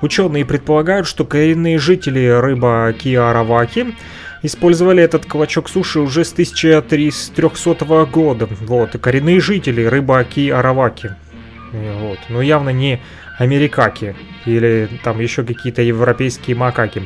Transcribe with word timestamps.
Ученые 0.00 0.44
предполагают, 0.44 1.06
что 1.06 1.24
коренные 1.24 1.78
жители 1.78 2.26
рыба 2.28 2.92
Киараваки 2.92 3.94
использовали 4.42 5.02
этот 5.02 5.26
клочок 5.26 5.68
суши 5.68 5.98
уже 5.98 6.24
с 6.24 6.32
1300 6.32 8.06
года. 8.06 8.48
Вот, 8.60 8.94
и 8.94 8.98
коренные 8.98 9.40
жители 9.40 9.84
рыбаки 9.84 10.50
Араваки. 10.50 11.16
Вот, 11.72 12.18
но 12.28 12.40
явно 12.40 12.70
не 12.70 13.00
америкаки 13.38 14.16
или 14.46 14.88
там 15.02 15.20
еще 15.20 15.44
какие-то 15.44 15.82
европейские 15.82 16.56
макаки. 16.56 17.02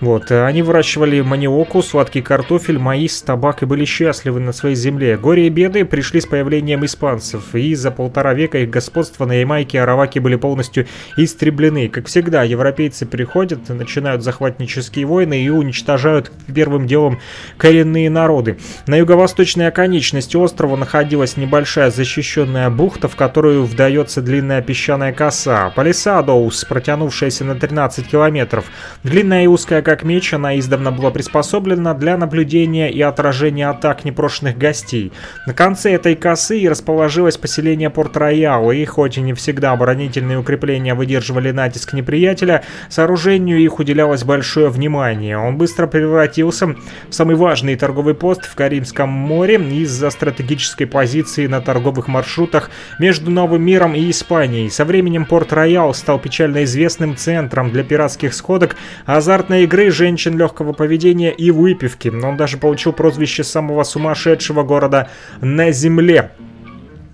Вот, 0.00 0.30
э, 0.30 0.44
они 0.44 0.62
выращивали 0.62 1.20
маниоку, 1.20 1.82
сладкий 1.82 2.22
картофель, 2.22 2.78
маис, 2.78 3.20
табак 3.20 3.62
и 3.62 3.66
были 3.66 3.84
счастливы 3.84 4.38
на 4.38 4.52
своей 4.52 4.76
земле. 4.76 5.16
Горе 5.16 5.48
и 5.48 5.50
беды 5.50 5.84
пришли 5.84 6.20
с 6.20 6.26
появлением 6.26 6.84
испанцев, 6.84 7.54
и 7.54 7.74
за 7.74 7.90
полтора 7.90 8.32
века 8.32 8.58
их 8.58 8.70
господства 8.70 9.26
на 9.26 9.40
Ямайке 9.40 9.78
и 9.78 9.80
Араваке 9.80 10.20
были 10.20 10.36
полностью 10.36 10.86
истреблены. 11.16 11.88
Как 11.88 12.06
всегда, 12.06 12.44
европейцы 12.44 13.06
приходят, 13.06 13.68
начинают 13.68 14.22
захватнические 14.22 15.04
войны 15.04 15.42
и 15.42 15.48
уничтожают 15.48 16.30
первым 16.54 16.86
делом 16.86 17.18
коренные 17.56 18.08
народы. 18.08 18.58
На 18.86 18.96
юго-восточной 18.96 19.66
оконечности 19.66 20.36
острова 20.36 20.76
находилась 20.76 21.36
небольшая 21.36 21.90
защищенная 21.90 22.70
бухта, 22.70 23.08
в 23.08 23.16
которую 23.16 23.64
вдается 23.64 24.22
длинная 24.22 24.62
песчаная 24.62 25.12
коса. 25.12 25.72
Палисадоус, 25.74 26.64
протянувшаяся 26.66 27.44
на 27.44 27.56
13 27.56 28.06
километров. 28.06 28.66
Длинная 29.02 29.42
и 29.42 29.46
узкая 29.48 29.82
как 29.88 30.02
меч, 30.02 30.34
она 30.34 30.58
издавна 30.58 30.92
была 30.92 31.10
приспособлена 31.10 31.94
для 31.94 32.18
наблюдения 32.18 32.90
и 32.90 33.00
отражения 33.00 33.70
атак 33.70 34.04
непрошенных 34.04 34.58
гостей. 34.58 35.14
На 35.46 35.54
конце 35.54 35.94
этой 35.94 36.14
косы 36.14 36.68
расположилось 36.68 37.38
поселение 37.38 37.88
Порт-Роял, 37.88 38.70
и 38.70 38.84
хоть 38.84 39.16
и 39.16 39.22
не 39.22 39.32
всегда 39.32 39.72
оборонительные 39.72 40.36
укрепления 40.36 40.92
выдерживали 40.92 41.52
натиск 41.52 41.94
неприятеля, 41.94 42.64
сооружению 42.90 43.60
их 43.60 43.78
уделялось 43.78 44.24
большое 44.24 44.68
внимание. 44.68 45.38
Он 45.38 45.56
быстро 45.56 45.86
превратился 45.86 46.66
в 46.66 46.76
самый 47.12 47.36
важный 47.36 47.74
торговый 47.74 48.12
пост 48.12 48.44
в 48.44 48.54
Карибском 48.54 49.08
море 49.08 49.54
из-за 49.54 50.10
стратегической 50.10 50.86
позиции 50.86 51.46
на 51.46 51.62
торговых 51.62 52.08
маршрутах 52.08 52.68
между 52.98 53.30
Новым 53.30 53.62
миром 53.62 53.94
и 53.94 54.10
Испанией. 54.10 54.68
Со 54.68 54.84
временем 54.84 55.24
Порт-Роял 55.24 55.94
стал 55.94 56.18
печально 56.18 56.64
известным 56.64 57.16
центром 57.16 57.70
для 57.70 57.84
пиратских 57.84 58.34
сходок, 58.34 58.76
азартной 59.06 59.64
игры 59.64 59.77
игры, 59.78 59.90
женщин 59.90 60.36
легкого 60.36 60.72
поведения 60.72 61.30
и 61.30 61.50
выпивки. 61.50 62.08
Он 62.08 62.36
даже 62.36 62.56
получил 62.56 62.92
прозвище 62.92 63.44
самого 63.44 63.84
сумасшедшего 63.84 64.62
города 64.62 65.10
на 65.40 65.70
Земле. 65.70 66.32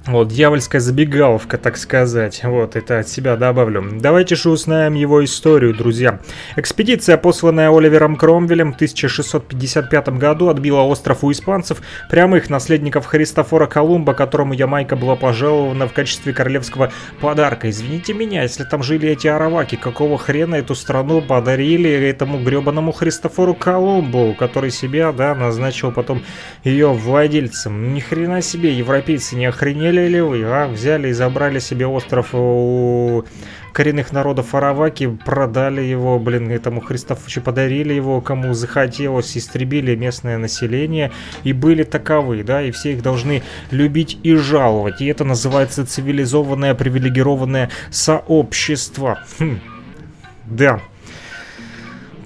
Вот, 0.07 0.29
дьявольская 0.29 0.83
забегаловка, 0.83 1.57
так 1.57 1.79
сказать. 1.79 2.43
Вот, 2.45 2.77
это 2.77 2.99
от 2.99 3.09
себя 3.09 3.37
добавлю. 3.37 3.83
Давайте 4.01 4.35
же 4.35 4.51
узнаем 4.51 4.93
его 4.93 5.25
историю, 5.25 5.75
друзья. 5.75 6.21
Экспедиция, 6.57 7.17
посланная 7.17 7.71
Оливером 7.71 8.17
Кромвелем 8.17 8.73
в 8.73 8.75
1655 8.75 10.09
году, 10.19 10.51
отбила 10.51 10.83
остров 10.83 11.25
у 11.25 11.33
испанцев, 11.33 11.81
прямых 12.11 12.51
наследников 12.51 13.07
Христофора 13.07 13.67
Колумба, 13.67 14.13
которому 14.13 14.53
Ямайка 14.53 14.95
была 14.95 15.17
пожалована 15.17 15.89
в 15.89 15.95
качестве 15.95 16.35
королевского 16.35 16.93
подарка. 17.23 17.71
Извините 17.71 18.13
меня, 18.13 18.43
если 18.43 18.65
там 18.65 18.83
жили 18.83 19.09
эти 19.09 19.27
араваки, 19.27 19.77
какого 19.77 20.19
хрена 20.19 20.57
эту 20.57 20.75
страну 20.75 21.23
подарили 21.23 21.91
этому 21.91 22.45
гребаному 22.45 22.93
Христофору 22.93 23.55
Колумбу, 23.55 24.37
который 24.39 24.71
себя, 24.71 25.13
да, 25.13 25.35
назначил 25.35 25.93
потом 25.93 26.23
ее 26.63 26.93
владельцем. 26.93 27.95
Ни 27.95 28.01
хрена 28.01 28.43
себе, 28.43 28.75
европейцы 28.75 29.35
не 29.37 29.47
охренели 29.47 29.94
Охренели 29.95 30.09
ли 30.09 30.21
вы, 30.21 30.43
а? 30.45 30.67
Взяли 30.67 31.09
и 31.09 31.13
забрали 31.13 31.61
себе 31.61 31.87
остров 31.87 32.31
у 32.33 33.25
коренных 33.73 34.13
народов 34.13 34.55
Араваки, 34.55 35.07
продали 35.25 35.83
его, 35.83 36.19
блин, 36.19 36.51
этому 36.51 36.81
Христофучу, 36.81 37.41
подарили 37.41 37.93
его, 37.93 38.21
кому 38.21 38.55
захотелось, 38.55 39.37
истребили 39.37 39.95
местное 39.95 40.39
население 40.39 41.13
и 41.45 41.53
были 41.53 41.85
таковы, 41.85 42.43
да, 42.43 42.63
и 42.63 42.73
все 42.73 42.93
их 42.93 43.03
должны 43.03 43.43
любить 43.71 44.19
и 44.25 44.35
жаловать. 44.35 45.01
И 45.01 45.07
это 45.07 45.25
называется 45.25 45.87
цивилизованное, 45.87 46.75
привилегированное 46.75 47.71
сообщество. 47.91 49.21
Хм. 49.39 49.61
Да, 50.47 50.81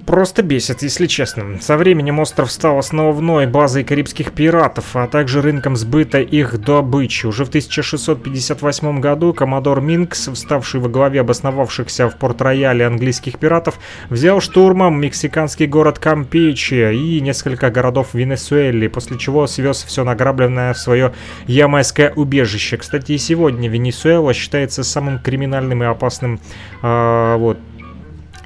просто 0.09 0.41
бесит, 0.41 0.81
если 0.81 1.05
честно. 1.05 1.59
Со 1.61 1.77
временем 1.77 2.19
остров 2.19 2.51
стал 2.51 2.79
основной 2.79 3.45
базой 3.45 3.83
карибских 3.83 4.31
пиратов, 4.31 4.95
а 4.95 5.05
также 5.07 5.39
рынком 5.39 5.75
сбыта 5.75 6.19
их 6.19 6.59
добычи. 6.59 7.27
Уже 7.27 7.45
в 7.45 7.49
1658 7.49 9.01
году 9.01 9.33
коммодор 9.33 9.81
Минкс, 9.81 10.29
вставший 10.33 10.79
во 10.79 10.89
главе 10.89 11.21
обосновавшихся 11.21 12.09
в 12.09 12.15
Порт-Рояле 12.15 12.87
английских 12.87 13.37
пиратов, 13.37 13.79
взял 14.09 14.41
штурмом 14.41 14.99
мексиканский 14.99 15.67
город 15.67 15.99
Кампечи 15.99 16.91
и 16.91 17.21
несколько 17.21 17.69
городов 17.69 18.15
Венесуэлы, 18.15 18.89
после 18.89 19.19
чего 19.19 19.45
свез 19.45 19.83
все 19.83 20.03
награбленное 20.03 20.73
в 20.73 20.79
свое 20.79 21.13
ямайское 21.45 22.11
убежище. 22.15 22.77
Кстати, 22.77 23.11
и 23.11 23.19
сегодня 23.19 23.69
Венесуэла 23.69 24.33
считается 24.33 24.83
самым 24.83 25.19
криминальным 25.19 25.83
и 25.83 25.85
опасным 25.85 26.39
э, 26.81 27.35
вот, 27.37 27.59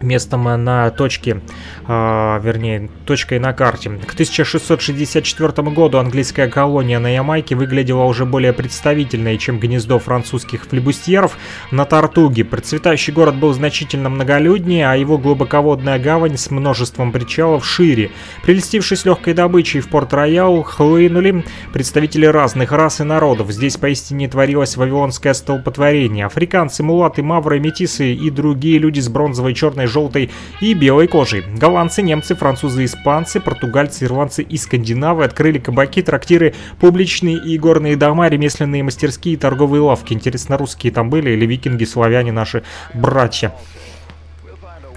местом 0.03 0.43
на 0.43 0.89
точке, 0.91 1.41
э, 1.87 2.39
вернее, 2.43 2.89
точкой 3.05 3.39
на 3.39 3.53
карте. 3.53 3.89
К 3.89 4.13
1664 4.13 5.71
году 5.71 5.97
английская 5.97 6.47
колония 6.47 6.99
на 6.99 7.13
Ямайке 7.13 7.55
выглядела 7.55 8.03
уже 8.03 8.25
более 8.25 8.53
представительной, 8.53 9.37
чем 9.37 9.59
гнездо 9.59 9.99
французских 9.99 10.65
флебустьеров 10.65 11.37
на 11.71 11.85
Тартуге. 11.85 12.43
Процветающий 12.43 13.13
город 13.13 13.35
был 13.35 13.53
значительно 13.53 14.09
многолюднее, 14.09 14.89
а 14.89 14.95
его 14.95 15.17
глубоководная 15.17 15.99
гавань 15.99 16.37
с 16.37 16.51
множеством 16.51 17.11
причалов 17.11 17.65
шире. 17.65 18.11
Прельстившись 18.43 19.05
легкой 19.05 19.33
добычей 19.33 19.79
в 19.79 19.87
Порт-Роял, 19.87 20.63
хлынули 20.63 21.43
представители 21.71 22.25
разных 22.25 22.71
рас 22.71 22.99
и 22.99 23.03
народов. 23.03 23.51
Здесь 23.51 23.77
поистине 23.77 24.27
творилось 24.27 24.77
вавилонское 24.77 25.33
столпотворение. 25.33 26.25
Африканцы, 26.25 26.83
мулаты, 26.83 27.23
мавры, 27.23 27.59
метисы 27.59 28.13
и 28.13 28.29
другие 28.29 28.79
люди 28.79 28.99
с 28.99 29.09
бронзовой, 29.09 29.53
черной, 29.53 29.87
желтой 29.93 30.31
и 30.59 30.73
белой 30.73 31.07
кожей. 31.07 31.43
Голландцы, 31.57 32.01
немцы, 32.01 32.35
французы, 32.35 32.83
испанцы, 32.85 33.39
португальцы, 33.39 34.05
ирландцы 34.05 34.43
и 34.43 34.57
скандинавы 34.57 35.23
открыли 35.23 35.59
кабаки, 35.59 36.01
трактиры, 36.01 36.53
публичные 36.79 37.37
и 37.37 37.57
горные 37.57 37.95
дома, 37.95 38.27
ремесленные 38.27 38.83
мастерские 38.83 39.35
и 39.35 39.37
торговые 39.37 39.81
лавки. 39.81 40.13
Интересно, 40.13 40.57
русские 40.57 40.91
там 40.91 41.09
были 41.09 41.29
или 41.31 41.45
викинги, 41.45 41.85
славяне 41.85 42.31
наши 42.31 42.63
братья? 42.93 43.53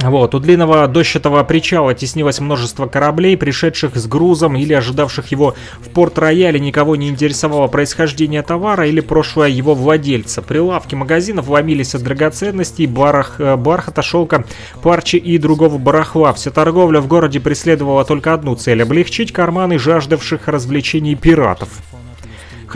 Вот, 0.00 0.34
у 0.34 0.38
длинного 0.38 0.86
дощатого 0.88 1.42
причала 1.42 1.94
теснилось 1.94 2.38
множество 2.40 2.86
кораблей, 2.86 3.36
пришедших 3.36 3.96
с 3.96 4.06
грузом 4.06 4.56
или 4.56 4.72
ожидавших 4.74 5.28
его 5.28 5.54
в 5.80 5.88
порт-рояле. 5.88 6.60
Никого 6.60 6.96
не 6.96 7.08
интересовало 7.08 7.66
происхождение 7.66 8.42
товара 8.42 8.86
или 8.86 9.00
прошлое 9.00 9.48
его 9.48 9.74
владельца. 9.74 10.42
Прилавки 10.42 10.94
магазинов 10.94 11.48
ломились 11.48 11.94
от 11.94 12.02
драгоценностей, 12.02 12.86
барах, 12.86 13.40
э, 13.40 13.56
бархата, 13.56 14.02
шелка, 14.02 14.44
парчи 14.82 15.16
и 15.16 15.38
другого 15.38 15.78
барахла. 15.78 16.32
Вся 16.34 16.50
торговля 16.50 17.00
в 17.00 17.08
городе 17.08 17.40
преследовала 17.40 18.04
только 18.04 18.34
одну 18.34 18.54
цель– 18.54 18.82
облегчить 18.84 19.32
карманы 19.32 19.78
жаждавших 19.78 20.48
развлечений 20.48 21.14
пиратов. 21.14 21.70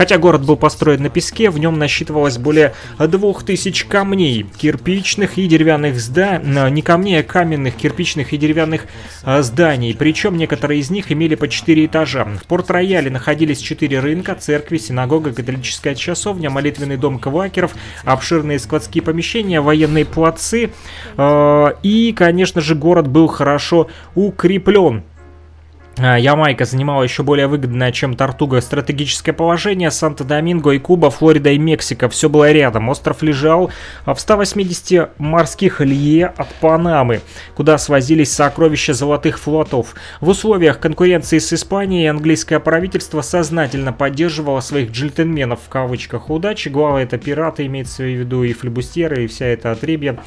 Хотя 0.01 0.17
город 0.17 0.43
был 0.43 0.55
построен 0.55 1.03
на 1.03 1.09
песке, 1.11 1.51
в 1.51 1.59
нем 1.59 1.77
насчитывалось 1.77 2.39
более 2.39 2.73
двух 2.97 3.43
тысяч 3.45 3.85
камней, 3.85 4.47
кирпичных 4.57 5.37
и 5.37 5.45
деревянных 5.45 5.99
зданий, 5.99 6.71
не 6.71 6.81
камней, 6.81 7.19
а 7.19 7.23
каменных, 7.23 7.75
кирпичных 7.75 8.33
и 8.33 8.37
деревянных 8.37 8.87
а, 9.23 9.43
зданий, 9.43 9.93
причем 9.93 10.37
некоторые 10.37 10.79
из 10.79 10.89
них 10.89 11.11
имели 11.11 11.35
по 11.35 11.47
четыре 11.47 11.85
этажа. 11.85 12.25
В 12.25 12.47
Порт-Рояле 12.47 13.11
находились 13.11 13.59
четыре 13.59 13.99
рынка, 13.99 14.33
церкви, 14.33 14.79
синагога, 14.79 15.33
католическая 15.33 15.93
часовня, 15.93 16.49
молитвенный 16.49 16.97
дом 16.97 17.19
квакеров, 17.19 17.75
обширные 18.03 18.57
складские 18.57 19.03
помещения, 19.03 19.61
военные 19.61 20.05
плацы, 20.05 20.71
э, 21.15 21.73
и, 21.83 22.11
конечно 22.13 22.59
же, 22.59 22.73
город 22.73 23.07
был 23.07 23.27
хорошо 23.27 23.87
укреплен. 24.15 25.03
А, 25.97 26.17
Ямайка 26.17 26.63
занимала 26.63 27.03
еще 27.03 27.21
более 27.21 27.47
выгодное, 27.47 27.91
чем 27.91 28.15
Тартуга, 28.15 28.61
стратегическое 28.61 29.33
положение. 29.33 29.89
Санто-Доминго 29.89 30.71
и 30.71 30.79
Куба, 30.79 31.09
Флорида 31.09 31.51
и 31.51 31.57
Мексика. 31.57 32.07
Все 32.07 32.29
было 32.29 32.51
рядом. 32.51 32.87
Остров 32.89 33.21
лежал 33.21 33.71
в 34.05 34.15
180 34.15 35.19
морских 35.19 35.81
лье 35.81 36.27
от 36.27 36.47
Панамы, 36.55 37.21
куда 37.55 37.77
свозились 37.77 38.31
сокровища 38.31 38.93
золотых 38.93 39.37
флотов. 39.37 39.93
В 40.21 40.29
условиях 40.29 40.79
конкуренции 40.79 41.39
с 41.39 41.51
Испанией 41.51 42.09
английское 42.09 42.59
правительство 42.59 43.21
сознательно 43.21 43.91
поддерживало 43.91 44.61
своих 44.61 44.91
джентльменов 44.91 45.59
в 45.65 45.69
кавычках 45.69 46.29
удачи. 46.29 46.69
Главы 46.69 47.01
это 47.01 47.17
пираты, 47.17 47.65
имеется 47.65 48.03
в 48.03 48.07
виду 48.07 48.43
и 48.43 48.53
флебустеры, 48.53 49.25
и 49.25 49.27
вся 49.27 49.47
эта 49.47 49.71
отребья 49.71 50.17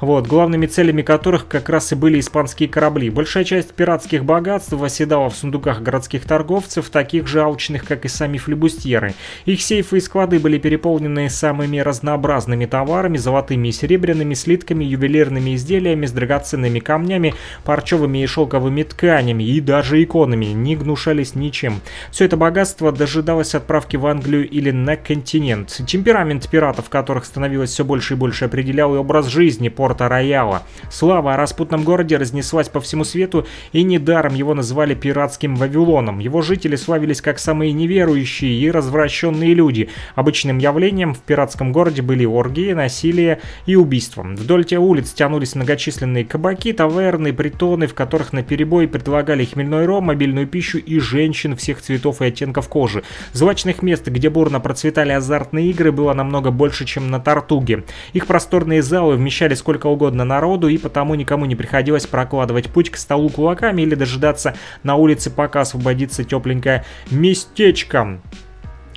вот, 0.00 0.28
главными 0.28 0.66
целями 0.66 1.02
которых 1.02 1.48
как 1.48 1.68
раз 1.68 1.90
и 1.90 1.96
были 1.96 2.20
испанские 2.20 2.68
корабли. 2.68 3.10
Большая 3.10 3.42
часть 3.42 3.74
пиратских 3.74 4.24
богатств 4.24 4.72
оседала 4.80 5.07
оседала 5.08 5.30
в 5.30 5.36
сундуках 5.36 5.80
городских 5.80 6.24
торговцев, 6.24 6.90
таких 6.90 7.26
же 7.26 7.40
алчных, 7.40 7.86
как 7.86 8.04
и 8.04 8.08
сами 8.08 8.36
флебустьеры. 8.36 9.14
Их 9.46 9.62
сейфы 9.62 9.96
и 9.96 10.00
склады 10.00 10.38
были 10.38 10.58
переполнены 10.58 11.30
самыми 11.30 11.78
разнообразными 11.78 12.66
товарами, 12.66 13.16
золотыми 13.16 13.68
и 13.68 13.72
серебряными 13.72 14.34
слитками, 14.34 14.84
ювелирными 14.84 15.54
изделиями 15.54 16.04
с 16.04 16.12
драгоценными 16.12 16.78
камнями, 16.80 17.34
парчевыми 17.64 18.22
и 18.22 18.26
шелковыми 18.26 18.82
тканями 18.82 19.44
и 19.44 19.60
даже 19.60 20.02
иконами, 20.02 20.46
не 20.46 20.76
гнушались 20.76 21.34
ничем. 21.34 21.80
Все 22.10 22.26
это 22.26 22.36
богатство 22.36 22.92
дожидалось 22.92 23.54
отправки 23.54 23.96
в 23.96 24.06
Англию 24.06 24.46
или 24.46 24.70
на 24.72 24.96
континент. 24.96 25.80
Темперамент 25.86 26.50
пиратов, 26.50 26.90
которых 26.90 27.24
становилось 27.24 27.70
все 27.70 27.84
больше 27.84 28.12
и 28.12 28.16
больше, 28.18 28.44
определял 28.44 28.94
и 28.94 28.98
образ 28.98 29.26
жизни 29.28 29.70
Порта-Рояла. 29.70 30.64
Слава 30.90 31.32
о 31.32 31.36
распутном 31.38 31.84
городе 31.84 32.18
разнеслась 32.18 32.68
по 32.68 32.80
всему 32.80 33.04
свету, 33.04 33.46
и 33.72 33.82
недаром 33.82 34.34
его 34.34 34.52
называли 34.52 34.97
пиратским 34.98 35.56
Вавилоном. 35.56 36.18
Его 36.18 36.42
жители 36.42 36.76
славились 36.76 37.22
как 37.22 37.38
самые 37.38 37.72
неверующие 37.72 38.52
и 38.60 38.70
развращенные 38.70 39.54
люди. 39.54 39.88
Обычным 40.14 40.58
явлением 40.58 41.14
в 41.14 41.20
пиратском 41.20 41.72
городе 41.72 42.02
были 42.02 42.24
оргии, 42.24 42.72
насилие 42.72 43.40
и 43.64 43.76
убийства. 43.76 44.22
Вдоль 44.22 44.64
тех 44.64 44.80
улиц 44.80 45.12
тянулись 45.12 45.54
многочисленные 45.54 46.24
кабаки, 46.24 46.72
таверны, 46.72 47.32
притоны, 47.32 47.86
в 47.86 47.94
которых 47.94 48.32
на 48.32 48.42
перебой 48.42 48.88
предлагали 48.88 49.44
хмельной 49.44 49.86
ром, 49.86 50.04
мобильную 50.04 50.46
пищу 50.46 50.78
и 50.78 50.98
женщин 50.98 51.56
всех 51.56 51.80
цветов 51.80 52.20
и 52.20 52.26
оттенков 52.26 52.68
кожи. 52.68 53.02
Злачных 53.32 53.82
мест, 53.82 54.06
где 54.06 54.28
бурно 54.28 54.60
процветали 54.60 55.12
азартные 55.12 55.70
игры, 55.70 55.92
было 55.92 56.12
намного 56.12 56.50
больше, 56.50 56.84
чем 56.84 57.10
на 57.10 57.20
Тартуге. 57.20 57.84
Их 58.12 58.26
просторные 58.26 58.82
залы 58.82 59.16
вмещали 59.16 59.54
сколько 59.54 59.86
угодно 59.86 60.24
народу, 60.24 60.68
и 60.68 60.78
потому 60.78 61.14
никому 61.14 61.44
не 61.46 61.56
приходилось 61.56 62.06
прокладывать 62.06 62.68
путь 62.68 62.90
к 62.90 62.96
столу 62.96 63.28
кулаками 63.28 63.82
или 63.82 63.94
дожидаться 63.94 64.54
на 64.88 64.96
улице, 64.96 65.30
пока 65.30 65.60
освободится 65.60 66.24
тепленькое 66.24 66.84
местечко. 67.10 68.20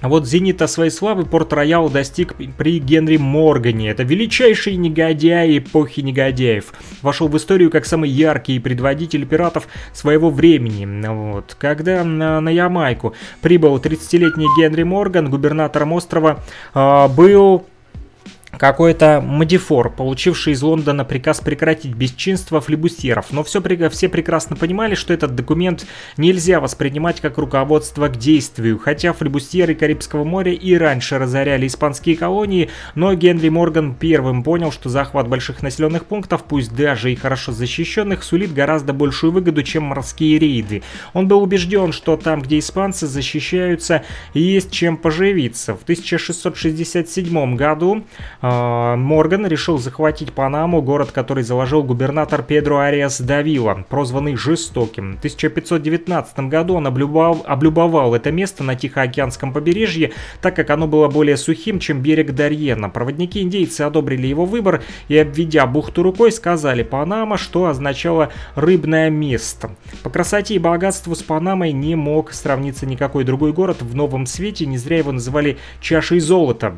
А 0.01 0.09
вот 0.09 0.25
зенита 0.25 0.65
своей 0.65 0.89
славы 0.89 1.25
Порт-Роял 1.25 1.87
достиг 1.87 2.33
при 2.57 2.79
Генри 2.79 3.17
Моргане. 3.17 3.89
Это 3.89 4.01
величайший 4.01 4.75
негодяй 4.75 5.59
эпохи 5.59 5.99
негодяев. 5.99 6.73
Вошел 7.03 7.27
в 7.27 7.37
историю 7.37 7.69
как 7.69 7.85
самый 7.85 8.09
яркий 8.09 8.57
предводитель 8.57 9.27
пиратов 9.27 9.67
своего 9.93 10.31
времени. 10.31 11.05
Вот. 11.07 11.55
Когда 11.59 12.03
на, 12.03 12.41
на 12.41 12.49
Ямайку 12.49 13.13
прибыл 13.41 13.77
30-летний 13.77 14.47
Генри 14.57 14.83
Морган, 14.83 15.29
губернатором 15.29 15.93
острова, 15.93 16.39
э, 16.73 17.07
был 17.09 17.67
какой-то 18.57 19.21
модифор, 19.21 19.89
получивший 19.89 20.53
из 20.53 20.61
Лондона 20.61 21.05
приказ 21.05 21.39
прекратить 21.39 21.93
бесчинство 21.93 22.61
флебусьеров. 22.61 23.27
Но 23.31 23.43
все, 23.43 23.61
все 23.89 24.09
прекрасно 24.09 24.55
понимали, 24.55 24.95
что 24.95 25.13
этот 25.13 25.35
документ 25.35 25.85
нельзя 26.17 26.59
воспринимать 26.59 27.21
как 27.21 27.37
руководство 27.37 28.07
к 28.07 28.17
действию. 28.17 28.77
Хотя 28.77 29.13
флебусьеры 29.13 29.75
Карибского 29.75 30.23
моря 30.23 30.53
и 30.53 30.75
раньше 30.75 31.17
разоряли 31.17 31.67
испанские 31.67 32.15
колонии, 32.17 32.69
но 32.95 33.13
Генри 33.13 33.49
Морган 33.49 33.95
первым 33.95 34.43
понял, 34.43 34.71
что 34.71 34.89
захват 34.89 35.27
больших 35.27 35.61
населенных 35.61 36.05
пунктов, 36.05 36.43
пусть 36.43 36.75
даже 36.75 37.11
и 37.11 37.15
хорошо 37.15 37.51
защищенных, 37.51 38.23
сулит 38.23 38.53
гораздо 38.53 38.93
большую 38.93 39.31
выгоду, 39.31 39.63
чем 39.63 39.83
морские 39.83 40.37
рейды. 40.39 40.83
Он 41.13 41.27
был 41.27 41.41
убежден, 41.41 41.91
что 41.91 42.17
там, 42.17 42.41
где 42.41 42.59
испанцы 42.59 43.07
защищаются, 43.07 44.03
есть 44.33 44.71
чем 44.71 44.97
поживиться. 44.97 45.75
В 45.75 45.83
1667 45.83 47.55
году 47.55 48.03
Морган 48.41 49.45
решил 49.45 49.77
захватить 49.77 50.33
Панаму, 50.33 50.81
город, 50.81 51.11
который 51.11 51.43
заложил 51.43 51.83
губернатор 51.83 52.41
Педро 52.41 52.79
Ариас 52.79 53.21
Давила, 53.21 53.85
прозванный 53.87 54.35
Жестоким. 54.35 55.13
В 55.13 55.17
1519 55.19 56.39
году 56.49 56.73
он 56.75 56.87
облюбовал, 56.87 57.43
облюбовал 57.45 58.15
это 58.15 58.31
место 58.31 58.63
на 58.63 58.75
Тихоокеанском 58.75 59.53
побережье, 59.53 60.13
так 60.41 60.55
как 60.55 60.71
оно 60.71 60.87
было 60.87 61.07
более 61.07 61.37
сухим, 61.37 61.79
чем 61.79 62.01
берег 62.01 62.31
Дарьена. 62.31 62.89
Проводники 62.89 63.41
индейцы 63.41 63.81
одобрили 63.81 64.25
его 64.25 64.45
выбор 64.45 64.81
и, 65.07 65.17
обведя 65.17 65.67
бухту 65.67 66.01
рукой, 66.01 66.31
сказали 66.31 66.81
«Панама», 66.81 67.37
что 67.37 67.67
означало 67.67 68.31
«рыбное 68.55 69.11
место». 69.11 69.69
По 70.01 70.09
красоте 70.09 70.55
и 70.55 70.59
богатству 70.59 71.13
с 71.13 71.21
Панамой 71.21 71.73
не 71.73 71.93
мог 71.93 72.31
сравниться 72.33 72.87
никакой 72.87 73.23
другой 73.23 73.53
город 73.53 73.83
в 73.83 73.93
новом 73.93 74.25
свете, 74.25 74.65
не 74.65 74.79
зря 74.79 74.97
его 74.97 75.11
называли 75.11 75.59
«чашей 75.79 76.19
золота». 76.19 76.75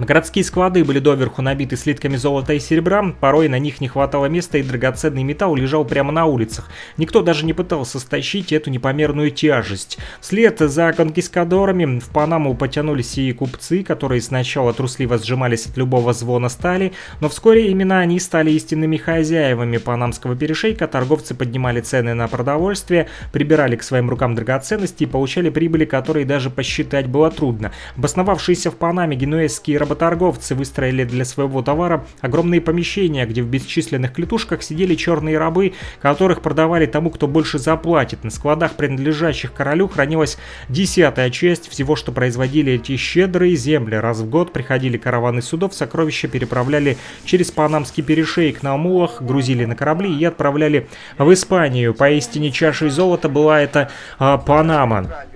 Городские 0.00 0.44
склады 0.44 0.82
были 0.82 0.98
доверху 0.98 1.42
набиты 1.42 1.76
слитками 1.76 2.16
золота 2.16 2.54
и 2.54 2.58
серебра, 2.58 3.14
порой 3.20 3.48
на 3.48 3.58
них 3.58 3.82
не 3.82 3.88
хватало 3.88 4.26
места 4.26 4.56
и 4.56 4.62
драгоценный 4.62 5.24
металл 5.24 5.54
лежал 5.54 5.84
прямо 5.84 6.10
на 6.10 6.24
улицах. 6.24 6.70
Никто 6.96 7.20
даже 7.20 7.44
не 7.44 7.52
пытался 7.52 8.00
стащить 8.00 8.50
эту 8.50 8.70
непомерную 8.70 9.30
тяжесть. 9.30 9.98
Вслед 10.22 10.58
за 10.58 10.94
конкискадорами 10.94 11.98
в 11.98 12.08
Панаму 12.08 12.54
потянулись 12.54 13.18
и 13.18 13.30
купцы, 13.34 13.82
которые 13.82 14.22
сначала 14.22 14.72
трусливо 14.72 15.18
сжимались 15.18 15.66
от 15.66 15.76
любого 15.76 16.14
звона 16.14 16.48
стали, 16.48 16.92
но 17.20 17.28
вскоре 17.28 17.70
именно 17.70 18.00
они 18.00 18.20
стали 18.20 18.52
истинными 18.52 18.96
хозяевами 18.96 19.76
панамского 19.76 20.34
перешейка, 20.34 20.88
торговцы 20.88 21.34
поднимали 21.34 21.82
цены 21.82 22.14
на 22.14 22.26
продовольствие, 22.26 23.08
прибирали 23.32 23.76
к 23.76 23.82
своим 23.82 24.08
рукам 24.08 24.34
драгоценности 24.34 25.02
и 25.02 25.06
получали 25.06 25.50
прибыли, 25.50 25.84
которые 25.84 26.24
даже 26.24 26.48
посчитать 26.48 27.06
было 27.06 27.30
трудно. 27.30 27.72
Обосновавшиеся 27.98 28.70
в 28.70 28.76
Панаме 28.76 29.14
генуэзские 29.14 29.76
работорговцы 29.90 30.54
выстроили 30.54 31.04
для 31.04 31.24
своего 31.24 31.62
товара 31.62 32.04
огромные 32.20 32.60
помещения, 32.60 33.26
где 33.26 33.42
в 33.42 33.46
бесчисленных 33.46 34.12
клетушках 34.12 34.62
сидели 34.62 34.94
черные 34.94 35.36
рабы, 35.36 35.74
которых 36.00 36.42
продавали 36.42 36.86
тому, 36.86 37.10
кто 37.10 37.26
больше 37.26 37.58
заплатит. 37.58 38.22
На 38.22 38.30
складах, 38.30 38.72
принадлежащих 38.74 39.52
королю, 39.52 39.88
хранилась 39.88 40.38
десятая 40.68 41.30
часть 41.30 41.68
всего, 41.68 41.96
что 41.96 42.12
производили 42.12 42.74
эти 42.74 42.96
щедрые 42.96 43.56
земли. 43.56 43.96
Раз 43.96 44.18
в 44.18 44.30
год 44.30 44.52
приходили 44.52 44.96
караваны 44.96 45.42
судов, 45.42 45.74
сокровища 45.74 46.28
переправляли 46.28 46.96
через 47.24 47.50
Панамский 47.50 48.02
перешейк 48.02 48.62
на 48.62 48.76
мулах, 48.76 49.20
грузили 49.20 49.64
на 49.64 49.74
корабли 49.74 50.16
и 50.16 50.24
отправляли 50.24 50.88
в 51.18 51.32
Испанию. 51.32 51.94
Поистине 51.94 52.52
чашей 52.52 52.90
золота 52.90 53.28
была 53.28 53.60
эта 53.60 53.90
а, 54.18 54.38
Панама. 54.38 55.26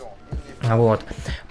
Вот. 0.62 1.03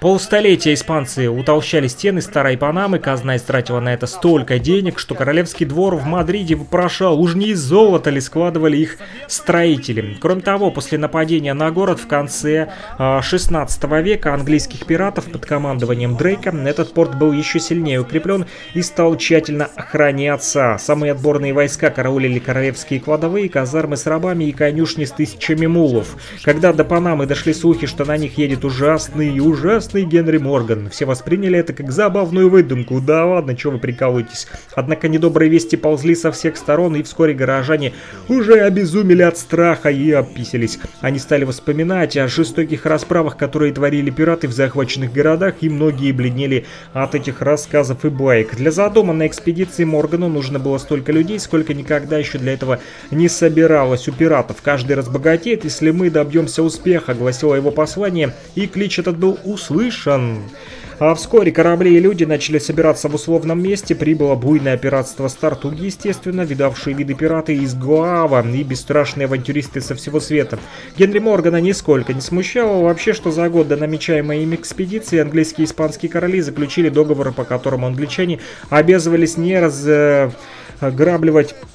Полстолетия 0.03 0.73
испанцы 0.73 1.29
утолщали 1.29 1.87
стены 1.87 2.19
старой 2.19 2.57
Панамы, 2.57 2.99
казна 2.99 3.37
истратила 3.37 3.79
на 3.79 3.93
это 3.93 4.05
столько 4.05 4.59
денег, 4.59 4.99
что 4.99 5.15
королевский 5.15 5.65
двор 5.65 5.95
в 5.95 6.05
Мадриде 6.05 6.55
вопрошал, 6.55 7.21
уж 7.21 7.35
не 7.35 7.51
из 7.51 7.61
золота 7.61 8.09
ли 8.09 8.19
складывали 8.19 8.75
их 8.75 8.97
строители. 9.29 10.17
Кроме 10.19 10.41
того, 10.41 10.71
после 10.71 10.97
нападения 10.97 11.53
на 11.53 11.71
город 11.71 12.01
в 12.01 12.07
конце 12.07 12.73
э, 12.99 13.21
16 13.21 13.83
века 14.03 14.33
английских 14.33 14.85
пиратов 14.85 15.31
под 15.31 15.45
командованием 15.45 16.17
Дрейка, 16.17 16.49
этот 16.49 16.93
порт 16.93 17.17
был 17.17 17.31
еще 17.31 17.61
сильнее 17.61 18.01
укреплен 18.01 18.45
и 18.73 18.81
стал 18.81 19.15
тщательно 19.15 19.69
охраняться. 19.73 20.75
Самые 20.81 21.13
отборные 21.13 21.53
войска 21.53 21.91
караулили 21.91 22.39
королевские 22.39 22.99
кладовые, 22.99 23.47
казармы 23.47 23.95
с 23.95 24.05
рабами 24.05 24.43
и 24.43 24.51
конюшни 24.51 25.05
с 25.05 25.11
тысячами 25.13 25.65
мулов. 25.65 26.17
Когда 26.43 26.73
до 26.73 26.83
Панамы 26.83 27.25
дошли 27.25 27.53
слухи, 27.53 27.87
что 27.87 28.03
на 28.03 28.17
них 28.17 28.37
едет 28.37 28.65
ужасный 28.65 29.33
и 29.33 29.39
ужасный 29.39 29.92
несчастный 29.93 30.03
Генри 30.03 30.37
Морган. 30.37 30.89
Все 30.89 31.05
восприняли 31.05 31.59
это 31.59 31.73
как 31.73 31.91
забавную 31.91 32.49
выдумку. 32.49 32.99
Да 32.99 33.25
ладно, 33.25 33.57
что 33.57 33.71
вы 33.71 33.79
прикалываетесь. 33.79 34.47
Однако 34.75 35.07
недобрые 35.07 35.49
вести 35.49 35.75
ползли 35.75 36.15
со 36.15 36.31
всех 36.31 36.57
сторон, 36.57 36.95
и 36.95 37.03
вскоре 37.03 37.33
горожане 37.33 37.93
уже 38.27 38.59
обезумели 38.61 39.21
от 39.21 39.37
страха 39.37 39.89
и 39.89 40.11
описались. 40.11 40.79
Они 41.01 41.19
стали 41.19 41.45
вспоминать 41.45 42.17
о 42.17 42.27
жестоких 42.27 42.85
расправах, 42.85 43.37
которые 43.37 43.73
творили 43.73 44.09
пираты 44.09 44.47
в 44.47 44.53
захваченных 44.53 45.13
городах, 45.13 45.55
и 45.61 45.69
многие 45.69 46.11
бледнели 46.11 46.65
от 46.93 47.15
этих 47.15 47.41
рассказов 47.41 48.05
и 48.05 48.09
баек. 48.09 48.55
Для 48.55 48.71
задуманной 48.71 49.27
экспедиции 49.27 49.83
Моргану 49.83 50.29
нужно 50.29 50.59
было 50.59 50.77
столько 50.77 51.11
людей, 51.11 51.39
сколько 51.39 51.73
никогда 51.73 52.17
еще 52.17 52.37
для 52.37 52.53
этого 52.53 52.79
не 53.11 53.29
собиралось 53.29 54.07
у 54.07 54.11
пиратов. 54.11 54.57
Каждый 54.61 54.95
разбогатеет, 54.95 55.63
если 55.63 55.91
мы 55.91 56.09
добьемся 56.09 56.63
успеха, 56.63 57.13
гласило 57.13 57.55
его 57.55 57.71
послание, 57.71 58.33
и 58.55 58.67
клич 58.67 58.99
этот 58.99 59.17
был 59.17 59.37
услышан 59.43 59.82
услышан. 59.83 60.39
А 60.99 61.15
вскоре 61.15 61.51
корабли 61.51 61.97
и 61.97 61.99
люди 61.99 62.23
начали 62.23 62.59
собираться 62.59 63.09
в 63.09 63.15
условном 63.15 63.61
месте. 63.61 63.95
Прибыло 63.95 64.35
буйное 64.35 64.77
пиратство 64.77 65.27
Стартуги, 65.27 65.85
естественно, 65.85 66.41
видавшие 66.41 66.95
виды 66.95 67.13
пираты 67.13 67.55
из 67.55 67.73
Гуава 67.73 68.47
и 68.47 68.63
бесстрашные 68.63 69.25
авантюристы 69.25 69.81
со 69.81 69.95
всего 69.95 70.19
света. 70.19 70.59
Генри 70.97 71.19
Моргана 71.19 71.59
нисколько 71.59 72.13
не 72.13 72.21
смущало 72.21 72.83
вообще, 72.83 73.13
что 73.13 73.31
за 73.31 73.49
год 73.49 73.67
до 73.67 73.75
намечаемой 73.75 74.43
им 74.43 74.55
экспедиции 74.55 75.17
английские 75.19 75.65
и 75.65 75.67
испанские 75.67 76.11
короли 76.11 76.39
заключили 76.41 76.89
договоры, 76.89 77.31
по 77.31 77.43
которым 77.43 77.85
англичане 77.85 78.39
обязывались 78.69 79.35
не 79.35 79.59
разграбливать 79.59 81.53
Э, 81.53 81.72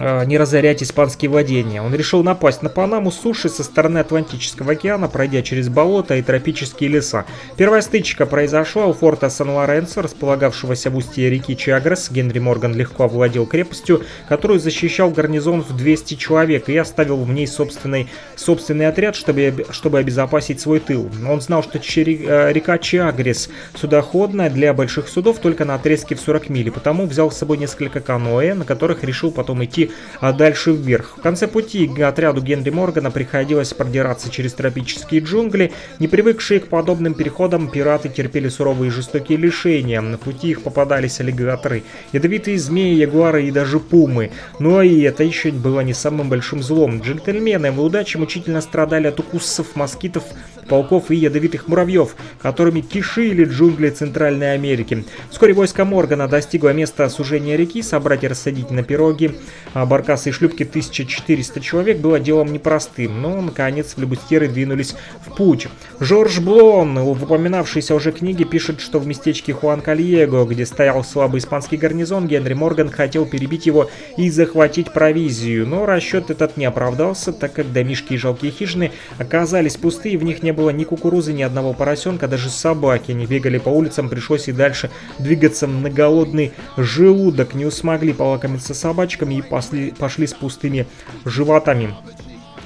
не 0.00 0.38
разорять 0.38 0.82
испанские 0.82 1.30
владения. 1.30 1.82
Он 1.82 1.94
решил 1.94 2.22
напасть 2.22 2.62
на 2.62 2.70
Панаму 2.70 3.12
с 3.12 3.20
суши 3.20 3.48
со 3.48 3.62
стороны 3.62 3.98
Атлантического 3.98 4.72
океана, 4.72 5.08
пройдя 5.08 5.42
через 5.42 5.68
болота 5.68 6.16
и 6.16 6.22
тропические 6.22 6.88
леса. 6.88 7.26
Первая 7.56 7.82
стычка 7.82 8.24
произошла 8.24 8.86
у 8.86 8.92
форта 8.92 9.28
Сан-Лоренцо, 9.28 10.00
располагавшегося 10.00 10.90
в 10.90 10.96
устье 10.96 11.28
реки 11.28 11.56
Чагрес. 11.56 12.10
Генри 12.10 12.38
Морган 12.38 12.74
легко 12.74 13.04
овладел 13.04 13.46
крепостью, 13.46 14.02
которую 14.28 14.58
защищал 14.58 15.10
гарнизон 15.10 15.62
в 15.62 15.76
200 15.76 16.14
человек 16.14 16.68
и 16.68 16.76
оставил 16.76 17.22
в 17.22 17.30
ней 17.30 17.46
собственный, 17.46 18.08
собственный 18.36 18.88
отряд, 18.88 19.16
чтобы, 19.16 19.66
чтобы 19.70 19.98
обезопасить 19.98 20.60
свой 20.60 20.80
тыл. 20.80 21.10
Он 21.28 21.40
знал, 21.40 21.62
что 21.62 21.78
э, 21.78 22.52
река 22.52 22.78
Чагрес 22.78 23.50
судоходная 23.74 24.48
для 24.48 24.72
больших 24.72 25.08
судов 25.08 25.40
только 25.40 25.64
на 25.64 25.74
отрезке 25.74 26.14
в 26.14 26.20
40 26.20 26.48
миль, 26.48 26.70
потому 26.70 27.06
взял 27.06 27.30
с 27.30 27.36
собой 27.36 27.58
несколько 27.58 28.00
каноэ, 28.00 28.54
на 28.54 28.64
которых 28.64 29.04
решил 29.04 29.30
потом 29.30 29.62
идти 29.64 29.89
а 30.20 30.32
дальше 30.32 30.72
вверх. 30.72 31.16
В 31.18 31.22
конце 31.22 31.46
пути 31.46 31.90
отряду 32.02 32.40
Генри 32.40 32.70
Моргана 32.70 33.10
приходилось 33.10 33.72
продираться 33.74 34.30
через 34.30 34.54
тропические 34.54 35.20
джунгли. 35.20 35.72
Не 35.98 36.08
привыкшие 36.08 36.60
к 36.60 36.68
подобным 36.68 37.14
переходам, 37.14 37.70
пираты 37.70 38.08
терпели 38.08 38.48
суровые 38.48 38.88
и 38.88 38.92
жестокие 38.92 39.38
лишения. 39.38 40.00
На 40.00 40.18
пути 40.18 40.50
их 40.50 40.62
попадались 40.62 41.20
аллигаторы, 41.20 41.82
ядовитые 42.12 42.58
змеи, 42.58 42.94
ягуары 42.94 43.46
и 43.46 43.50
даже 43.50 43.80
пумы. 43.80 44.30
Но 44.58 44.82
и 44.82 45.00
это 45.02 45.24
еще 45.24 45.50
было 45.50 45.80
не 45.80 45.94
самым 45.94 46.28
большим 46.28 46.62
злом. 46.62 47.00
Джентльмены 47.00 47.72
в 47.72 47.82
удаче 47.82 48.18
мучительно 48.18 48.60
страдали 48.60 49.06
от 49.08 49.20
укусов 49.20 49.76
москитов, 49.76 50.24
пауков 50.70 51.10
и 51.10 51.16
ядовитых 51.16 51.68
муравьев, 51.68 52.16
которыми 52.40 52.80
кишили 52.80 53.44
джунгли 53.44 53.90
Центральной 53.90 54.54
Америки. 54.54 55.04
Вскоре 55.30 55.52
войско 55.52 55.84
Моргана 55.84 56.28
достигло 56.28 56.72
места 56.72 57.08
сужения 57.10 57.56
реки, 57.56 57.82
собрать 57.82 58.24
и 58.24 58.28
рассадить 58.28 58.70
на 58.70 58.84
пироги 58.84 59.32
а 59.72 59.86
баркасы 59.86 60.30
и 60.30 60.32
шлюпки 60.32 60.64
1400 60.64 61.60
человек 61.60 61.98
было 61.98 62.18
делом 62.18 62.52
непростым, 62.52 63.22
но, 63.22 63.40
наконец, 63.40 63.94
флебустеры 63.94 64.48
двинулись 64.48 64.94
в 65.26 65.36
путь. 65.36 65.68
Жорж 66.00 66.40
Блон, 66.40 66.98
в 66.98 67.22
упоминавшейся 67.22 67.94
уже 67.94 68.12
книге, 68.12 68.44
пишет, 68.44 68.80
что 68.80 68.98
в 68.98 69.06
местечке 69.06 69.52
Хуан-Кальего, 69.52 70.44
где 70.44 70.66
стоял 70.66 71.04
слабый 71.04 71.38
испанский 71.38 71.76
гарнизон, 71.76 72.26
Генри 72.26 72.54
Морган 72.54 72.90
хотел 72.90 73.26
перебить 73.26 73.66
его 73.66 73.90
и 74.16 74.30
захватить 74.30 74.92
провизию, 74.92 75.66
но 75.66 75.86
расчет 75.86 76.30
этот 76.30 76.56
не 76.56 76.64
оправдался, 76.64 77.32
так 77.32 77.52
как 77.52 77.72
домишки 77.72 78.14
и 78.14 78.18
жалкие 78.18 78.52
хижины 78.52 78.92
оказались 79.18 79.76
пустые, 79.76 80.18
в 80.18 80.24
них 80.24 80.42
не 80.42 80.52
было 80.52 80.59
было 80.60 80.70
ни 80.70 80.84
кукурузы, 80.84 81.32
ни 81.32 81.42
одного 81.42 81.72
поросенка, 81.72 82.28
даже 82.28 82.50
собаки 82.50 83.12
не 83.12 83.24
бегали 83.24 83.56
по 83.56 83.70
улицам, 83.70 84.10
пришлось 84.10 84.46
и 84.48 84.52
дальше 84.52 84.90
двигаться 85.18 85.66
на 85.66 85.88
голодный 85.88 86.52
желудок. 86.76 87.54
Не 87.54 87.70
смогли 87.70 88.12
полакомиться 88.12 88.74
собачками 88.74 89.36
и 89.36 89.42
пошли, 89.42 89.94
пошли 89.98 90.26
с 90.26 90.34
пустыми 90.34 90.86
животами. 91.24 91.94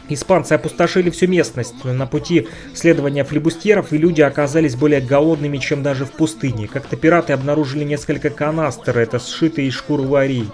Испанцы 0.08 0.52
опустошили 0.52 1.08
всю 1.08 1.28
местность. 1.28 1.82
На 1.84 2.06
пути 2.06 2.48
следования 2.74 3.24
флебустьеров 3.24 3.92
и 3.92 3.98
люди 3.98 4.20
оказались 4.20 4.74
более 4.74 5.00
голодными, 5.00 5.56
чем 5.58 5.82
даже 5.82 6.04
в 6.04 6.10
пустыне. 6.10 6.68
Как-то 6.68 6.96
пираты 6.96 7.32
обнаружили 7.32 7.84
несколько 7.84 8.28
канастер, 8.28 8.98
это 8.98 9.18
сшитые 9.18 9.68
из 9.68 9.74
шкур 9.74 10.02
варий, 10.02 10.50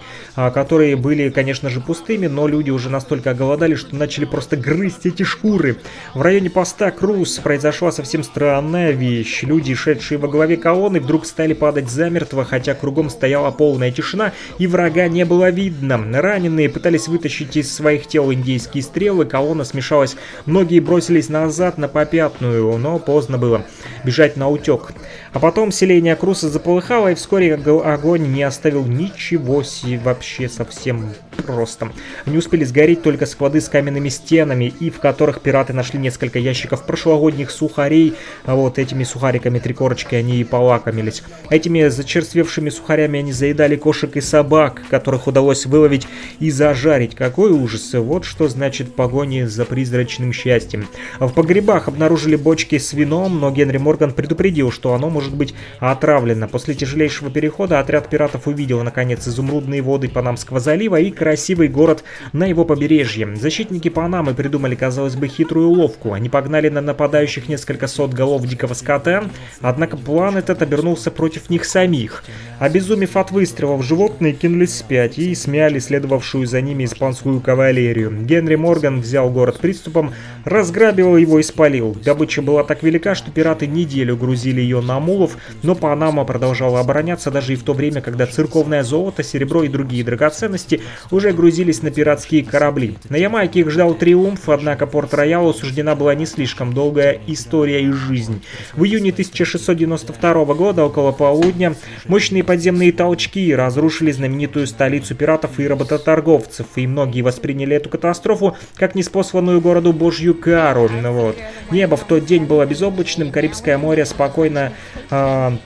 которые 0.49 0.97
были, 0.97 1.29
конечно 1.29 1.69
же, 1.69 1.81
пустыми, 1.81 2.27
но 2.27 2.49
люди 2.49 2.71
уже 2.71 2.89
настолько 2.89 3.33
оголодали, 3.33 3.75
что 3.75 3.95
начали 3.95 4.25
просто 4.25 4.57
грызть 4.57 5.05
эти 5.05 5.23
шкуры. 5.23 5.77
В 6.15 6.23
районе 6.23 6.49
поста 6.49 6.91
Круз 6.91 7.39
произошла 7.41 7.93
совсем 7.93 8.23
странная 8.23 8.93
вещь. 8.93 9.43
Люди, 9.43 9.75
шедшие 9.75 10.17
во 10.17 10.29
главе 10.29 10.57
колонны, 10.57 11.01
вдруг 11.01 11.27
стали 11.27 11.53
падать 11.53 11.91
замертво, 11.91 12.47
хотя 12.47 12.73
кругом 12.73 13.11
стояла 13.11 13.51
полная 13.51 13.91
тишина 13.91 14.33
и 14.59 14.67
врага 14.67 15.09
не 15.09 15.27
было 15.27 15.51
видно. 15.51 16.01
Раненые 16.13 16.71
пытались 16.71 17.09
вытащить 17.09 17.57
из 17.57 17.75
своих 17.75 18.07
тел 18.07 18.33
индейские 18.33 18.83
стрелы, 18.83 19.27
колонна 19.27 19.65
смешалась. 19.65 20.17
Многие 20.47 20.81
бросились 20.81 21.29
назад 21.29 21.77
на 21.77 21.89
попятную, 21.89 22.79
но 22.79 22.99
поздно 22.99 23.37
было 23.37 23.67
бежать 24.05 24.37
на 24.37 24.49
утек. 24.49 24.93
А 25.33 25.39
потом 25.39 25.71
селение 25.71 26.17
Круса 26.17 26.49
заполыхало, 26.49 27.13
и 27.13 27.15
вскоре 27.15 27.55
огонь 27.55 28.33
не 28.33 28.43
оставил 28.43 28.85
ничего 28.85 29.63
вообще 29.97 30.49
совсем 30.49 31.09
просто. 31.43 31.93
Они 32.25 32.37
успели 32.37 32.65
сгореть 32.65 33.03
только 33.03 33.27
склады 33.27 33.61
с 33.61 33.69
каменными 33.69 34.09
стенами, 34.09 34.73
и 34.81 34.91
в 34.91 35.01
которых 35.01 35.41
пираты 35.41 35.73
нашли 35.73 35.99
несколько 35.99 36.39
ящиков 36.39 36.87
прошлогодних 36.87 37.51
сухарей. 37.51 38.15
А 38.45 38.55
вот 38.55 38.79
этими 38.79 39.05
сухариками 39.05 39.59
три 39.59 39.75
корочки 39.75 40.15
они 40.15 40.41
и 40.41 40.45
полакомились. 40.45 41.23
Этими 41.51 41.89
зачерствевшими 41.89 42.71
сухарями 42.71 43.21
они 43.21 43.33
заедали 43.33 43.77
кошек 43.77 44.17
и 44.17 44.21
собак, 44.21 44.83
которых 44.91 45.27
удалось 45.27 45.67
выловить 45.67 46.07
и 46.39 46.51
зажарить. 46.51 47.15
Какой 47.15 47.51
ужас! 47.51 47.93
Вот 47.95 48.25
что 48.25 48.49
значит 48.49 48.95
погони 48.95 49.45
за 49.45 49.65
призрачным 49.65 50.33
счастьем. 50.33 50.89
В 51.19 51.33
погребах 51.33 51.89
обнаружили 51.89 52.37
бочки 52.37 52.79
с 52.79 52.93
вином, 52.93 53.41
но 53.41 53.51
Генри 53.51 53.79
Морган 53.79 54.13
предупредил, 54.13 54.71
что 54.71 54.95
оно 54.95 55.11
может 55.11 55.35
быть 55.35 55.55
отравлена. 55.79 56.49
После 56.49 56.75
тяжелейшего 56.75 57.31
перехода 57.31 57.79
отряд 57.79 58.09
пиратов 58.09 58.47
увидел, 58.47 58.83
наконец, 58.83 59.27
изумрудные 59.27 59.83
воды 59.83 60.09
Панамского 60.09 60.61
залива 60.61 61.01
и 61.01 61.11
красивый 61.31 61.69
город 61.69 62.03
на 62.33 62.45
его 62.45 62.65
побережье. 62.65 63.37
Защитники 63.37 63.89
Панамы 63.89 64.35
придумали, 64.35 64.75
казалось 64.75 65.15
бы, 65.15 65.29
хитрую 65.29 65.69
уловку. 65.69 66.13
Они 66.13 66.29
погнали 66.29 66.69
на 66.69 66.81
нападающих 66.81 67.49
несколько 67.49 67.87
сот 67.87 68.13
голов 68.13 68.45
дикого 68.49 68.75
скота, 68.75 69.23
однако 69.61 69.97
план 69.97 70.37
этот 70.37 70.61
обернулся 70.61 71.13
против 71.13 71.49
них 71.49 71.65
самих. 71.65 72.25
Обезумев 72.59 73.17
от 73.17 73.31
выстрелов, 73.31 73.85
животные 73.85 74.33
кинулись 74.33 74.79
спять 74.79 75.19
и 75.19 75.33
смяли 75.37 75.79
следовавшую 75.79 76.49
за 76.49 76.61
ними 76.61 76.85
испанскую 76.85 77.41
кавалерию. 77.41 78.11
Генри 78.11 78.57
Морган 78.57 79.01
взял 79.01 79.31
город 79.31 79.61
приступом, 79.61 80.13
разграбил 80.45 81.17
его 81.17 81.39
и 81.39 81.45
спалил. 81.45 81.97
Добыча 82.05 82.43
была 82.43 82.65
так 82.65 82.83
велика, 82.83 83.15
что 83.15 83.31
пираты 83.31 83.69
неделю 83.69 84.17
грузили 84.17 84.61
ее 84.61 84.81
на 84.81 84.99
мулов, 84.99 85.37
но 85.63 85.77
Панама 85.77 86.25
продолжала 86.25 86.81
обороняться 86.81 87.31
даже 87.31 87.53
и 87.53 87.57
в 87.57 87.63
то 87.63 87.73
время, 87.73 88.01
когда 88.01 88.27
церковное 88.27 88.83
золото, 88.83 89.23
серебро 89.23 89.63
и 89.63 89.69
другие 89.69 90.03
драгоценности 90.03 90.81
уже 91.13 91.20
грузились 91.29 91.83
на 91.83 91.91
пиратские 91.91 92.45
корабли. 92.45 92.97
На 93.09 93.17
Ямайке 93.17 93.61
их 93.61 93.71
ждал 93.71 93.95
триумф, 93.95 94.49
однако 94.49 94.87
Порт-Роялу 94.87 95.53
суждена 95.53 95.95
была 95.95 96.15
не 96.15 96.27
слишком 96.27 96.73
долгая 96.73 97.21
история 97.27 97.83
и 97.83 97.91
жизнь. 97.91 98.43
В 98.75 98.85
июне 98.85 99.11
1692 99.11 100.45
года, 100.55 100.85
около 100.85 101.13
полудня, 101.13 101.75
мощные 102.07 102.43
подземные 102.43 102.93
толчки 102.93 103.55
разрушили 103.55 104.11
знаменитую 104.11 104.67
столицу 104.67 105.15
пиратов 105.15 105.61
и 105.61 105.69
работоторговцев, 105.69 106.67
и 106.77 106.87
многие 106.87 107.23
восприняли 107.23 107.77
эту 107.77 107.91
катастрофу 107.91 108.57
как 108.75 108.95
неспосланную 108.95 109.61
городу 109.61 109.93
божью 109.93 110.35
кару. 110.35 110.89
Вот. 110.89 111.37
Небо 111.71 111.97
в 111.97 112.05
тот 112.05 112.25
день 112.25 112.45
было 112.45 112.65
безоблачным, 112.67 113.31
Карибское 113.31 113.79
море 113.79 114.05
спокойно 114.07 114.73
а, 115.11 115.57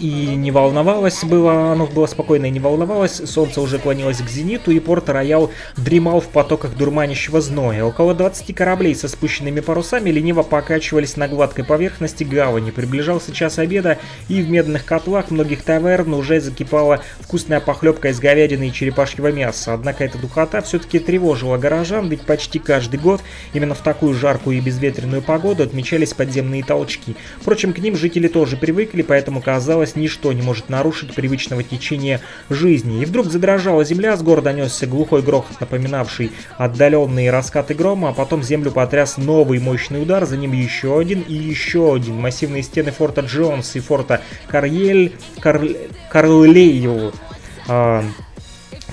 и 0.00 0.34
не 0.34 0.50
волновалось 0.50 1.24
было, 1.24 1.72
оно 1.72 1.86
было 1.86 2.06
спокойно 2.06 2.46
и 2.46 2.50
не 2.50 2.60
волновалось, 2.60 3.22
солнце 3.24 3.60
уже 3.60 3.78
клонилось 3.78 4.18
к 4.18 4.28
зениту, 4.28 4.70
и 4.70 4.80
Порт-Роял 4.80 5.50
дремал 5.76 6.20
в 6.20 6.28
потоках 6.28 6.76
дурманящего 6.76 7.40
зноя. 7.40 7.84
Около 7.84 8.14
20 8.14 8.54
кораблей 8.54 8.94
со 8.94 9.08
спущенными 9.08 9.60
парусами 9.60 10.10
лениво 10.10 10.42
покачивались 10.42 11.16
на 11.16 11.28
гладкой 11.28 11.64
поверхности 11.64 12.24
гавани. 12.24 12.70
Приближался 12.70 13.32
час 13.32 13.58
обеда, 13.58 13.98
и 14.28 14.42
в 14.42 14.50
медных 14.50 14.84
котлах 14.84 15.30
многих 15.30 15.62
таверн 15.62 16.14
уже 16.14 16.40
закипала 16.40 17.00
вкусная 17.20 17.60
похлебка 17.60 18.08
из 18.08 18.20
говядины 18.20 18.68
и 18.68 18.72
черепашьего 18.72 19.32
мяса. 19.32 19.74
Однако 19.74 20.04
эта 20.04 20.18
духота 20.18 20.60
все-таки 20.62 20.98
тревожила 20.98 21.56
горожан, 21.56 22.08
ведь 22.08 22.22
почти 22.22 22.58
каждый 22.58 22.98
год 23.00 23.22
именно 23.52 23.74
в 23.74 23.80
такую 23.80 24.14
жаркую 24.14 24.58
и 24.58 24.60
безветренную 24.60 25.22
погоду 25.22 25.62
отмечались 25.62 26.14
подземные 26.14 26.64
толчки. 26.64 27.16
Впрочем, 27.40 27.72
к 27.72 27.78
ним 27.78 27.96
жители 27.96 28.28
тоже 28.28 28.56
привыкли, 28.56 29.02
поэтому 29.02 29.40
казалось, 29.40 29.67
ничто 29.96 30.32
не 30.32 30.42
может 30.42 30.68
нарушить 30.68 31.14
привычного 31.14 31.62
течения 31.62 32.20
жизни. 32.48 33.02
И 33.02 33.04
вдруг 33.04 33.26
задрожала 33.26 33.84
земля, 33.84 34.16
с 34.16 34.22
гор 34.22 34.42
донесся 34.42 34.86
глухой 34.86 35.22
грохот, 35.22 35.60
напоминавший 35.60 36.32
отдаленные 36.56 37.30
раскаты 37.30 37.74
грома, 37.74 38.10
а 38.10 38.12
потом 38.12 38.42
землю 38.42 38.70
потряс 38.70 39.16
новый 39.16 39.58
мощный 39.58 40.02
удар, 40.02 40.26
за 40.26 40.36
ним 40.36 40.52
еще 40.52 40.98
один 40.98 41.20
и 41.20 41.34
еще 41.34 41.94
один. 41.94 42.16
Массивные 42.16 42.62
стены 42.62 42.90
форта 42.90 43.22
Джонс 43.22 43.76
и 43.76 43.80
форта 43.80 44.22
Карьель, 44.48 45.14
Кар... 45.40 45.60
Карлею 46.10 47.12
а, 47.68 48.02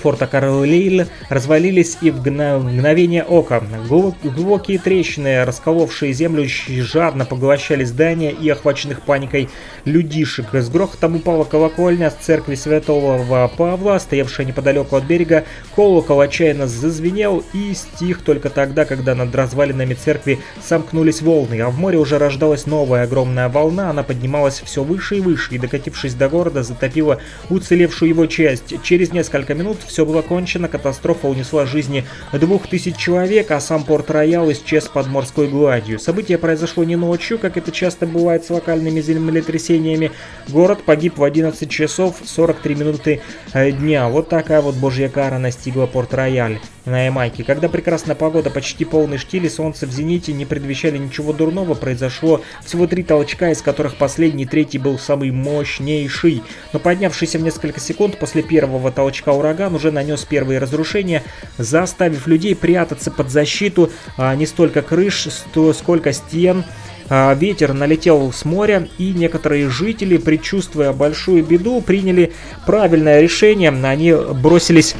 форта 0.06 0.28
Карлейль 0.28 1.08
развалились 1.30 1.98
и 2.00 2.12
в 2.12 2.18
мгновение 2.18 3.24
ока. 3.24 3.60
Глубокие 3.88 4.78
трещины, 4.78 5.44
расколовшие 5.44 6.12
землю, 6.12 6.46
жадно 6.46 7.24
поглощали 7.24 7.82
здания 7.82 8.30
и 8.30 8.48
охваченных 8.48 9.02
паникой 9.02 9.48
людишек. 9.84 10.54
С 10.54 10.68
грохотом 10.68 11.16
упала 11.16 11.42
колокольня 11.42 12.12
с 12.12 12.24
церкви 12.24 12.54
святого 12.54 13.50
Павла, 13.56 13.98
стоявшая 13.98 14.46
неподалеку 14.46 14.94
от 14.94 15.02
берега. 15.02 15.44
Колокол 15.74 16.20
отчаянно 16.20 16.68
зазвенел 16.68 17.42
и 17.52 17.74
стих 17.74 18.22
только 18.22 18.48
тогда, 18.48 18.84
когда 18.84 19.16
над 19.16 19.34
развалинами 19.34 19.94
церкви 19.94 20.38
сомкнулись 20.62 21.20
волны, 21.20 21.60
а 21.62 21.70
в 21.70 21.80
море 21.80 21.98
уже 21.98 22.18
рождалась 22.18 22.66
новая 22.66 23.02
огромная 23.02 23.48
волна. 23.48 23.90
Она 23.90 24.04
поднималась 24.04 24.62
все 24.64 24.84
выше 24.84 25.16
и 25.16 25.20
выше 25.20 25.56
и, 25.56 25.58
докатившись 25.58 26.14
до 26.14 26.28
города, 26.28 26.62
затопила 26.62 27.18
уцелевшую 27.50 28.10
его 28.10 28.26
часть. 28.26 28.80
Через 28.84 29.12
несколько 29.12 29.54
минут 29.54 29.78
все 29.86 29.95
все 29.96 30.04
было 30.04 30.20
кончено, 30.20 30.68
катастрофа 30.68 31.26
унесла 31.26 31.64
жизни 31.64 32.04
двух 32.30 32.68
тысяч 32.68 32.96
человек, 32.98 33.50
а 33.50 33.60
сам 33.60 33.82
Порт-Роял 33.82 34.52
исчез 34.52 34.88
под 34.88 35.06
морской 35.06 35.48
гладью. 35.48 35.98
Событие 35.98 36.36
произошло 36.36 36.84
не 36.84 36.96
ночью, 36.96 37.38
как 37.38 37.56
это 37.56 37.72
часто 37.72 38.06
бывает 38.06 38.44
с 38.44 38.50
локальными 38.50 39.00
землетрясениями. 39.00 40.12
Город 40.48 40.82
погиб 40.84 41.16
в 41.16 41.24
11 41.24 41.70
часов 41.70 42.16
43 42.22 42.74
минуты 42.74 43.22
э, 43.54 43.70
дня. 43.70 44.10
Вот 44.10 44.28
такая 44.28 44.60
вот 44.60 44.74
божья 44.74 45.08
кара 45.08 45.38
настигла 45.38 45.86
Порт-Рояль 45.86 46.60
на 46.86 47.04
Ямайке. 47.06 47.44
Когда 47.44 47.68
прекрасная 47.68 48.14
погода, 48.14 48.50
почти 48.50 48.84
полный 48.84 49.18
штиль 49.18 49.44
и 49.44 49.50
солнце 49.50 49.86
в 49.86 49.90
зените 49.90 50.32
не 50.32 50.44
предвещали 50.46 50.96
ничего 50.96 51.32
дурного, 51.32 51.74
произошло 51.74 52.40
всего 52.64 52.86
три 52.86 53.02
толчка, 53.02 53.50
из 53.50 53.60
которых 53.60 53.96
последний, 53.96 54.46
третий 54.46 54.78
был 54.78 54.98
самый 54.98 55.32
мощнейший. 55.32 56.42
Но 56.72 56.78
поднявшийся 56.78 57.38
в 57.38 57.42
несколько 57.42 57.80
секунд 57.80 58.18
после 58.18 58.42
первого 58.42 58.90
толчка 58.92 59.32
ураган 59.32 59.74
уже 59.74 59.90
нанес 59.90 60.24
первые 60.24 60.60
разрушения, 60.60 61.22
заставив 61.58 62.26
людей 62.26 62.54
прятаться 62.54 63.10
под 63.10 63.30
защиту 63.30 63.90
а, 64.16 64.34
не 64.36 64.46
столько 64.46 64.82
крыш, 64.82 65.28
сколько 65.74 66.12
стен, 66.12 66.64
а, 67.08 67.34
Ветер 67.34 67.72
налетел 67.72 68.32
с 68.32 68.44
моря, 68.44 68.88
и 68.98 69.12
некоторые 69.12 69.68
жители, 69.68 70.16
предчувствуя 70.16 70.92
большую 70.92 71.44
беду, 71.44 71.80
приняли 71.80 72.32
правильное 72.64 73.20
решение. 73.20 73.70
Они 73.70 74.12
бросились 74.12 74.94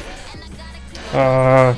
э, 1.13 1.73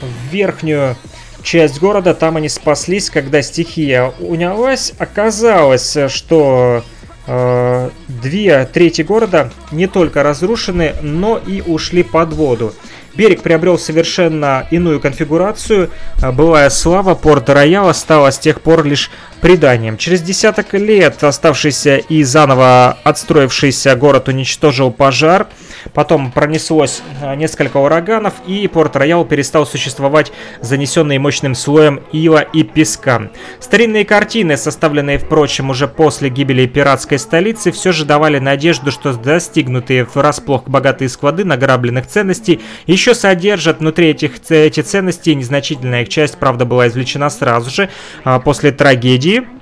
в 0.00 0.32
верхнюю 0.32 0.96
часть 1.42 1.80
города. 1.80 2.14
Там 2.14 2.36
они 2.36 2.48
спаслись, 2.48 3.10
когда 3.10 3.42
стихия 3.42 4.12
унялась. 4.20 4.92
Оказалось, 4.98 5.96
что 6.08 6.84
э, 7.26 7.90
две 8.08 8.66
трети 8.66 9.02
города 9.02 9.50
не 9.70 9.86
только 9.86 10.22
разрушены, 10.22 10.94
но 11.02 11.38
и 11.38 11.62
ушли 11.62 12.02
под 12.02 12.32
воду. 12.32 12.74
Берег 13.18 13.42
приобрел 13.42 13.80
совершенно 13.80 14.68
иную 14.70 15.00
конфигурацию. 15.00 15.90
Былая 16.34 16.70
слава 16.70 17.16
порта 17.16 17.52
Рояла 17.52 17.92
стала 17.92 18.30
с 18.30 18.38
тех 18.38 18.60
пор 18.60 18.84
лишь 18.84 19.10
преданием. 19.40 19.96
Через 19.96 20.22
десяток 20.22 20.72
лет 20.74 21.22
оставшийся 21.24 21.96
и 21.96 22.22
заново 22.22 22.96
отстроившийся 23.02 23.96
город 23.96 24.28
уничтожил 24.28 24.92
пожар. 24.92 25.48
Потом 25.94 26.32
пронеслось 26.32 27.02
а, 27.22 27.34
несколько 27.36 27.78
ураганов, 27.78 28.34
и 28.46 28.66
Порт-Роял 28.66 29.24
перестал 29.24 29.64
существовать, 29.66 30.32
занесенный 30.60 31.18
мощным 31.18 31.54
слоем 31.54 32.00
ила 32.12 32.40
и 32.40 32.62
песка. 32.62 33.30
Старинные 33.60 34.04
картины, 34.04 34.56
составленные, 34.56 35.18
впрочем, 35.18 35.70
уже 35.70 35.86
после 35.86 36.30
гибели 36.30 36.66
пиратской 36.66 37.18
столицы, 37.18 37.70
все 37.70 37.92
же 37.92 38.04
давали 38.04 38.38
надежду, 38.38 38.90
что 38.90 39.12
достигнутые 39.12 40.04
врасплох 40.04 40.64
богатые 40.68 41.08
склады 41.08 41.44
награбленных 41.44 42.06
ценностей 42.06 42.60
еще 42.86 43.07
содержат 43.14 43.80
внутри 43.80 44.08
этих 44.08 44.32
эти 44.50 44.80
ценности. 44.80 45.30
Незначительная 45.30 46.02
их 46.02 46.08
часть, 46.08 46.38
правда, 46.38 46.64
была 46.64 46.88
извлечена 46.88 47.30
сразу 47.30 47.70
же 47.70 47.88
а, 48.24 48.40
после 48.40 48.72
трагедии. 48.72 49.57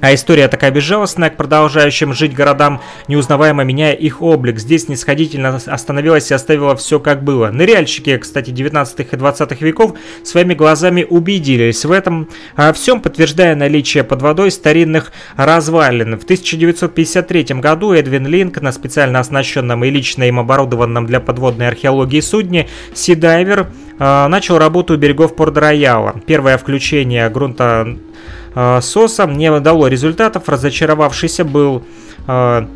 А 0.00 0.12
история 0.12 0.48
такая 0.48 0.70
безжалостная 0.70 1.30
к 1.30 1.36
продолжающим 1.36 2.12
жить 2.12 2.34
городам, 2.34 2.82
неузнаваемо 3.08 3.64
меняя 3.64 3.94
их 3.94 4.20
облик. 4.20 4.58
Здесь 4.58 4.88
нисходительно 4.88 5.58
остановилась 5.66 6.30
и 6.30 6.34
оставила 6.34 6.76
все 6.76 7.00
как 7.00 7.24
было. 7.24 7.48
Ныряльщики, 7.48 8.18
кстати, 8.18 8.50
19 8.50 9.12
и 9.12 9.16
20 9.16 9.60
веков 9.62 9.94
своими 10.22 10.52
глазами 10.52 11.06
убедились 11.08 11.84
в 11.84 11.92
этом, 11.92 12.28
а 12.56 12.74
всем 12.74 13.00
подтверждая 13.00 13.56
наличие 13.56 14.04
под 14.04 14.20
водой 14.20 14.50
старинных 14.50 15.12
развалин. 15.36 16.18
В 16.18 16.24
1953 16.24 17.44
году 17.60 17.92
Эдвин 17.92 18.26
Линк 18.26 18.60
на 18.60 18.72
специально 18.72 19.18
оснащенном 19.18 19.82
и 19.84 19.90
лично 19.90 20.24
им 20.24 20.38
оборудованном 20.38 21.06
для 21.06 21.20
подводной 21.20 21.68
археологии 21.68 22.20
судне 22.20 22.68
Сидайвер 22.92 23.68
начал 23.98 24.58
работу 24.58 24.94
у 24.94 24.96
берегов 24.98 25.34
Порт-Рояла. 25.34 26.20
Первое 26.26 26.58
включение 26.58 27.30
грунта 27.30 27.96
Соса 28.80 29.26
не 29.26 29.60
дало 29.60 29.88
результатов, 29.88 30.48
разочаровавшийся 30.48 31.44
был 31.44 31.82
э, 32.26 32.66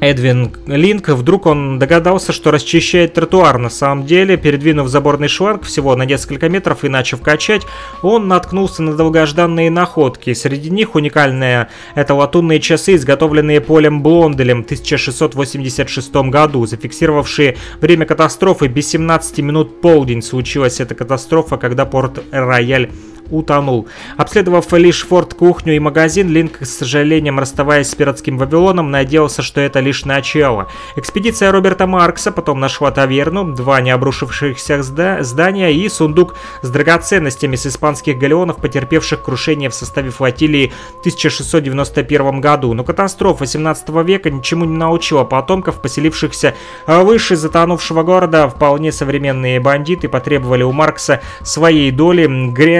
Эдвин 0.00 0.52
Линк, 0.66 1.08
вдруг 1.08 1.46
он 1.46 1.78
догадался, 1.78 2.32
что 2.32 2.50
расчищает 2.50 3.14
тротуар. 3.14 3.58
На 3.58 3.70
самом 3.70 4.04
деле, 4.06 4.36
передвинув 4.36 4.88
заборный 4.88 5.28
шланг 5.28 5.64
всего 5.64 5.96
на 5.96 6.04
несколько 6.04 6.48
метров 6.48 6.84
и 6.84 6.88
начав 6.88 7.22
качать, 7.22 7.62
он 8.02 8.28
наткнулся 8.28 8.82
на 8.82 8.94
долгожданные 8.94 9.70
находки. 9.70 10.34
Среди 10.34 10.70
них 10.70 10.94
уникальные 10.94 11.68
это 11.94 12.14
латунные 12.14 12.60
часы, 12.60 12.96
изготовленные 12.96 13.60
Полем 13.60 14.02
Блонделем 14.02 14.62
в 14.62 14.66
1686 14.66 16.14
году, 16.14 16.66
зафиксировавшие 16.66 17.56
время 17.80 18.04
катастрофы 18.04 18.66
без 18.66 18.88
17 18.88 19.38
минут 19.38 19.80
полдень. 19.80 20.22
Случилась 20.22 20.80
эта 20.80 20.94
катастрофа, 20.94 21.56
когда 21.56 21.86
порт 21.86 22.22
Рояль 22.30 22.90
утонул. 23.36 23.88
Обследовав 24.16 24.72
лишь 24.72 25.06
форт, 25.06 25.34
кухню 25.34 25.76
и 25.76 25.78
магазин, 25.78 26.28
Линк, 26.28 26.58
с 26.60 26.78
сожалением 26.78 27.38
расставаясь 27.38 27.90
с 27.90 27.94
пиратским 27.94 28.38
Вавилоном, 28.38 28.90
надеялся, 28.90 29.42
что 29.42 29.60
это 29.60 29.80
лишь 29.80 30.04
начало. 30.04 30.68
Экспедиция 30.96 31.52
Роберта 31.52 31.86
Маркса 31.86 32.32
потом 32.32 32.60
нашла 32.60 32.90
таверну, 32.90 33.52
два 33.52 33.80
необрушившихся 33.80 34.82
здания 34.82 35.72
и 35.72 35.88
сундук 35.88 36.36
с 36.62 36.70
драгоценностями 36.70 37.56
с 37.56 37.66
испанских 37.66 38.18
галеонов, 38.18 38.56
потерпевших 38.58 39.22
крушение 39.22 39.70
в 39.70 39.74
составе 39.74 40.10
флотилии 40.10 40.72
в 40.96 41.00
1691 41.00 42.40
году. 42.40 42.74
Но 42.74 42.84
катастрофа 42.84 43.46
17 43.46 43.88
века 44.04 44.30
ничему 44.30 44.64
не 44.64 44.76
научила 44.76 45.24
потомков, 45.24 45.80
поселившихся 45.80 46.54
выше 46.86 47.36
затонувшего 47.36 48.02
города. 48.02 48.48
Вполне 48.48 48.92
современные 48.92 49.60
бандиты 49.60 50.08
потребовали 50.08 50.62
у 50.62 50.72
Маркса 50.72 51.20
своей 51.42 51.90
доли, 51.90 52.26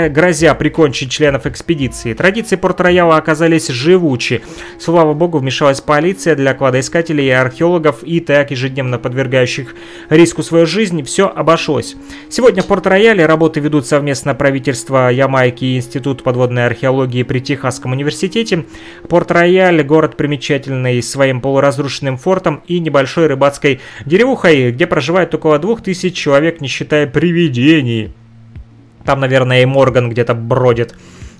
грозя 0.08 0.43
нельзя 0.44 0.54
прикончить 0.54 1.10
членов 1.10 1.46
экспедиции. 1.46 2.12
Традиции 2.12 2.56
Порт-Рояла 2.56 3.16
оказались 3.16 3.68
живучи. 3.68 4.42
Слава 4.78 5.14
богу, 5.14 5.38
вмешалась 5.38 5.80
полиция 5.80 6.36
для 6.36 6.52
кладоискателей 6.52 7.28
и 7.28 7.30
археологов, 7.30 8.02
и 8.02 8.20
так 8.20 8.50
ежедневно 8.50 8.98
подвергающих 8.98 9.74
риску 10.10 10.42
свою 10.42 10.66
жизнь, 10.66 11.02
все 11.02 11.32
обошлось. 11.34 11.96
Сегодня 12.28 12.62
в 12.62 12.66
Порт-Рояле 12.66 13.24
работы 13.24 13.60
ведут 13.60 13.86
совместно 13.86 14.34
правительство 14.34 15.08
Ямайки 15.08 15.64
и 15.64 15.76
Институт 15.78 16.22
подводной 16.22 16.66
археологии 16.66 17.22
при 17.22 17.38
Техасском 17.38 17.92
университете. 17.92 18.66
Порт-Рояль– 19.08 19.82
город 19.84 20.18
примечательный 20.18 21.02
своим 21.02 21.40
полуразрушенным 21.40 22.18
фортом 22.18 22.62
и 22.66 22.80
небольшой 22.80 23.28
рыбацкой 23.28 23.80
деревухой, 24.04 24.72
где 24.72 24.86
проживает 24.86 25.34
около 25.34 25.58
двух 25.58 25.82
тысяч 25.82 26.14
человек, 26.14 26.60
не 26.60 26.68
считая 26.68 27.06
привидений. 27.06 28.12
Там, 29.04 29.20
наверное, 29.20 29.62
и 29.62 29.66
Морган 29.66 30.08
где-то 30.08 30.34
бродит. 30.34 30.94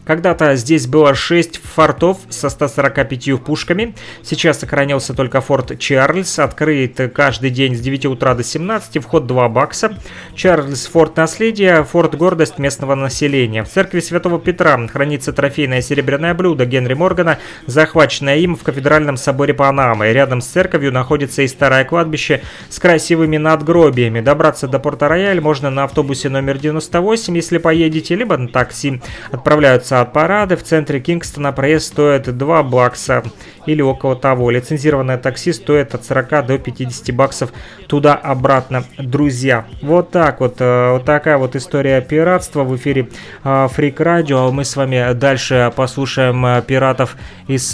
Когда-то 0.04 0.54
здесь 0.56 0.86
было 0.86 1.14
6 1.14 1.60
фортов 1.62 2.18
со 2.28 2.50
145 2.50 3.42
пушками. 3.42 3.94
Сейчас 4.22 4.60
сохранился 4.60 5.14
только 5.14 5.40
форт 5.40 5.78
Чарльз. 5.78 6.38
Открыт 6.38 7.12
каждый 7.14 7.50
день 7.50 7.74
с 7.74 7.80
9 7.80 8.06
утра 8.06 8.34
до 8.34 8.44
17. 8.44 9.02
Вход 9.02 9.26
2 9.26 9.48
бакса. 9.48 9.96
Чарльз 10.34 10.86
форт 10.86 11.16
наследия. 11.16 11.82
Форт 11.84 12.14
гордость 12.16 12.58
местного 12.58 12.94
населения. 12.94 13.64
В 13.64 13.68
церкви 13.68 14.00
Святого 14.00 14.38
Петра 14.38 14.86
хранится 14.88 15.32
трофейное 15.32 15.80
серебряное 15.80 16.34
блюдо 16.34 16.66
Генри 16.66 16.94
Моргана, 16.94 17.38
захваченное 17.66 18.36
им 18.36 18.56
в 18.56 18.62
кафедральном 18.62 19.16
соборе 19.16 19.54
Панамы. 19.54 20.12
Рядом 20.12 20.40
с 20.40 20.46
церковью 20.46 20.92
находится 20.92 21.42
и 21.42 21.48
старое 21.48 21.84
кладбище 21.84 22.42
с 22.68 22.78
красивыми 22.78 23.38
надгробиями. 23.38 24.20
Добраться 24.20 24.68
до 24.68 24.78
Порта-Рояль 24.78 25.40
можно 25.40 25.70
на 25.70 25.84
автобусе 25.84 26.28
номер 26.28 26.58
98, 26.58 27.36
если 27.36 27.58
поедете, 27.58 28.14
либо 28.14 28.36
на 28.36 28.48
такси. 28.48 29.00
Отправляются 29.30 29.93
от 30.00 30.12
парада 30.12 30.56
в 30.56 30.62
центре 30.62 31.00
Кингстона 31.00 31.52
проезд 31.52 31.88
стоит 31.88 32.36
2 32.36 32.62
бакса 32.62 33.22
или 33.66 33.82
около 33.82 34.16
того. 34.16 34.50
Лицензированное 34.50 35.18
такси 35.18 35.52
стоит 35.52 35.94
от 35.94 36.04
40 36.04 36.46
до 36.46 36.58
50 36.58 37.14
баксов 37.14 37.50
туда-обратно, 37.86 38.84
друзья. 38.98 39.66
Вот 39.82 40.10
так 40.10 40.40
вот, 40.40 40.56
э, 40.60 40.92
вот 40.92 41.04
такая 41.04 41.38
вот 41.38 41.56
история 41.56 42.00
пиратства 42.00 42.64
в 42.64 42.74
эфире 42.76 43.08
э, 43.44 43.68
Радио. 43.98 44.50
Мы 44.50 44.64
с 44.64 44.76
вами 44.76 45.12
дальше 45.14 45.72
послушаем 45.74 46.44
э, 46.46 46.62
пиратов 46.62 47.16
из 47.48 47.72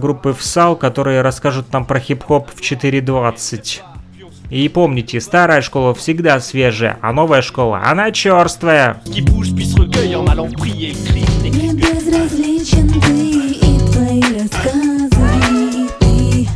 группы 0.00 0.32
ВСАЛ, 0.32 0.76
которые 0.76 1.22
расскажут 1.22 1.72
нам 1.72 1.84
про 1.84 2.00
хип-хоп 2.00 2.50
в 2.50 2.60
4.20. 2.60 3.95
И 4.50 4.68
помните, 4.68 5.20
старая 5.20 5.60
школа 5.60 5.92
всегда 5.94 6.38
свежая, 6.40 6.98
а 7.02 7.12
новая 7.12 7.42
школа, 7.42 7.82
она 7.84 8.12
черствая. 8.12 9.02
Не 9.06 9.20
безразличен 11.74 12.88
ты 13.00 13.50
и 13.50 13.78
твои 13.90 14.22
рассказы, 14.38 15.88
ты 15.98 16.48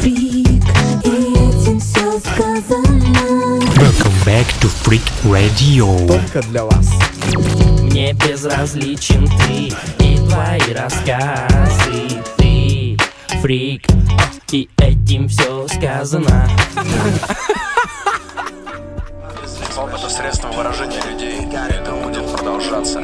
фрик, 0.00 0.62
и 1.04 1.08
этим 1.08 1.80
все 1.80 2.18
сказано. 2.20 3.60
Welcome 3.76 4.18
back 4.26 4.46
to 4.60 4.68
Freak 4.84 5.08
Radio. 5.24 6.06
Только 6.06 6.42
для 6.48 6.64
вас. 6.64 6.90
Мне 7.82 8.12
безразличен 8.12 9.26
ты 9.26 9.72
и 10.04 10.16
твои 10.28 10.74
рассказы, 10.74 12.19
фрик, 13.40 13.86
и 14.52 14.68
этим 14.78 15.28
все 15.28 15.66
сказано. 15.68 16.48
средство 20.10 20.48
выражения 20.48 21.00
людей. 21.10 21.48
Это 21.70 21.92
будет 21.92 22.30
продолжаться. 22.32 23.02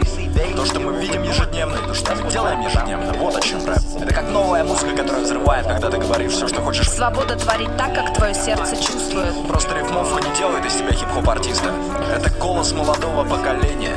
То, 0.54 0.66
что 0.66 0.80
мы 0.80 1.00
видим 1.00 1.22
ежедневно, 1.22 1.78
то, 1.78 1.94
что 1.94 2.14
мы 2.14 2.30
делаем 2.30 2.60
ежедневно, 2.60 3.12
вот 3.14 3.36
о 3.36 3.40
чем 3.40 3.64
рэп. 3.64 3.78
Это 4.00 4.14
как 4.14 4.28
новая 4.30 4.64
музыка, 4.64 4.96
которая 4.96 5.22
взрывает, 5.22 5.66
когда 5.66 5.90
ты 5.90 5.98
говоришь 5.98 6.32
все, 6.32 6.48
что 6.48 6.60
хочешь. 6.60 6.90
Свобода 6.90 7.36
творить 7.36 7.74
так, 7.76 7.94
как 7.94 8.14
твое 8.14 8.34
сердце 8.34 8.76
чувствует. 8.76 9.32
Просто 9.48 9.78
рифмовка 9.78 10.28
не 10.28 10.36
делает 10.36 10.66
из 10.66 10.74
тебя 10.74 10.92
хип-хоп 10.92 11.28
артиста. 11.28 11.72
Это 12.14 12.30
голос 12.38 12.72
молодого 12.72 13.24
поколения. 13.24 13.94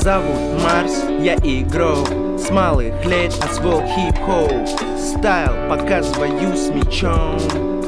Зовут 0.00 0.62
Марс, 0.62 1.04
я 1.20 1.34
игрок. 1.34 2.08
С 2.38 2.50
малых 2.50 3.04
лет 3.04 3.34
освоил 3.42 3.82
хип-хоп. 3.82 4.68
Стайл 4.96 5.68
показываю 5.68 6.56
с 6.56 6.68
мечом. 6.70 7.38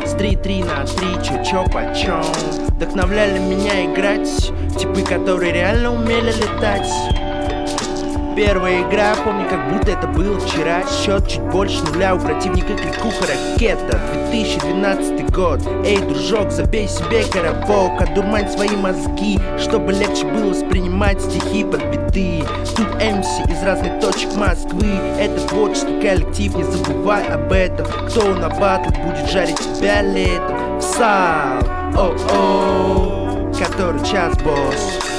С 0.04 0.14
3-3 0.14 0.64
на 0.64 0.84
3, 0.84 1.06
чё-чё 1.22 1.64
почем. 1.66 2.22
Вдохновляли 2.68 3.38
меня 3.38 3.84
играть 3.84 4.52
Типы, 4.76 5.02
которые 5.02 5.52
реально 5.52 5.92
умели 5.92 6.32
летать 6.32 6.88
Первая 8.36 8.82
игра, 8.82 9.14
помню, 9.24 9.48
как 9.48 9.72
будто 9.72 9.90
это 9.90 10.06
было 10.06 10.38
вчера. 10.38 10.82
Счет 10.88 11.28
чуть 11.28 11.42
больше 11.42 11.82
нуля, 11.84 12.14
у 12.14 12.20
противника 12.20 12.74
кликуха 12.74 13.26
ракета. 13.26 14.00
2012 14.30 15.30
год. 15.32 15.60
Эй, 15.84 15.98
дружок, 15.98 16.50
забей 16.50 16.88
себе 16.88 17.24
коробок. 17.24 18.00
Одурмань 18.00 18.48
свои 18.48 18.76
мозги, 18.76 19.38
чтобы 19.58 19.92
легче 19.92 20.26
было 20.26 20.50
воспринимать 20.50 21.20
стихи 21.20 21.64
под 21.64 21.84
биты 21.86 22.44
Тут 22.76 22.94
МС 22.96 23.50
из 23.50 23.62
разных 23.64 24.00
точек 24.00 24.34
Москвы. 24.36 24.86
Это 25.18 25.40
творческий 25.48 26.00
коллектив, 26.00 26.56
не 26.56 26.64
забывай 26.64 27.26
об 27.26 27.52
этом. 27.52 27.86
Кто 28.08 28.34
на 28.34 28.48
батл 28.48 28.90
будет 29.02 29.28
жарить 29.28 29.58
тебя 29.58 30.02
летом? 30.02 30.78
В 30.78 30.82
сал, 30.82 31.60
о-о, 31.96 33.52
который 33.58 34.00
час, 34.04 34.34
босс 34.38 35.09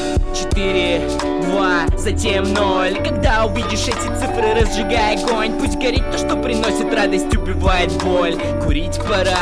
Четыре, 0.42 1.08
два, 1.44 1.86
затем 1.98 2.52
ноль. 2.52 2.96
Когда 3.04 3.46
увидишь 3.46 3.88
эти 3.88 4.20
цифры, 4.20 4.56
разжигай 4.56 5.24
огонь. 5.24 5.54
Пусть 5.60 5.78
горит 5.78 6.04
то, 6.12 6.18
что 6.18 6.36
приносит 6.36 6.92
радость, 6.92 7.38
убивает 7.38 7.92
боль. 8.04 8.36
Курить 8.64 8.98
пора. 9.08 9.38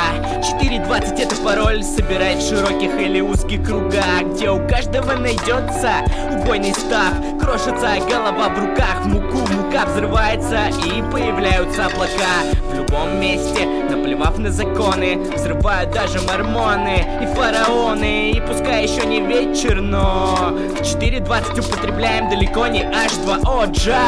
4.20 0.61 1.21
это 1.21 1.35
пароль. 1.37 1.83
Собирай 1.83 2.35
в 2.35 2.41
широких 2.41 2.99
или 2.99 3.21
узких 3.21 3.65
кругах 3.65 4.23
Где 4.33 4.49
у 4.49 4.67
каждого 4.67 5.13
найдется 5.13 6.03
убойный 6.33 6.73
став. 6.73 7.13
Крошится 7.39 7.95
голова 8.09 8.49
в 8.49 8.59
руках, 8.59 9.01
в 9.03 9.07
муку 9.07 9.37
Мука 9.69 9.85
взрывается 9.85 10.69
и 10.83 11.03
появляются 11.11 11.85
облака. 11.85 12.41
В 12.71 12.73
любом 12.73 13.19
месте, 13.19 13.67
наплевав 13.87 14.39
на 14.39 14.51
законы 14.51 15.19
Взрывают 15.35 15.91
даже 15.91 16.19
мормоны 16.21 17.05
и 17.21 17.27
фараоны. 17.35 18.31
И 18.31 18.41
пускай 18.41 18.87
еще 18.87 19.05
не 19.05 19.21
вечер, 19.21 19.79
но 19.79 20.55
в 20.75 20.81
4.20 20.81 21.59
употребляем 21.59 22.31
далеко 22.31 22.65
не 22.65 22.81
H2O 22.81 23.71
Джа! 23.71 23.99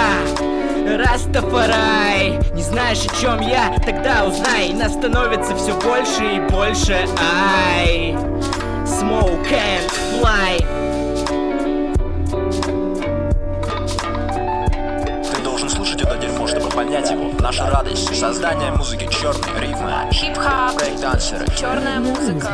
Растафарай! 0.97 2.39
Не 2.53 2.63
знаешь 2.63 3.05
о 3.05 3.21
чем 3.21 3.39
я? 3.41 3.71
Тогда 3.85 4.25
узнай. 4.25 4.73
Нас 4.73 4.93
становится 4.93 5.55
все 5.55 5.79
больше 5.79 6.37
и 6.37 6.39
больше. 6.39 7.05
Ай! 7.19 8.15
Smoke 8.83 9.51
and 9.51 9.91
fly 10.19 10.80
создание 18.21 18.71
музыки, 18.71 19.07
черные 19.11 19.59
рифмы, 19.59 19.91
Хип-хоп, 20.11 20.75
брейк-дансеры. 20.77 21.43
черная 21.57 21.99
музыка. 21.99 22.53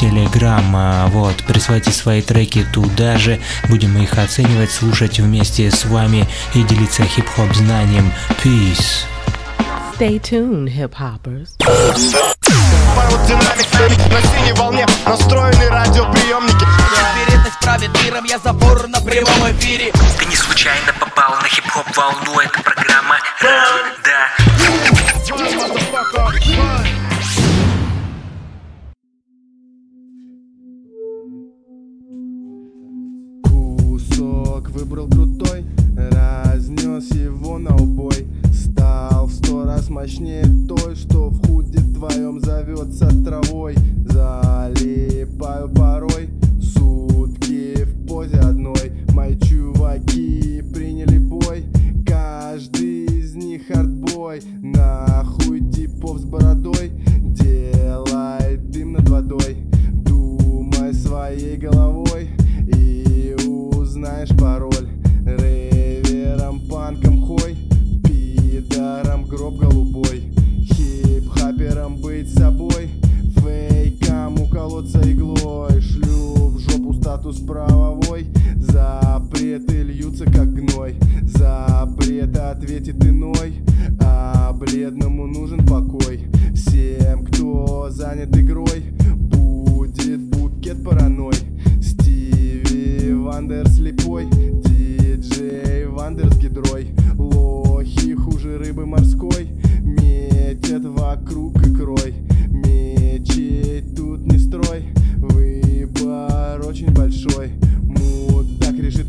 Telegram. 0.00 0.64
А, 0.74 1.08
Вот, 1.08 1.36
присылайте 1.44 1.90
свои 1.90 2.22
треки 2.22 2.64
туда 2.72 3.18
же, 3.18 3.38
будем 3.68 3.96
их 3.98 4.18
оценивать, 4.18 4.70
слушать 4.70 5.20
вместе 5.20 5.70
с 5.70 5.84
вами 5.84 6.26
и 6.54 6.62
делиться 6.62 7.04
хип-хоп 7.04 7.54
знанием. 7.54 8.10
Peace. 8.42 9.04
Stay 9.98 10.18
tuned, 10.18 10.68
hip 10.68 10.94
hoppers. 10.98 11.50
Аэродинамик 12.96 13.98
на 14.12 14.22
синей 14.22 14.52
волне 14.54 14.86
настроены 15.06 15.68
радиоприемники 15.68 16.66
Вероятность 17.16 17.58
правит 17.60 17.90
миром, 18.04 18.24
я 18.24 18.38
забор 18.38 18.88
на 18.88 19.00
прямом 19.00 19.50
эфире 19.52 19.92
Ты 20.18 20.24
не 20.26 20.36
случайно 20.36 20.92
попал 20.98 21.36
на 21.40 21.48
хип-хоп 21.48 21.86
волну, 21.96 22.40
это 22.40 22.62
программа 22.62 23.18
мощнее 40.00 40.46
той, 40.66 40.96
что 40.96 41.28
в 41.28 41.46
худе 41.46 41.78
твоем 41.94 42.40
зовется 42.40 43.06
травой. 43.22 43.74
Залипаю 44.06 45.68
порой, 45.68 46.30
сутки 46.58 47.84
в 47.84 48.06
позе 48.06 48.38
одной. 48.38 48.92
Мои 49.12 49.38
чуваки 49.38 50.62
приняли 50.72 51.18
бой, 51.18 51.64
каждый 52.06 53.04
из 53.04 53.34
них 53.34 53.66
хардбой 53.66 54.40
Нахуй 54.62 55.60
типов 55.70 56.18
с 56.20 56.24
бородой, 56.24 56.92
делай 57.18 58.56
дым 58.56 58.92
над 58.92 59.06
водой. 59.06 59.58
Думай 59.92 60.94
своей 60.94 61.58
головой 61.58 61.99
статус 77.20 77.40
правовой, 77.40 78.28
запреты 78.56 79.82
льются 79.82 80.24
как 80.24 80.54
гной. 80.54 80.94
Запрет 81.22 82.34
ответит 82.36 83.04
иной, 83.04 83.56
а 84.00 84.52
бледному 84.54 85.26
нужен 85.26 85.66
покой. 85.66 86.24
Всем, 86.54 87.26
кто 87.26 87.90
занят 87.90 88.34
игрой, 88.34 88.84
будет 89.16 90.20
букет 90.30 90.82
параной 90.82 91.34
Стиви 91.82 93.12
Вандер 93.12 93.68
слепой, 93.68 94.26
диджей 94.30 95.86
Вандер 95.86 96.32
с 96.32 96.38
гидрой. 96.38 96.88
Лохи 97.18 98.14
хуже 98.14 98.56
рыбы 98.56 98.86
морской, 98.86 99.50
метят 99.82 100.86
вокруг 100.86 101.58
икрой. 101.58 102.14
Мечей 102.48 103.79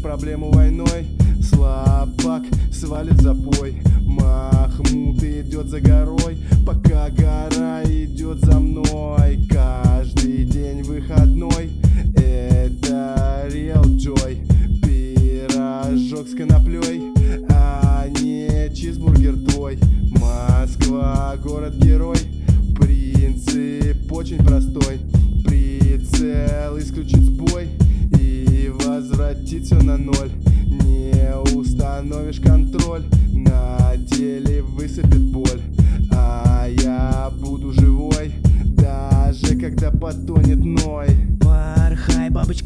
проблему 0.01 0.51
войной, 0.51 1.05
слабак 1.41 2.43
свалит 2.73 3.21
запой. 3.21 3.81
Махмуд 4.01 5.23
идет 5.23 5.67
за 5.67 5.79
горой, 5.79 6.37
пока 6.65 7.09
гора 7.09 7.83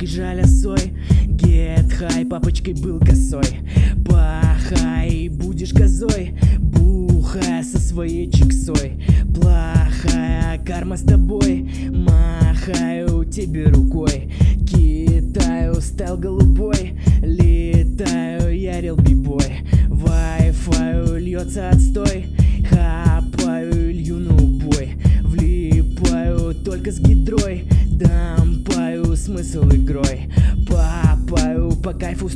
папочкой 0.05 0.07
жаля 0.07 0.45
сой. 0.45 0.93
Get 1.27 1.89
high, 1.99 2.27
папочкой 2.27 2.73
был 2.73 2.99
косой. 2.99 3.45
Пахай, 4.07 5.29
будешь 5.29 5.73
козой. 5.73 6.37
Бухая 6.59 7.63
со 7.63 7.79
своей 7.79 8.31
чиксой. 8.31 9.03
Плохая 9.33 10.59
карма 10.65 10.97
с 10.97 11.01
тобой. 11.01 11.69
Махаю 11.89 13.25
тебе 13.25 13.65
рукой. 13.65 14.31
Китаю 14.67 15.75
стал 15.81 16.17
голубой. 16.17 16.93
Летаю, 17.21 18.57
я 18.57 18.81
бибой. 18.81 19.63
Wi-Fi 19.89 21.19
льется 21.19 21.69
отстой. 21.69 22.27
Хапаю 22.69 23.91
илью 23.91 24.17
на 24.17 24.35
убой. 24.35 24.93
Влипаю 25.23 26.53
только 26.63 26.91
с 26.91 26.99
гидрой 26.99 27.64
Смысл 29.55 29.69
игрой. 29.69 30.29
Папаю 30.67 31.71
по 31.81 31.93
кайфу 31.93 32.27
с 32.27 32.33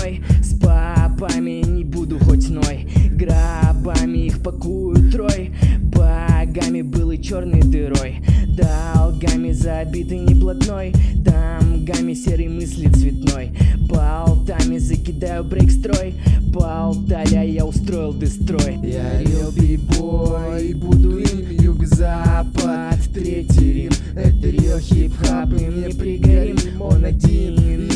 иной 0.00 0.22
С 0.42 0.58
папами 0.58 1.62
не 1.66 1.84
буду 1.84 2.18
хоть 2.18 2.48
ной. 2.48 2.86
Гробами 3.10 4.26
их 4.26 4.42
пакую 4.42 5.10
трой. 5.10 5.52
Богами 5.80 6.82
был 6.82 7.10
и 7.10 7.22
черной 7.22 7.60
дырой. 7.60 8.22
Долгами 8.48 9.52
забитый 9.52 10.18
неплотной. 10.18 10.92
Дамгами 11.16 12.14
серой 12.14 12.48
мысли 12.48 12.88
цветной. 12.88 13.52
Болтами 13.88 14.78
закидаю 14.78 15.44
брейк-строй. 15.44 16.14
Болтая 16.52 17.44
я 17.44 17.64
устроил 17.64 18.14
дестрой. 18.14 18.78
Я 18.82 19.20
рил 19.20 19.50
бибой, 19.52 20.74
буду 20.74 21.18
им 21.18 21.50
юг-запад 21.50 22.90
Третий 23.12 23.72
Рим, 23.72 23.92
это 24.14 24.48
Рио 24.48 24.78
хип-хап 24.78 25.52
И 25.60 25.66
мне 25.66 25.90
пригорим, 25.94 26.80
он 26.80 27.04
один 27.04 27.90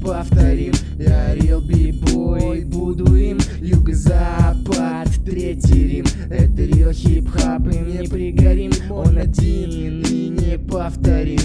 и 0.00 0.02
неповторим 0.02 0.72
Я 0.98 1.34
рил 1.34 1.60
бибой, 1.60 2.64
буду 2.64 3.14
им 3.16 3.38
юг-запад 3.60 5.08
Третий 5.24 5.88
Рим, 5.88 6.04
это 6.30 6.62
Рио 6.62 6.92
хип-хап 6.92 7.66
И 7.72 7.78
мне 7.78 8.08
пригорим, 8.08 8.72
он 8.90 9.18
один 9.18 10.02
и 10.02 10.28
неповторим 10.28 11.40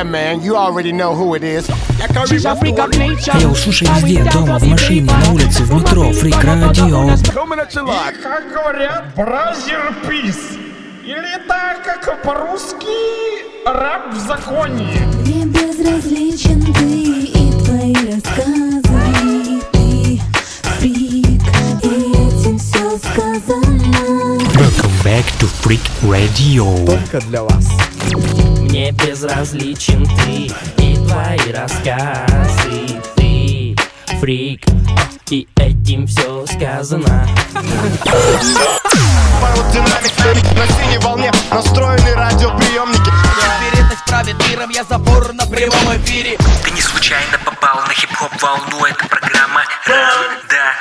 yeah, 0.00 0.10
man. 0.10 0.42
You 0.42 0.56
already 0.56 0.92
know 0.92 1.14
who 1.14 1.34
it 1.34 1.42
is. 1.42 1.68
Эй, 3.32 3.54
слушай 3.54 3.86
везде, 3.88 4.24
дома, 4.32 4.58
в 4.58 4.64
машине, 4.64 5.10
на 5.12 5.32
улице, 5.32 5.62
в 5.64 5.74
метро, 5.74 6.12
фрик 6.12 6.42
радио. 6.42 7.10
Как 8.22 8.52
говорят, 8.52 9.14
бразер 9.14 9.94
пис. 10.08 10.56
Или 11.04 11.46
так, 11.48 11.82
как 11.84 12.22
по-русски, 12.22 12.86
раб 13.66 14.14
в 14.14 14.18
законе. 14.26 15.06
Мне 15.20 15.44
безразличен 15.46 16.72
ты 16.72 17.24
и 17.24 17.52
твои 17.64 17.94
рассказы 17.94 19.60
Ты 19.72 20.20
фрик, 20.78 21.42
и 21.82 22.12
этим 22.12 22.58
все 22.58 22.98
сказано 22.98 24.38
Welcome 24.54 25.04
back 25.04 25.24
to 25.40 25.48
Freak 25.62 25.82
Radio. 26.02 26.86
Только 26.86 27.20
для 27.26 27.42
вас. 27.42 27.68
Мне 28.70 28.92
безразличен 28.92 30.06
ты 30.06 30.46
и 30.80 30.94
твои 30.94 31.52
рассказы 31.52 33.02
Ты 33.16 33.74
фрик, 34.20 34.64
и 35.28 35.48
этим 35.56 36.06
все 36.06 36.46
сказано 36.46 37.28
Аэродинамик 39.42 40.54
на 40.54 40.68
синей 40.68 40.98
волне 40.98 41.32
настроены 41.50 42.14
радиоприемники. 42.14 43.10
Вероятность 43.60 44.04
правит 44.06 44.36
миром, 44.48 44.70
я 44.70 44.84
забор 44.84 45.32
на 45.32 45.46
прямом 45.46 45.96
эфире 45.96 46.38
Ты 46.62 46.70
не 46.70 46.80
случайно 46.80 47.38
попал 47.44 47.80
на 47.88 47.92
хип-хоп 47.92 48.30
волну, 48.40 48.84
это 48.84 49.04
программа 49.08 49.64
да. 50.48 50.76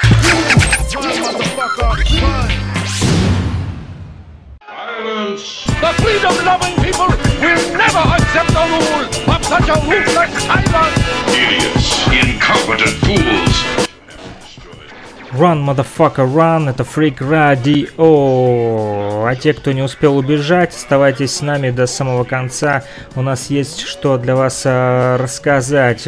The 5.82 5.93
freedom-loving 6.04 6.75
people 6.84 7.29
will 7.41 7.78
never 7.78 8.04
accept 8.15 8.49
the 8.58 8.65
rule 8.73 9.34
of 9.34 9.41
such 9.45 9.67
a 9.69 9.78
ruthless 9.88 10.32
tyrant. 10.45 10.93
Idiots, 11.30 12.08
incompetent 12.12 12.95
fools. 13.04 13.56
Run, 15.32 15.63
motherfucker, 15.63 16.25
run, 16.25 16.69
это 16.69 16.84
Freak 16.84 17.19
Radio. 17.19 17.88
А 19.25 19.36
те, 19.36 19.54
кто 19.54 19.71
не 19.71 19.84
успел 19.84 20.17
убежать, 20.17 20.75
оставайтесь 20.75 21.36
с 21.36 21.41
нами 21.41 21.69
до 21.69 21.86
самого 21.86 22.23
конца. 22.23 22.84
У 23.15 23.21
нас 23.21 23.49
есть 23.52 23.82
что 23.82 24.17
для 24.17 24.36
вас 24.36 24.63
э, 24.65 25.17
рассказать. 25.17 26.08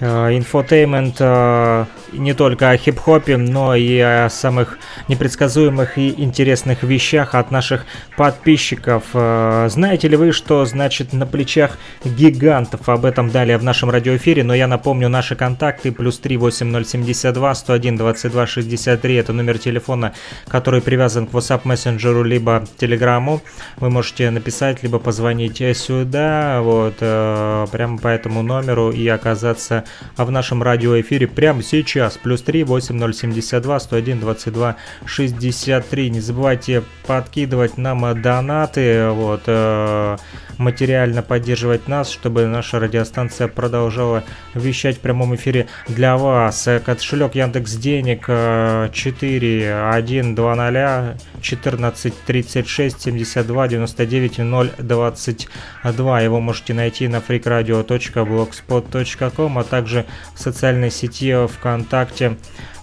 Э, 0.00 0.36
Инфотеймент 0.36 1.16
э, 1.18 1.84
не 2.18 2.34
только 2.34 2.70
о 2.70 2.76
хип-хопе, 2.76 3.36
но 3.36 3.74
и 3.74 3.98
о 3.98 4.28
самых 4.30 4.78
непредсказуемых 5.08 5.98
и 5.98 6.22
интересных 6.22 6.82
вещах 6.82 7.34
от 7.34 7.50
наших 7.50 7.84
подписчиков. 8.16 9.04
Э, 9.14 9.68
Знаете 9.70 10.08
ли 10.08 10.16
вы, 10.16 10.32
что 10.32 10.64
значит 10.64 11.12
на 11.12 11.26
плечах 11.26 11.78
гигантов? 12.04 12.88
Об 12.88 13.04
этом 13.04 13.30
далее 13.30 13.58
в 13.58 13.64
нашем 13.64 13.90
радиоэфире, 13.90 14.44
но 14.44 14.54
я 14.54 14.66
напомню 14.66 15.08
наши 15.08 15.36
контакты. 15.36 15.92
Плюс 15.92 16.18
3 16.18 16.36
8072 16.36 17.54
101 17.54 17.96
22 17.96 18.46
63. 18.46 19.14
Это 19.14 19.32
номер 19.32 19.58
телефона, 19.58 20.14
который 20.48 20.80
привязан 20.80 21.26
к 21.26 21.30
WhatsApp 21.30 21.62
мессенджеру 21.64 22.22
либо 22.22 22.64
Телеграму. 22.78 23.40
Вы 23.76 23.90
можете 23.90 24.30
написать, 24.30 24.82
либо 24.82 24.98
позвонить 24.98 25.62
сюда, 25.76 26.60
вот, 26.62 26.96
э, 27.00 27.66
прямо 27.72 27.98
по 27.98 28.08
этому 28.08 28.42
номеру 28.42 28.90
и 28.90 29.06
оказаться 29.08 29.84
в 30.16 30.30
нашем 30.30 30.62
радиоэфире 30.62 31.26
прямо 31.26 31.62
сейчас. 31.62 32.03
Плюс 32.22 32.42
3 32.42 32.64
8072 32.64 33.80
101 33.80 34.20
22 34.20 34.76
63. 35.06 36.10
Не 36.10 36.20
забывайте 36.20 36.82
подкидывать 37.06 37.78
нам 37.78 38.04
э, 38.04 38.14
донаты, 38.14 39.08
вот, 39.10 39.42
э, 39.46 40.16
материально 40.58 41.22
поддерживать 41.22 41.88
нас, 41.88 42.10
чтобы 42.10 42.46
наша 42.46 42.78
радиостанция 42.78 43.48
продолжала 43.48 44.22
вещать 44.54 44.98
в 44.98 45.00
прямом 45.00 45.34
эфире 45.34 45.66
для 45.88 46.16
вас. 46.16 46.68
Э, 46.68 46.80
Кошелек 46.80 47.34
Яндекс 47.34 47.72
Денег 47.74 48.26
4 48.26 49.90
1 49.90 50.34
2 50.34 50.54
0 50.54 51.16
14 51.40 52.14
36 52.26 53.00
72 53.00 53.68
99 53.68 54.38
0 54.38 54.70
22. 54.78 56.20
Его 56.20 56.40
можете 56.40 56.74
найти 56.74 57.08
на 57.08 57.16
freakradio.blogspot.com, 57.16 59.58
а 59.58 59.64
также 59.64 60.04
в 60.34 60.40
социальной 60.40 60.90
сети 60.90 61.34
ВКонтакте 61.46 61.93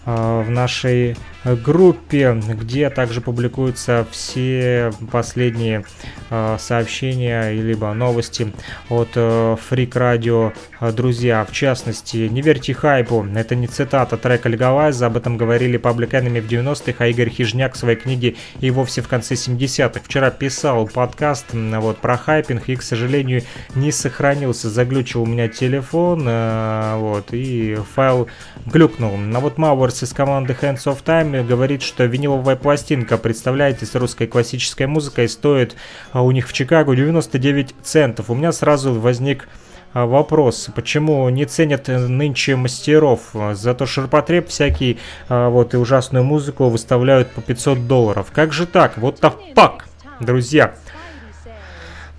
э, 0.06 0.44
в 0.46 0.50
нашей 0.50 1.16
группе, 1.44 2.34
где 2.34 2.90
также 2.90 3.22
публикуются 3.22 4.06
все 4.12 4.92
последние 5.12 5.86
э, 6.30 6.58
сообщения 6.60 7.52
либо 7.52 7.94
новости 7.94 8.54
от 8.90 9.10
э, 9.16 9.58
Freak 9.70 9.92
Radio 9.92 10.54
друзья. 10.92 11.46
В 11.46 11.52
частности, 11.52 12.28
не 12.30 12.42
верьте 12.42 12.74
хайпу, 12.74 13.26
это 13.36 13.56
не 13.56 13.68
цитата 13.68 14.18
трека 14.18 14.50
Леговайза, 14.50 15.08
об 15.08 15.18
этом 15.18 15.38
говорили 15.38 15.80
Public 15.80 16.12
Enemy 16.12 16.42
в 16.42 16.48
90-х, 16.48 16.96
а 17.04 17.08
Игорь 17.08 17.30
Хижняк 17.30 17.74
в 17.74 17.78
своей 17.78 17.98
книге 17.98 18.36
и 18.60 18.72
вовсе 18.72 19.02
в 19.02 19.08
конце 19.08 19.36
70-х. 19.36 20.02
Вчера 20.04 20.32
писал 20.32 20.88
подкаст 20.88 21.48
вот, 21.54 21.98
про 22.00 22.18
хайпинг 22.18 22.70
и, 22.70 22.76
к 22.76 22.82
сожалению, 22.82 23.44
не 23.76 23.92
сохранился. 23.92 24.70
Заглючил 24.70 25.24
у 25.24 25.26
меня 25.26 25.48
телефон, 25.48 26.26
э, 26.28 26.96
вот, 26.98 27.28
и 27.32 27.78
файл 27.96 28.28
глюкнул. 28.66 29.20
А 29.36 29.40
вот 29.40 29.58
Мауэрс 29.58 30.04
из 30.04 30.14
команды 30.14 30.56
Hands 30.60 30.84
of 30.86 31.04
Time 31.04 31.31
говорит, 31.40 31.82
что 31.82 32.06
виниловая 32.06 32.56
пластинка, 32.56 33.18
представляете, 33.18 33.86
с 33.86 33.96
русской 33.96 34.28
классической 34.28 34.88
музыкой 34.88 35.28
стоит 35.30 35.76
а, 36.12 36.22
у 36.22 36.32
них 36.32 36.48
в 36.48 36.54
Чикаго 36.54 36.96
99 36.96 37.76
центов. 37.82 38.30
У 38.30 38.36
меня 38.36 38.52
сразу 38.52 38.94
возник 38.94 39.48
а, 39.94 40.06
вопрос, 40.06 40.70
почему 40.76 41.28
не 41.30 41.46
ценят 41.46 41.88
нынче 41.88 42.56
мастеров? 42.56 43.22
Зато 43.54 43.86
ширпотреб 43.86 44.48
всякий, 44.48 45.00
а, 45.28 45.50
вот, 45.50 45.74
и 45.74 45.78
ужасную 45.78 46.24
музыку 46.24 46.70
выставляют 46.70 47.32
по 47.32 47.42
500 47.42 47.88
долларов. 47.88 48.28
Как 48.32 48.54
же 48.54 48.66
так? 48.66 48.98
Вот 48.98 49.20
the 49.20 49.34
fuck, 49.56 49.82
друзья. 50.20 50.76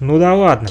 Ну 0.00 0.18
да 0.18 0.34
ладно. 0.34 0.68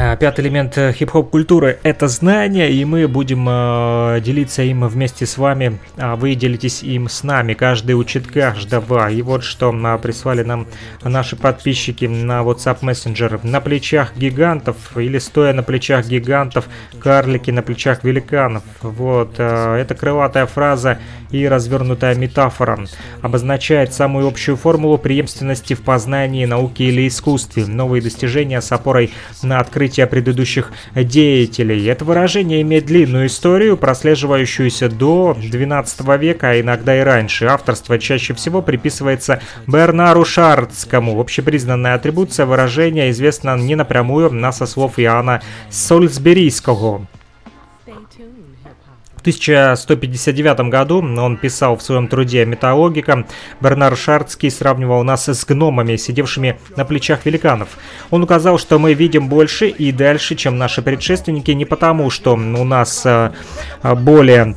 А, 0.00 0.14
пятый 0.14 0.44
элемент 0.44 0.78
э, 0.78 0.92
хип-хоп 0.92 1.28
культуры– 1.28 1.80
это 1.82 2.06
знание, 2.06 2.70
и 2.70 2.84
мы 2.84 3.08
будем 3.08 3.48
э, 3.48 4.20
делиться 4.20 4.62
им 4.62 4.86
вместе 4.86 5.26
с 5.26 5.36
вами, 5.36 5.80
а 5.96 6.14
вы 6.14 6.36
делитесь 6.36 6.84
им 6.84 7.08
с 7.08 7.24
нами, 7.24 7.54
каждый 7.54 7.94
учит 7.94 8.28
каждого. 8.28 9.10
И 9.10 9.22
вот 9.22 9.42
что 9.42 9.74
э, 9.74 9.98
прислали 9.98 10.44
нам 10.44 10.68
наши 11.02 11.34
подписчики 11.34 12.04
на 12.04 12.42
WhatsApp 12.42 12.78
Messenger. 12.82 13.40
На 13.42 13.60
плечах 13.60 14.16
гигантов 14.16 14.96
или 14.96 15.18
стоя 15.18 15.52
на 15.52 15.64
плечах 15.64 16.06
гигантов, 16.06 16.68
карлики 17.00 17.50
на 17.50 17.62
плечах 17.62 18.04
великанов. 18.04 18.62
Вот, 18.82 19.34
э, 19.38 19.78
это 19.80 19.96
крылатая 19.96 20.46
фраза 20.46 21.00
и 21.32 21.44
развернутая 21.48 22.14
метафора. 22.14 22.78
Обозначает 23.20 23.92
самую 23.92 24.28
общую 24.28 24.56
формулу 24.56 24.96
преемственности 24.96 25.74
в 25.74 25.82
познании, 25.82 26.44
науке 26.44 26.84
или 26.84 27.08
искусстве. 27.08 27.66
Новые 27.66 28.00
достижения 28.00 28.60
с 28.60 28.70
опорой 28.70 29.12
на 29.42 29.58
открытие 29.58 29.87
открытия 29.88 30.06
предыдущих 30.06 30.72
деятелей. 30.94 31.86
Это 31.86 32.04
выражение 32.04 32.60
имеет 32.60 32.84
длинную 32.84 33.26
историю, 33.26 33.76
прослеживающуюся 33.78 34.88
до 34.90 35.34
12 35.40 36.00
века, 36.20 36.50
а 36.50 36.60
иногда 36.60 36.98
и 36.98 37.00
раньше. 37.00 37.46
Авторство 37.46 37.98
чаще 37.98 38.34
всего 38.34 38.60
приписывается 38.60 39.40
Бернару 39.66 40.24
Шардскому. 40.24 41.18
Общепризнанная 41.18 41.94
атрибуция 41.94 42.44
выражения 42.44 43.10
известна 43.10 43.56
не 43.56 43.76
напрямую, 43.76 44.30
на 44.30 44.52
со 44.52 44.66
слов 44.66 44.98
Иоанна 44.98 45.40
Сольсберийского. 45.70 47.06
В 49.18 49.20
1159 49.20 50.70
году 50.70 50.98
он 50.98 51.36
писал 51.36 51.76
в 51.76 51.82
своем 51.82 52.06
труде 52.06 52.44
«Металлогика». 52.44 53.26
Бернар 53.60 53.96
Шардский 53.96 54.48
сравнивал 54.48 55.02
нас 55.02 55.28
с 55.28 55.44
гномами, 55.44 55.96
сидевшими 55.96 56.60
на 56.76 56.84
плечах 56.84 57.26
великанов. 57.26 57.70
Он 58.10 58.22
указал, 58.22 58.60
что 58.60 58.78
мы 58.78 58.94
видим 58.94 59.28
больше 59.28 59.70
и 59.70 59.90
дальше, 59.90 60.36
чем 60.36 60.56
наши 60.56 60.82
предшественники, 60.82 61.50
не 61.50 61.64
потому, 61.64 62.10
что 62.10 62.34
у 62.34 62.64
нас 62.64 63.04
э, 63.04 63.32
более 63.82 64.54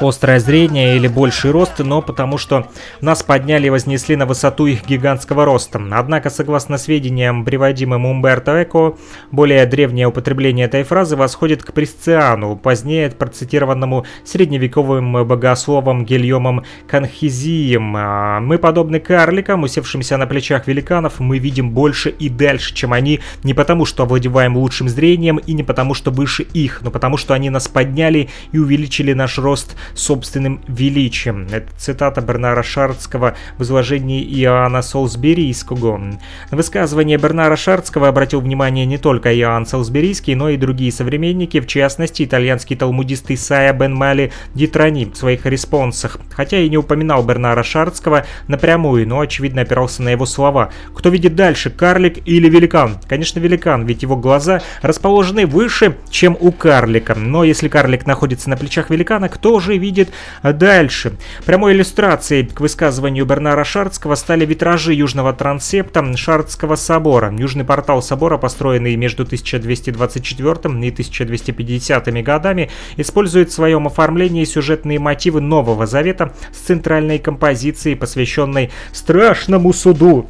острое 0.00 0.38
зрение 0.38 0.96
или 0.96 1.08
больший 1.08 1.50
рост, 1.50 1.78
но 1.78 2.02
потому 2.02 2.38
что 2.38 2.68
нас 3.00 3.22
подняли 3.22 3.66
и 3.66 3.70
вознесли 3.70 4.16
на 4.16 4.26
высоту 4.26 4.66
их 4.66 4.86
гигантского 4.86 5.44
роста. 5.44 5.80
Однако, 5.92 6.30
согласно 6.30 6.78
сведениям, 6.78 7.44
приводимым 7.44 8.06
Умберто 8.06 8.62
Эко, 8.62 8.96
более 9.30 9.66
древнее 9.66 10.06
употребление 10.06 10.66
этой 10.66 10.82
фразы 10.82 11.16
восходит 11.16 11.62
к 11.62 11.72
Пресциану, 11.72 12.56
позднее 12.56 13.10
процитированному 13.10 14.04
средневековым 14.24 15.26
богословом 15.26 16.04
Гильомом 16.04 16.64
Канхизием. 16.86 17.94
А 17.96 18.40
мы 18.40 18.58
подобны 18.58 19.00
карликам, 19.00 19.62
усевшимся 19.62 20.16
на 20.16 20.26
плечах 20.26 20.66
великанов, 20.66 21.20
мы 21.20 21.38
видим 21.38 21.70
больше 21.70 22.10
и 22.10 22.28
дальше, 22.28 22.74
чем 22.74 22.92
они, 22.92 23.20
не 23.42 23.54
потому 23.54 23.84
что 23.86 24.04
овладеваем 24.04 24.56
лучшим 24.56 24.88
зрением 24.88 25.38
и 25.38 25.52
не 25.52 25.62
потому 25.62 25.94
что 25.94 26.10
выше 26.10 26.42
их, 26.42 26.80
но 26.82 26.90
потому 26.90 27.16
что 27.16 27.34
они 27.34 27.50
нас 27.50 27.68
подняли 27.68 28.28
и 28.52 28.58
увеличили 28.58 29.12
наш 29.12 29.38
рост 29.38 29.76
собственным 29.94 30.60
величием. 30.66 31.46
Это 31.50 31.68
цитата 31.76 32.20
Бернара 32.20 32.62
Шардского 32.62 33.36
в 33.58 33.62
изложении 33.62 34.22
Иоанна 34.42 34.82
Солсберийского. 34.82 35.98
На 35.98 36.56
высказывание 36.56 37.18
Бернара 37.18 37.56
Шардского 37.56 38.08
обратил 38.08 38.40
внимание 38.40 38.86
не 38.86 38.98
только 38.98 39.36
Иоанн 39.38 39.66
Солсберийский, 39.66 40.34
но 40.34 40.48
и 40.48 40.56
другие 40.56 40.92
современники, 40.92 41.60
в 41.60 41.66
частности, 41.66 42.24
итальянский 42.24 42.76
талмудист 42.76 43.30
Исайя 43.30 43.72
Бен 43.72 43.94
Мали 43.94 44.32
Дитрани 44.54 45.04
в 45.06 45.16
своих 45.16 45.46
респонсах. 45.46 46.18
Хотя 46.30 46.58
и 46.58 46.68
не 46.68 46.76
упоминал 46.76 47.22
Бернара 47.24 47.62
Шардского 47.62 48.26
напрямую, 48.48 49.06
но, 49.06 49.20
очевидно, 49.20 49.62
опирался 49.62 50.02
на 50.02 50.10
его 50.10 50.26
слова. 50.26 50.70
Кто 50.94 51.08
видит 51.08 51.34
дальше, 51.34 51.70
карлик 51.70 52.26
или 52.26 52.48
великан? 52.48 52.98
Конечно, 53.08 53.40
великан, 53.40 53.84
ведь 53.84 54.02
его 54.02 54.16
глаза 54.16 54.62
расположены 54.82 55.46
выше, 55.46 55.96
чем 56.10 56.36
у 56.40 56.52
карлика. 56.52 57.14
Но 57.14 57.44
если 57.44 57.68
карлик 57.68 58.06
находится 58.06 58.50
на 58.50 58.56
плечах 58.56 58.90
великана, 58.90 59.28
кто 59.28 59.60
же 59.60 59.73
видит 59.78 60.10
дальше. 60.42 61.16
Прямой 61.44 61.72
иллюстрацией 61.72 62.46
к 62.46 62.60
высказыванию 62.60 63.26
Бернара 63.26 63.64
Шардского 63.64 64.14
стали 64.14 64.44
витражи 64.44 64.94
южного 64.94 65.32
трансепта 65.32 66.04
Шардского 66.16 66.76
собора. 66.76 67.34
Южный 67.36 67.64
портал 67.64 68.02
собора, 68.02 68.38
построенный 68.38 68.96
между 68.96 69.24
1224 69.24 70.50
и 70.50 70.90
1250 70.90 72.22
годами, 72.22 72.70
использует 72.96 73.50
в 73.50 73.54
своем 73.54 73.86
оформлении 73.86 74.44
сюжетные 74.44 74.98
мотивы 74.98 75.40
Нового 75.40 75.86
Завета 75.86 76.32
с 76.52 76.58
центральной 76.58 77.18
композицией, 77.18 77.96
посвященной 77.96 78.70
страшному 78.92 79.72
суду 79.72 80.28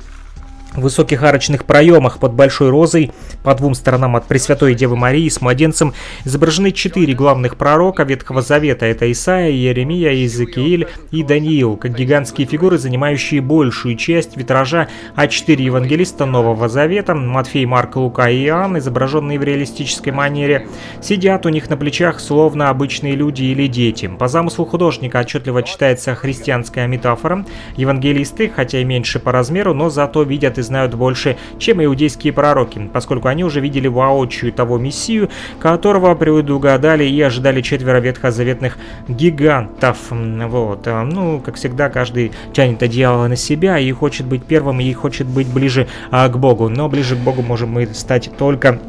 в 0.74 0.80
высоких 0.80 1.22
арочных 1.22 1.64
проемах 1.64 2.18
под 2.18 2.34
Большой 2.34 2.70
Розой 2.70 3.12
по 3.42 3.54
двум 3.54 3.74
сторонам 3.74 4.16
от 4.16 4.26
Пресвятой 4.26 4.74
Девы 4.74 4.96
Марии 4.96 5.28
с 5.28 5.40
младенцем 5.40 5.94
изображены 6.24 6.72
четыре 6.72 7.14
главных 7.14 7.56
пророка 7.56 8.02
Ветхого 8.02 8.42
Завета. 8.42 8.86
Это 8.86 9.10
Исаия, 9.10 9.50
Иеремия, 9.50 10.12
Иезекииль 10.12 10.88
и 11.10 11.22
Даниил, 11.22 11.76
как 11.76 11.94
гигантские 11.94 12.46
фигуры, 12.46 12.78
занимающие 12.78 13.40
большую 13.40 13.96
часть 13.96 14.36
витража, 14.36 14.88
а 15.14 15.28
четыре 15.28 15.64
евангелиста 15.64 16.26
Нового 16.26 16.68
Завета, 16.68 17.14
Матфей, 17.14 17.66
Марк, 17.66 17.96
Лука 17.96 18.28
и 18.28 18.44
Иоанн, 18.44 18.78
изображенные 18.78 19.38
в 19.38 19.44
реалистической 19.44 20.12
манере, 20.12 20.68
сидят 21.00 21.46
у 21.46 21.48
них 21.50 21.70
на 21.70 21.76
плечах 21.76 22.20
словно 22.20 22.70
обычные 22.70 23.14
люди 23.14 23.44
или 23.44 23.66
дети. 23.66 24.10
По 24.18 24.28
замыслу 24.28 24.64
художника 24.64 25.20
отчетливо 25.20 25.62
читается 25.62 26.14
христианская 26.14 26.86
метафора. 26.86 27.44
Евангелисты, 27.76 28.50
хотя 28.54 28.80
и 28.80 28.84
меньше 28.84 29.18
по 29.18 29.32
размеру, 29.32 29.74
но 29.74 29.88
зато 29.88 30.22
видят 30.22 30.58
и 30.58 30.63
знают 30.64 30.94
больше, 30.94 31.36
чем 31.58 31.82
иудейские 31.84 32.32
пророки, 32.32 32.90
поскольку 32.92 33.28
они 33.28 33.44
уже 33.44 33.60
видели 33.60 33.86
воочию 33.86 34.52
того 34.52 34.78
Мессию, 34.78 35.30
которого 35.60 36.14
предугадали 36.14 37.04
и 37.04 37.20
ожидали 37.20 37.60
четверо 37.60 37.98
ветхозаветных 37.98 38.76
гигантов. 39.06 39.98
Вот. 40.10 40.86
Ну, 40.86 41.40
как 41.40 41.54
всегда, 41.54 41.88
каждый 41.88 42.32
тянет 42.52 42.82
одеяло 42.82 43.28
на 43.28 43.36
себя 43.36 43.78
и 43.78 43.90
хочет 43.92 44.26
быть 44.26 44.44
первым, 44.44 44.80
и 44.80 44.92
хочет 44.92 45.26
быть 45.26 45.46
ближе 45.46 45.86
а, 46.10 46.28
к 46.28 46.38
Богу. 46.38 46.68
Но 46.68 46.88
ближе 46.88 47.14
к 47.14 47.18
Богу 47.18 47.42
можем 47.42 47.70
мы 47.70 47.86
стать 47.94 48.30
только 48.36 48.80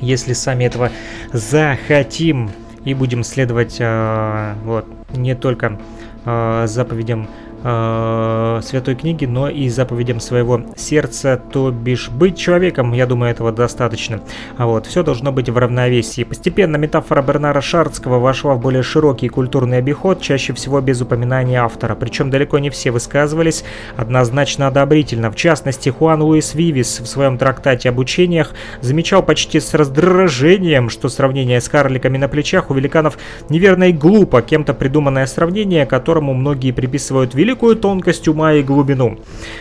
если 0.00 0.32
сами 0.32 0.64
этого 0.64 0.90
захотим 1.32 2.50
и 2.84 2.94
будем 2.94 3.22
следовать 3.22 3.76
э, 3.78 4.54
вот 4.64 4.86
не 5.12 5.34
только 5.34 5.78
э, 6.24 6.64
заповедям 6.66 7.28
э, 7.62 8.60
Святой 8.62 8.94
Книги, 8.94 9.26
но 9.26 9.48
и 9.48 9.68
заповедям 9.68 10.20
своего 10.20 10.62
сердца, 10.76 11.40
то 11.52 11.70
бишь 11.70 12.08
быть 12.08 12.38
человеком, 12.38 12.92
я 12.92 13.06
думаю, 13.06 13.30
этого 13.30 13.52
достаточно. 13.52 14.20
Вот, 14.58 14.86
все 14.86 15.02
должно 15.02 15.32
быть 15.32 15.48
в 15.48 15.58
равновесии. 15.58 16.24
Постепенно 16.24 16.76
метафора 16.76 17.22
Бернара 17.22 17.60
Шардского 17.60 18.18
вошла 18.18 18.54
в 18.54 18.60
более 18.60 18.82
широкий 18.82 19.28
культурный 19.28 19.78
обиход, 19.78 20.20
чаще 20.20 20.52
всего 20.54 20.80
без 20.80 21.00
упоминания 21.00 21.62
автора, 21.62 21.94
причем 21.94 22.30
далеко 22.30 22.58
не 22.58 22.70
все 22.70 22.90
высказывались 22.90 23.64
однозначно 23.96 24.68
одобрительно. 24.68 25.30
В 25.30 25.36
частности, 25.36 25.90
Хуан 25.90 26.22
Луис 26.22 26.54
Вивис 26.54 27.00
в 27.00 27.06
своем 27.06 27.38
трактате 27.38 27.90
об 27.90 27.98
учениях 27.98 28.52
замечал 28.80 29.22
почти 29.22 29.60
с 29.60 29.74
раздражением, 29.74 30.88
что 30.88 31.08
сравнение 31.08 31.60
с 31.60 31.68
карликами 31.68 32.16
на 32.16 32.28
плечах 32.28 32.70
у 32.70 32.74
великанов 32.74 33.18
неверно 33.48 33.90
и 33.90 33.92
глупо, 33.92 34.42
кем-то 34.42 34.74
придуманное 34.74 35.26
сравнение, 35.26 35.86
которому 35.86 36.34
многие 36.34 36.72
приписывают 36.72 37.34
великое 37.34 37.49
великую 37.50 37.74
тонкость 37.74 38.28
ума 38.28 38.52
и 38.52 38.62
глубину. 38.62 39.18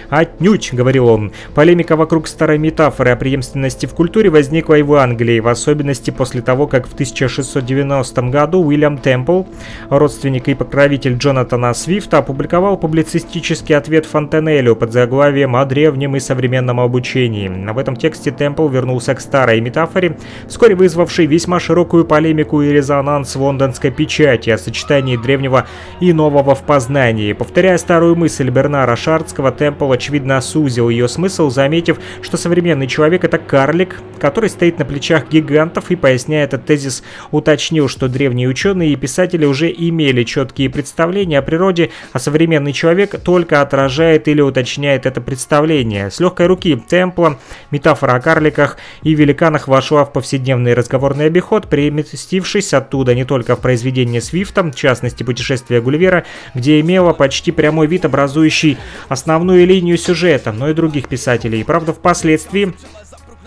«Отнюдь»,— 0.10 0.70
говорил 0.74 1.08
он,— 1.08 1.32
«полемика 1.56 1.96
вокруг 1.96 2.28
старой 2.28 2.60
метафоры 2.60 3.10
о 3.10 3.16
преемственности 3.16 3.88
в 3.88 3.96
культуре 3.96 4.30
возникла 4.30 4.76
и 4.76 4.84
в 4.84 4.94
Англии, 4.94 5.40
в 5.40 5.48
особенности 5.48 6.12
после 6.12 6.42
того, 6.42 6.68
как 6.68 6.88
в 6.88 6.94
1690 6.94 8.22
году 8.30 8.64
Уильям 8.64 9.00
Темпл, 9.00 9.44
родственник 9.90 10.50
и 10.50 10.54
покровитель 10.54 11.16
Джонатана 11.16 11.74
Свифта, 11.74 12.20
опубликовал 12.20 12.78
публицистический 12.78 13.76
ответ 13.76 14.06
Фонтенелю 14.06 14.76
под 14.76 14.94
заглавием 14.94 15.56
«О 15.56 15.66
древнем 15.66 16.16
и 16.16 16.20
современном 16.20 16.80
обучении». 16.80 17.50
В 17.50 17.78
этом 17.78 17.96
тексте 17.96 18.30
Темпл 18.30 18.68
вернулся 18.68 19.16
к 19.16 19.22
старой 19.22 19.62
метафоре, 19.62 20.18
вскоре 20.48 20.76
вызвавшей 20.76 21.26
весьма 21.26 21.60
широкую 21.60 22.06
полемику 22.06 22.62
и 22.62 22.72
резонанс 22.72 23.36
в 23.36 23.42
лондонской 23.42 23.90
печати 23.90 24.52
о 24.52 24.60
сочетании 24.60 25.18
древнего 25.18 25.66
и 26.00 26.14
нового 26.14 26.54
в 26.54 26.62
познании. 26.62 27.34
Повторяя 27.34 27.79
старую 27.80 28.16
мысль 28.16 28.50
Бернара 28.50 28.96
Шардского, 28.96 29.52
Темпл 29.52 29.92
очевидно 29.92 30.40
сузил 30.42 30.90
ее 30.90 31.08
смысл, 31.08 31.50
заметив, 31.50 32.00
что 32.22 32.38
современный 32.38 32.88
человек— 32.88 33.24
это 33.26 33.38
карлик, 33.38 34.02
который 34.20 34.50
стоит 34.50 34.78
на 34.78 34.86
плечах 34.86 35.30
гигантов, 35.30 35.90
и, 35.90 35.96
поясняя 35.96 36.44
этот 36.44 36.66
тезис, 36.66 37.04
уточнил, 37.32 37.88
что 37.88 38.08
древние 38.08 38.48
ученые 38.48 38.92
и 38.92 38.96
писатели 38.96 39.46
уже 39.46 39.72
имели 39.72 40.24
четкие 40.24 40.70
представления 40.70 41.40
о 41.40 41.42
природе, 41.42 41.92
а 42.14 42.20
современный 42.20 42.74
человек 42.74 43.20
только 43.22 43.62
отражает 43.62 44.28
или 44.28 44.42
уточняет 44.42 45.06
это 45.06 45.22
представление. 45.22 46.12
С 46.12 46.20
легкой 46.20 46.48
руки 46.48 46.76
Темпла 46.88 47.40
метафора 47.72 48.14
о 48.14 48.20
карликах 48.20 48.78
и 49.04 49.14
великанах 49.16 49.68
вошла 49.68 50.06
в 50.06 50.14
повседневный 50.14 50.74
разговорный 50.74 51.26
обиход, 51.26 51.68
переместившись 51.68 52.74
оттуда 52.74 53.16
не 53.16 53.24
только 53.24 53.56
в 53.56 53.60
произведение 53.60 54.22
Свифта, 54.22 54.64
в 54.64 54.76
частности 54.76 55.24
«Путешествие 55.24 55.82
Гулливера», 55.82 56.26
где 56.54 56.80
имела 56.80 57.14
почти 57.14 57.52
прямой 57.70 57.86
вид, 57.86 58.04
образующий 58.04 58.80
основную 59.10 59.68
линию 59.68 59.96
сюжета, 59.96 60.52
но 60.52 60.72
и 60.72 60.74
других 60.74 61.08
писателей. 61.08 61.64
Правда, 61.64 61.94
впоследствии 61.94 62.74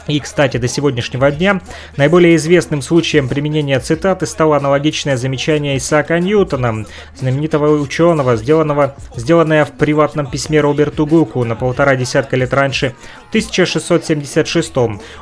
и, 0.08 0.18
кстати, 0.20 0.56
до 0.56 0.68
сегодняшнего 0.68 1.30
дня 1.30 1.60
наиболее 1.96 2.36
известным 2.36 2.82
случаем 2.82 3.28
применения 3.28 3.78
цитаты 3.78 4.26
стало 4.26 4.56
аналогичное 4.56 5.16
замечание 5.16 5.76
Исаака 5.76 6.18
Ньютона, 6.18 6.84
знаменитого 7.16 7.80
ученого, 7.80 8.36
сделанного, 8.36 8.96
сделанное 9.16 9.64
в 9.64 9.72
приватном 9.72 10.26
письме 10.26 10.60
Роберту 10.60 11.06
Гуку 11.06 11.44
на 11.44 11.54
полтора 11.54 11.96
десятка 11.96 12.36
лет 12.36 12.52
раньше, 12.52 12.94
в 13.26 13.28
1676 13.28 14.72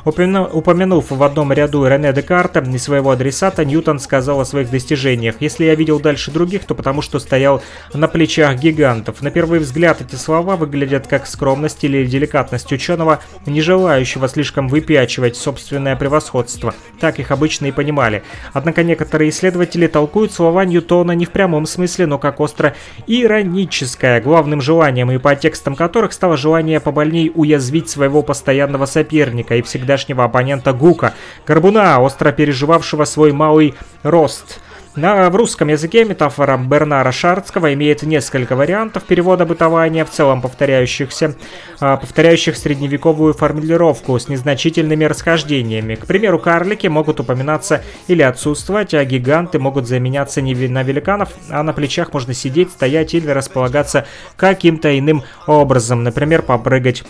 Упомя... 0.05 0.45
Упомянув 0.45 1.11
в 1.11 1.23
одном 1.23 1.53
ряду 1.53 1.85
Рене 1.85 2.13
Декарта 2.13 2.59
и 2.59 2.77
своего 2.77 3.11
адресата, 3.11 3.63
Ньютон 3.65 3.99
сказал 3.99 4.39
о 4.39 4.45
своих 4.45 4.69
достижениях. 4.69 5.35
«Если 5.39 5.65
я 5.65 5.75
видел 5.75 5.99
дальше 5.99 6.31
других, 6.31 6.65
то 6.65 6.75
потому 6.75 7.01
что 7.01 7.19
стоял 7.19 7.61
на 7.93 8.07
плечах 8.07 8.57
гигантов». 8.57 9.21
На 9.21 9.31
первый 9.31 9.59
взгляд 9.59 10.01
эти 10.01 10.15
слова 10.15 10.55
выглядят 10.55 11.07
как 11.07 11.27
скромность 11.27 11.83
или 11.83 12.05
деликатность 12.05 12.71
ученого, 12.71 13.19
не 13.45 13.61
желающего 13.61 14.27
слишком 14.27 14.67
выпячивать 14.71 15.35
собственное 15.35 15.95
превосходство. 15.95 16.73
Так 16.99 17.19
их 17.19 17.29
обычно 17.29 17.67
и 17.67 17.71
понимали. 17.71 18.23
Однако 18.53 18.83
некоторые 18.83 19.29
исследователи 19.29 19.85
толкуют 19.87 20.33
слова 20.33 20.65
Ньютона 20.65 21.11
не 21.11 21.25
в 21.25 21.31
прямом 21.31 21.65
смысле, 21.65 22.07
но 22.07 22.17
как 22.17 22.39
остро 22.39 22.73
ироническое, 23.05 24.21
главным 24.21 24.61
желанием 24.61 25.11
и 25.11 25.17
по 25.17 25.35
текстам 25.35 25.75
которых 25.75 26.13
стало 26.13 26.37
желание 26.37 26.79
побольней 26.79 27.31
уязвить 27.35 27.89
своего 27.89 28.23
постоянного 28.23 28.85
соперника 28.85 29.57
и 29.57 29.61
всегдашнего 29.61 30.23
оппонента 30.23 30.71
Гука, 30.73 31.13
Горбуна, 31.45 31.99
остро 32.01 32.31
переживавшего 32.31 33.03
свой 33.05 33.33
малый 33.33 33.75
рост– 34.03 34.61
на, 34.95 35.29
в 35.29 35.35
русском 35.35 35.69
языке 35.69 36.03
метафора 36.03 36.57
Бернара 36.57 37.11
Шардского 37.11 37.73
имеет 37.73 38.03
несколько 38.03 38.55
вариантов 38.55 39.03
перевода 39.03 39.45
бытования, 39.45 40.03
в 40.03 40.09
целом 40.09 40.41
повторяющихся, 40.41 41.35
э, 41.79 41.97
повторяющих 41.97 42.57
средневековую 42.57 43.33
формулировку 43.33 44.19
с 44.19 44.27
незначительными 44.27 45.05
расхождениями. 45.05 45.95
К 45.95 46.05
примеру, 46.05 46.39
карлики 46.39 46.87
могут 46.87 47.19
упоминаться 47.21 47.83
или 48.07 48.21
отсутствовать, 48.21 48.93
а 48.93 49.05
гиганты 49.05 49.59
могут 49.59 49.87
заменяться 49.87 50.41
не 50.41 50.53
на 50.67 50.83
великанов, 50.83 51.29
а 51.49 51.63
на 51.63 51.71
плечах 51.71 52.11
можно 52.13 52.33
сидеть, 52.33 52.71
стоять 52.71 53.13
или 53.13 53.29
располагаться 53.29 54.05
каким-то 54.35 54.97
иным 54.97 55.23
образом, 55.47 56.03
например, 56.03 56.41
попрыгать 56.41 57.03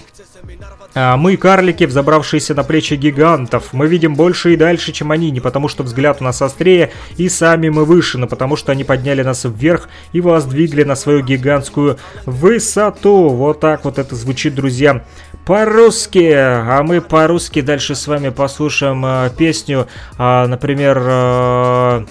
мы, 0.93 1.37
карлики, 1.37 1.85
взобравшиеся 1.85 2.53
на 2.53 2.63
плечи 2.63 2.95
гигантов, 2.95 3.69
мы 3.71 3.87
видим 3.87 4.15
больше 4.15 4.53
и 4.53 4.57
дальше, 4.57 4.91
чем 4.91 5.11
они, 5.11 5.31
не 5.31 5.39
потому 5.39 5.67
что 5.67 5.83
взгляд 5.83 6.17
у 6.19 6.23
нас 6.23 6.41
острее, 6.41 6.91
и 7.17 7.29
сами 7.29 7.69
мы 7.69 7.85
выше, 7.85 8.17
но 8.17 8.27
потому 8.27 8.55
что 8.55 8.71
они 8.71 8.83
подняли 8.83 9.23
нас 9.23 9.45
вверх 9.45 9.89
и 10.11 10.21
воздвигли 10.21 10.83
на 10.83 10.95
свою 10.95 11.21
гигантскую 11.21 11.97
высоту. 12.25 13.29
Вот 13.29 13.59
так 13.59 13.85
вот 13.85 13.97
это 13.99 14.15
звучит, 14.15 14.55
друзья, 14.55 15.03
по-русски. 15.45 16.31
А 16.33 16.83
мы 16.83 17.01
по-русски 17.01 17.61
дальше 17.61 17.95
с 17.95 18.07
вами 18.07 18.29
послушаем 18.29 19.05
э, 19.05 19.29
песню, 19.37 19.87
э, 20.17 20.45
например, 20.47 21.01
э, 21.01 22.05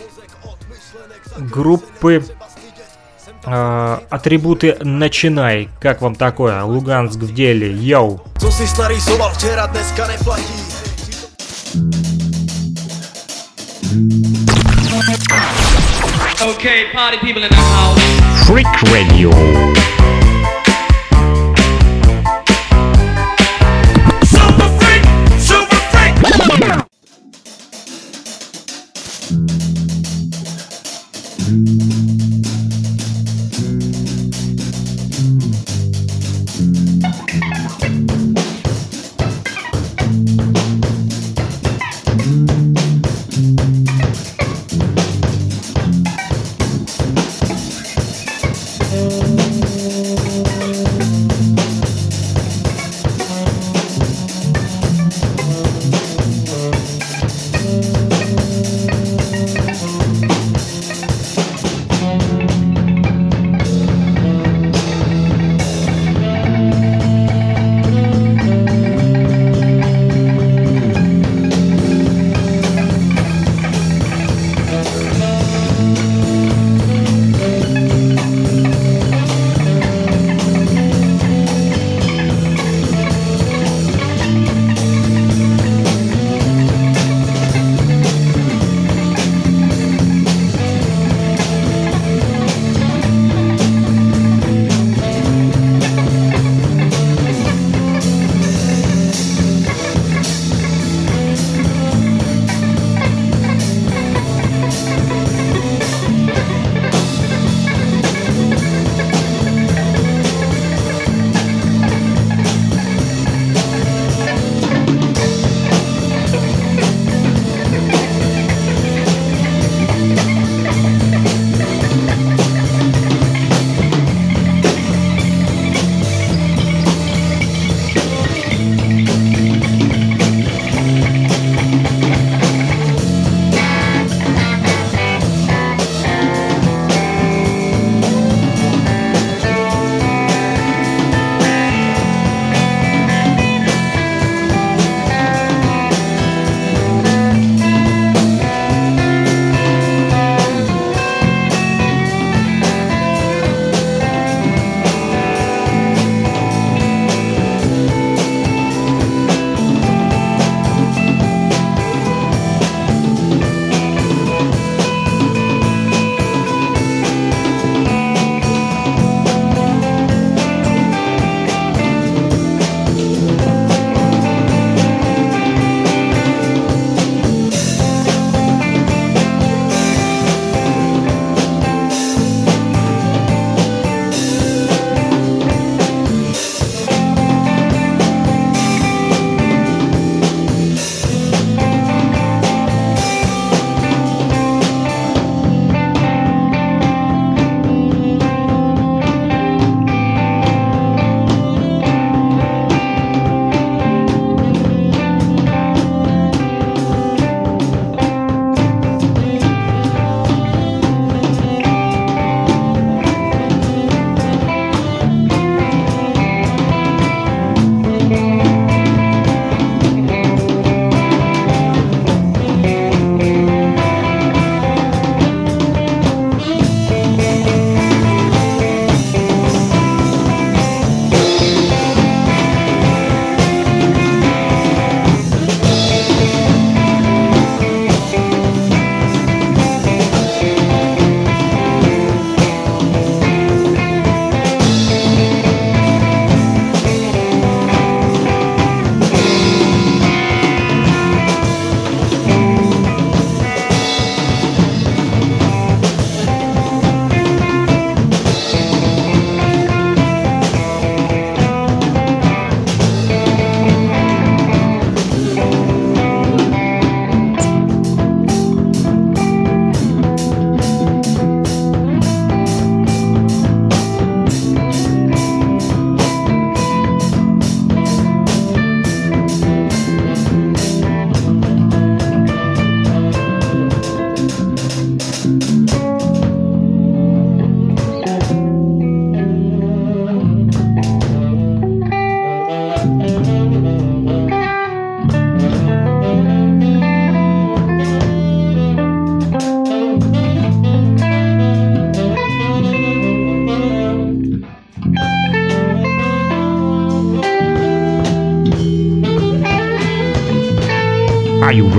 группы 1.38 2.24
атрибуты 3.44 4.76
«Начинай». 4.80 5.68
Как 5.80 6.02
вам 6.02 6.14
такое? 6.14 6.62
Луганск 6.62 7.18
в 7.18 7.34
деле. 7.34 7.72
Йоу! 7.72 8.20
Okay, 16.42 16.86
party 16.92 17.18
people 17.18 17.42
in 17.42 17.50
the 17.50 17.56
house. 17.56 17.98
Freak 18.46 18.66
Radio. 18.90 19.30
Super 24.24 24.68
freak, 24.78 25.04
super 25.38 25.80
freak. 25.90 26.14
Mm. 31.50 31.99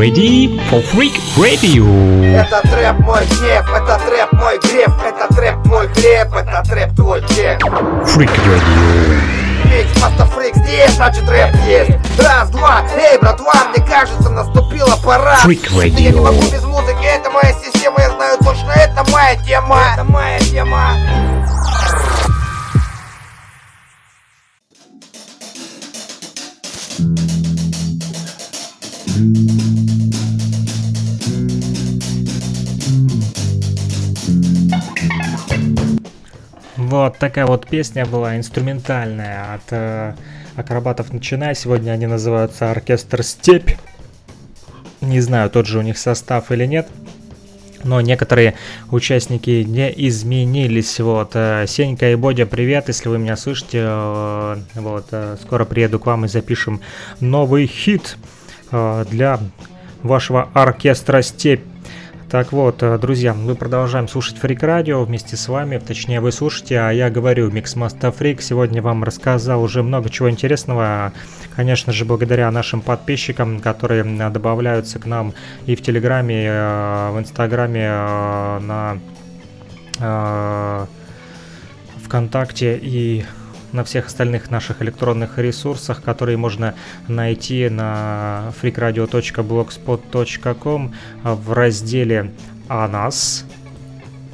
Ready 0.02 0.58
for 0.68 0.82
Freak 0.82 1.14
Radio? 1.38 1.86
Это 2.36 2.62
трэп 2.68 3.00
мой 3.02 3.24
гнев, 3.26 3.70
это 3.72 4.02
трэп 4.04 4.32
мой 4.34 4.58
греф, 4.58 4.94
это 5.06 5.32
трэп 5.32 5.66
мой 5.68 5.88
хлеб, 5.90 6.34
это 6.34 6.64
трэп 6.68 6.96
твой 6.96 7.22
чек. 7.28 7.64
Freak 8.08 8.32
Radio. 8.48 9.22
Фикс, 9.64 10.04
автофрик 10.04 10.56
здесь, 10.56 10.96
значит 10.96 11.30
рэп 11.30 11.56
есть. 11.68 11.92
Раз, 12.20 12.50
два, 12.50 12.84
эй, 12.98 13.20
братва, 13.20 13.54
мне 13.70 13.86
кажется, 13.86 14.30
наступила 14.30 14.98
пора. 15.04 15.38
Freak 15.46 15.70
Radio. 15.72 16.00
Я 16.00 16.12
не 16.12 16.20
могу 16.20 16.42
без 16.52 16.64
музыки, 16.64 17.06
это 17.06 17.30
моя 17.30 17.54
система, 17.64 18.00
я 18.00 18.10
знаю 18.10 18.38
точно, 18.40 18.72
это 18.72 19.06
моя 19.12 19.36
тема. 19.36 19.82
Это 19.94 20.04
моя 20.04 20.40
тема. 20.40 20.96
Вот 36.92 37.18
такая 37.18 37.46
вот 37.46 37.68
песня 37.68 38.06
была 38.06 38.36
инструментальная 38.36 39.54
от 39.54 39.62
э, 39.70 40.14
акробатов 40.58 41.14
начиная. 41.14 41.54
Сегодня 41.54 41.92
они 41.92 42.06
называются 42.06 42.70
Оркестр 42.70 43.24
Степь. 43.24 43.78
Не 45.00 45.22
знаю, 45.22 45.50
тот 45.50 45.68
же 45.68 45.80
у 45.80 45.84
них 45.84 45.98
состав 45.98 46.52
или 46.52 46.66
нет. 46.66 46.90
Но 47.86 48.02
некоторые 48.02 48.56
участники 48.92 49.64
не 49.66 49.90
изменились. 50.10 51.00
Вот, 51.00 51.32
э, 51.36 51.64
Сенька 51.66 52.12
и 52.12 52.16
Бодя, 52.16 52.46
привет, 52.46 52.90
если 52.90 53.08
вы 53.08 53.20
меня 53.20 53.38
слышите. 53.38 53.84
Э, 53.86 54.58
вот, 54.76 55.06
э, 55.12 55.38
скоро 55.42 55.64
приеду 55.64 55.98
к 55.98 56.08
вам 56.08 56.26
и 56.26 56.28
запишем 56.28 56.82
новый 57.22 57.68
хит 57.68 58.18
для 58.70 59.40
вашего 60.04 60.50
оркестра 60.54 61.22
Степь. 61.22 61.71
Так 62.32 62.54
вот, 62.54 62.82
э, 62.82 62.98
друзья, 62.98 63.34
мы 63.34 63.56
продолжаем 63.56 64.08
слушать 64.08 64.38
Freak 64.38 64.64
Radio 64.64 65.04
вместе 65.04 65.36
с 65.36 65.50
вами, 65.50 65.80
точнее 65.80 66.22
вы 66.22 66.32
слушаете, 66.32 66.80
а 66.80 66.90
я 66.92 67.10
говорю 67.10 67.52
Mixmaster 67.52 68.10
Freak. 68.14 68.42
Сегодня 68.42 68.82
вам 68.82 69.04
рассказал 69.04 69.62
уже 69.62 69.84
много 69.84 70.10
чего 70.10 70.30
интересного, 70.30 71.12
конечно 71.58 71.92
же, 71.92 72.06
благодаря 72.06 72.50
нашим 72.50 72.80
подписчикам, 72.80 73.60
которые 73.60 74.06
э, 74.06 74.30
добавляются 74.30 74.98
к 74.98 75.06
нам 75.06 75.34
и 75.66 75.76
в 75.76 75.82
Телеграме, 75.82 76.46
э, 76.48 77.12
в 77.12 77.20
Инстаграме, 77.20 77.90
на 78.62 78.98
ВКонтакте 82.06 82.80
и 82.82 83.26
на 83.72 83.84
всех 83.84 84.08
остальных 84.08 84.50
наших 84.52 84.82
электронных 84.82 85.38
ресурсах, 85.38 86.02
которые 86.02 86.38
можно 86.38 86.74
найти 87.08 87.70
на 87.70 88.52
freakradio.blogspot.com 88.62 90.94
в 91.24 91.54
разделе 91.54 92.32
«О 92.68 92.88
нас». 92.88 93.46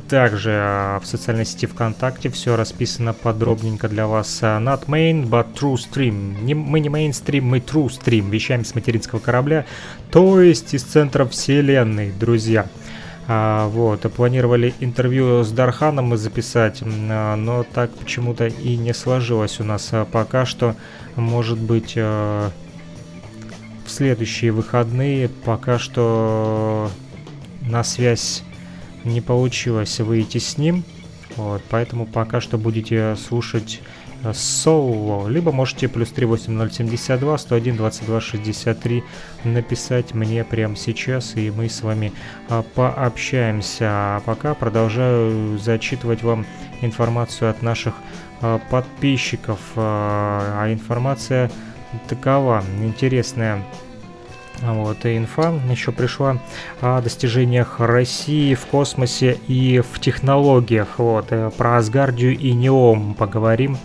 Также 0.09 0.51
э, 0.51 0.99
в 1.01 1.05
социальной 1.05 1.45
сети 1.45 1.65
ВКонтакте 1.65 2.29
все 2.29 2.55
расписано 2.55 3.13
подробненько 3.13 3.89
для 3.89 4.07
вас. 4.07 4.39
Э, 4.41 4.59
Not 4.59 4.85
main, 4.85 5.27
but 5.27 5.53
true 5.53 5.75
stream. 5.75 6.41
Не, 6.41 6.53
мы 6.53 6.79
не 6.79 6.87
мейнстрим, 6.87 7.45
мы 7.45 7.59
true 7.59 7.87
stream. 7.87 8.29
Вещаем 8.29 8.63
с 8.63 8.73
материнского 8.73 9.19
корабля, 9.19 9.65
то 10.09 10.41
есть 10.41 10.73
из 10.73 10.83
центра 10.83 11.25
вселенной, 11.25 12.11
друзья. 12.11 12.67
А, 13.29 13.67
вот, 13.67 14.01
планировали 14.13 14.73
интервью 14.79 15.43
с 15.43 15.51
Дарханом 15.51 16.15
записать, 16.15 16.81
а, 16.81 17.35
но 17.35 17.63
так 17.63 17.91
почему-то 17.91 18.47
и 18.47 18.77
не 18.77 18.93
сложилось 18.93 19.59
у 19.59 19.65
нас 19.65 19.89
а, 19.91 20.05
пока 20.05 20.45
что. 20.45 20.75
Может 21.17 21.59
быть, 21.59 21.95
а, 21.97 22.51
в 23.85 23.91
следующие 23.91 24.53
выходные 24.53 25.27
пока 25.27 25.77
что 25.77 26.89
на 27.61 27.83
связь 27.83 28.43
не 29.03 29.19
получилось 29.19 29.99
выйти 29.99 30.37
с 30.37 30.57
ним. 30.57 30.85
Вот, 31.35 31.61
поэтому 31.69 32.05
пока 32.05 32.39
что 32.39 32.57
будете 32.57 33.17
слушать 33.17 33.81
соло, 34.33 35.27
либо 35.27 35.51
можете 35.51 35.87
плюс 35.87 36.09
38072 36.09 37.37
101 37.37 37.77
22 37.77 38.21
63 38.21 39.03
написать 39.43 40.13
мне 40.13 40.43
прямо 40.43 40.75
сейчас, 40.75 41.35
и 41.35 41.51
мы 41.51 41.69
с 41.69 41.81
вами 41.81 42.11
а, 42.49 42.63
пообщаемся. 42.63 43.85
А 43.89 44.21
пока 44.25 44.53
продолжаю 44.53 45.57
зачитывать 45.57 46.23
вам 46.23 46.45
информацию 46.81 47.49
от 47.49 47.61
наших 47.61 47.95
а, 48.41 48.59
подписчиков. 48.69 49.59
А, 49.75 50.63
а 50.63 50.73
информация 50.73 51.51
такова, 52.07 52.63
интересная. 52.81 53.63
Вот, 54.61 55.05
и 55.05 55.17
инфа 55.17 55.53
еще 55.69 55.91
пришла 55.91 56.37
о 56.81 57.01
достижениях 57.01 57.79
России 57.79 58.55
в 58.55 58.65
космосе 58.65 59.37
и 59.47 59.81
в 59.81 59.99
технологиях. 59.99 60.97
Вот, 60.97 61.27
э, 61.29 61.51
про 61.55 61.77
Асгардию 61.77 62.37
и 62.37 62.53
Неом 62.53 63.13
поговорим. 63.13 63.77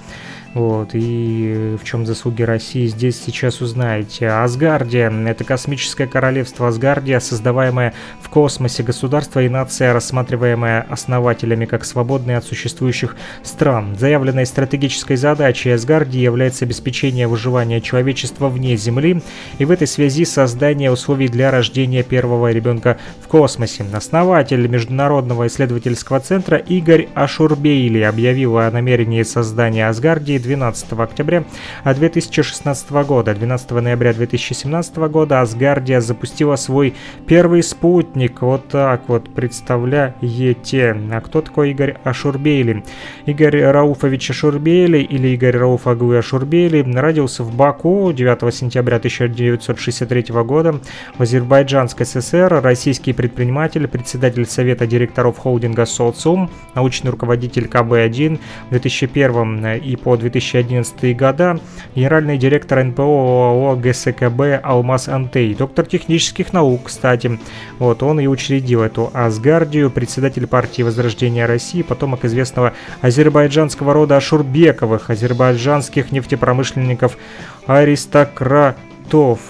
Вот, 0.55 0.90
и 0.92 1.76
в 1.80 1.84
чем 1.84 2.05
заслуги 2.05 2.42
России 2.42 2.86
здесь 2.86 3.18
сейчас 3.18 3.62
узнаете. 3.62 4.28
Асгардия– 4.28 5.11
это 5.26 5.44
космическое 5.44 6.07
королевство 6.07 6.68
Асгардия, 6.68 7.20
создаваемое 7.20 7.94
в 8.20 8.28
космосе 8.28 8.82
государство 8.82 9.40
и 9.42 9.48
нация, 9.48 9.94
рассматриваемая 9.94 10.86
основателями 10.90 11.64
как 11.64 11.86
свободные 11.86 12.36
от 12.36 12.44
существующих 12.44 13.16
стран. 13.42 13.96
Заявленной 13.98 14.44
стратегической 14.44 15.16
задачей 15.16 15.70
Асгардии 15.70 16.20
является 16.20 16.66
обеспечение 16.66 17.28
выживания 17.28 17.80
человечества 17.80 18.48
вне 18.48 18.76
Земли 18.76 19.22
и 19.59 19.64
в 19.64 19.70
этой 19.70 19.86
связи 19.86 20.26
создание 20.26 20.90
условий 20.90 21.28
для 21.28 21.50
рождения 21.50 22.03
первого 22.03 22.53
ребенка 22.53 22.98
в 23.22 23.28
космосе. 23.28 23.86
Основатель 23.90 24.66
Международного 24.66 25.46
исследовательского 25.46 26.20
центра 26.20 26.59
Игорь 26.59 27.09
Ашурбейли 27.14 28.00
объявил 28.00 28.59
о 28.59 28.70
намерении 28.70 29.22
создания 29.22 29.88
Асгардии 29.88 30.41
12 30.43 30.93
октября 30.93 31.45
2016 31.84 32.90
года. 32.90 33.34
12 33.34 33.70
ноября 33.70 34.12
2017 34.12 34.97
года 34.97 35.40
Асгардия 35.40 36.01
запустила 36.01 36.57
свой 36.57 36.95
первый 37.26 37.62
спутник. 37.62 38.43
Вот 38.43 38.68
так 38.68 39.03
вот, 39.09 39.32
представляете. 39.32 40.97
А 41.12 41.20
кто 41.20 41.40
такой 41.40 41.70
Игорь 41.70 41.97
Ашурбейли? 42.05 42.84
Игорь 43.26 43.62
Рауфович 43.62 44.30
Ашурбейли 44.30 44.99
или 44.99 45.28
Игорь 45.28 45.57
Рауф 45.57 45.86
Аглы 45.86 46.18
Ашурбейли 46.18 46.82
родился 46.95 47.45
в 47.45 47.55
Баку 47.55 48.12
9 48.12 48.55
сентября 48.55 48.97
1963 48.97 50.26
года 50.45 50.80
в 51.16 51.22
Азербайджанской 51.22 52.05
ССР, 52.05 52.61
российский 52.62 53.12
предприниматель, 53.12 53.86
председатель 53.86 54.47
Совета 54.47 54.86
директоров 54.86 55.38
холдинга 55.38 55.86
«Социум», 55.86 56.51
научный 56.74 57.11
руководитель 57.11 57.66
КБ-1 57.66 58.40
в 58.66 58.70
2001 58.70 59.66
и 59.76 59.97
по 59.97 60.16
2000 60.16 60.31
2011 60.32 61.16
года, 61.16 61.60
генеральный 61.94 62.38
директор 62.38 62.82
НПО 62.82 63.02
ООО 63.02 63.76
ГСКБ 63.76 64.62
«Алмаз 64.62 65.08
Антей», 65.08 65.54
доктор 65.54 65.86
технических 65.86 66.52
наук, 66.52 66.84
кстати. 66.84 67.38
Вот, 67.78 68.02
он 68.02 68.18
и 68.20 68.26
учредил 68.26 68.82
эту 68.82 69.10
Асгардию, 69.12 69.90
председатель 69.90 70.46
партии 70.46 70.82
Возрождения 70.82 71.46
России, 71.46 71.82
потомок 71.82 72.24
известного 72.24 72.72
азербайджанского 73.00 73.92
рода 73.92 74.16
Ашурбековых, 74.16 75.10
азербайджанских 75.10 76.12
нефтепромышленников, 76.12 77.18
аристократов. 77.66 79.40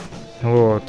Вот. 0.42 0.82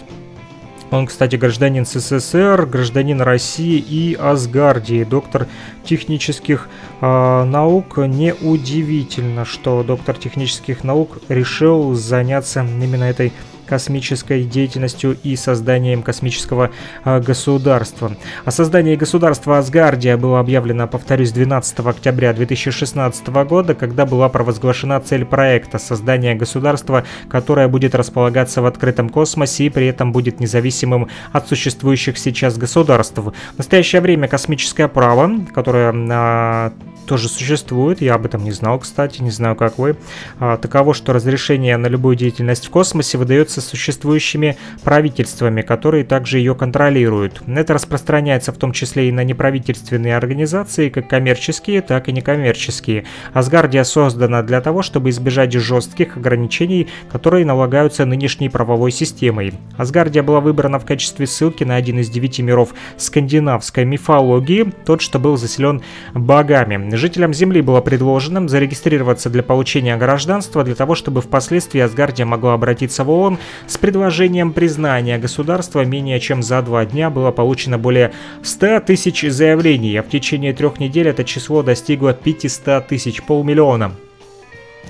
Он, 0.94 1.08
кстати, 1.08 1.38
гражданин 1.38 1.88
СССР, 1.88 2.68
гражданин 2.68 3.20
России 3.20 3.80
и 3.80 4.14
Асгардии, 4.14 5.04
доктор 5.04 5.48
технических 5.84 6.70
э, 7.02 7.44
наук. 7.46 7.98
Неудивительно, 7.98 9.44
что 9.44 9.82
доктор 9.82 10.16
технических 10.18 10.84
наук 10.84 11.18
решил 11.30 11.96
заняться 11.96 12.60
именно 12.62 13.06
этой 13.06 13.34
космической 13.74 14.44
деятельностью 14.44 15.18
и 15.24 15.36
созданием 15.36 16.04
космического 16.04 16.70
э, 17.06 17.20
государства. 17.20 18.12
О 18.46 18.52
создании 18.52 18.96
государства 18.96 19.58
Асгардия 19.58 20.16
было 20.16 20.40
объявлено, 20.40 20.88
повторюсь, 20.88 21.32
12 21.32 21.80
октября 21.80 22.34
2016 22.34 23.28
года, 23.30 23.74
когда 23.74 24.06
была 24.06 24.30
провозглашена 24.30 25.00
цель 25.00 25.26
проекта 25.26 25.80
создания 25.80 26.36
государства, 26.36 27.04
которое 27.30 27.68
будет 27.68 27.96
располагаться 27.96 28.62
в 28.62 28.68
открытом 28.68 29.10
космосе 29.10 29.64
и 29.64 29.70
при 29.72 29.88
этом 29.88 30.12
будет 30.12 30.40
независимым 30.40 31.10
от 31.32 31.48
существующих 31.48 32.20
сейчас 32.20 32.60
государств. 32.60 33.18
В 33.18 33.34
настоящее 33.58 34.02
время 34.02 34.28
космическое 34.28 34.88
право, 34.88 35.32
которое 35.52 35.92
э, 35.92 36.72
тоже 37.06 37.30
существует, 37.30 38.02
я 38.02 38.16
об 38.16 38.26
этом 38.26 38.44
не 38.44 38.52
знал, 38.52 38.80
кстати, 38.80 39.22
не 39.22 39.32
знаю, 39.32 39.56
как 39.56 39.78
вы. 39.78 39.96
А, 40.40 40.58
таково, 40.58 40.94
что 40.94 41.14
разрешение 41.14 41.78
на 41.78 41.88
любую 41.88 42.16
деятельность 42.16 42.68
в 42.68 42.70
космосе 42.70 43.18
выдается 43.18 43.62
существующими 43.62 44.58
правительствами, 44.84 45.62
которые 45.62 46.04
также 46.04 46.38
ее 46.38 46.56
контролируют. 46.56 47.42
Это 47.48 47.74
распространяется 47.74 48.52
в 48.52 48.58
том 48.58 48.72
числе 48.72 49.10
и 49.10 49.12
на 49.12 49.24
неправительственные 49.24 50.16
организации, 50.16 50.90
как 50.90 51.08
коммерческие, 51.08 51.82
так 51.82 52.10
и 52.10 52.12
некоммерческие. 52.12 53.06
Асгардия 53.34 53.84
создана 53.84 54.42
для 54.42 54.62
того, 54.62 54.82
чтобы 54.82 55.10
избежать 55.10 55.54
жестких 55.54 56.18
ограничений, 56.18 56.88
которые 57.12 57.46
налагаются 57.46 58.06
нынешней 58.06 58.50
правовой 58.50 58.92
системой. 58.92 59.54
Асгардия 59.78 60.24
была 60.24 60.40
выбрана 60.40 60.80
в 60.80 60.86
качестве 60.86 61.28
ссылки 61.28 61.64
на 61.64 61.76
один 61.76 62.00
из 62.00 62.10
девяти 62.10 62.42
миров 62.42 62.74
скандинавской 62.98 63.86
мифологии, 63.86 64.72
тот, 64.86 65.02
что 65.02 65.20
был 65.20 65.38
заселен 65.38 65.82
богами. 66.14 66.78
Жителям 66.96 67.34
Земли 67.34 67.62
было 67.62 67.82
предложено 67.82 68.48
зарегистрироваться 68.48 69.32
для 69.32 69.42
получения 69.42 69.98
гражданства 69.98 70.64
для 70.64 70.76
того, 70.76 70.94
чтобы 70.94 71.22
впоследствии 71.22 71.82
Асгардия 71.82 72.24
могла 72.24 72.54
обратиться 72.54 73.04
в 73.04 73.10
ООН 73.10 73.40
с 73.66 73.80
предложением 73.80 74.54
признания 74.54 75.18
государства. 75.18 75.84
Менее 75.84 76.20
чем 76.20 76.44
за 76.44 76.62
два 76.62 76.86
дня 76.86 77.10
было 77.10 77.32
получено 77.32 77.80
более 77.80 78.14
100 78.44 78.82
тысяч 78.82 79.22
заявлений, 79.28 79.98
а 79.98 80.04
в 80.04 80.10
течение 80.10 80.54
трех 80.54 80.80
недель 80.80 81.08
это 81.08 81.24
число 81.24 81.64
достигло 81.64 82.14
500 82.14 82.88
тысяч, 82.88 83.24
полмиллиона 83.24 83.94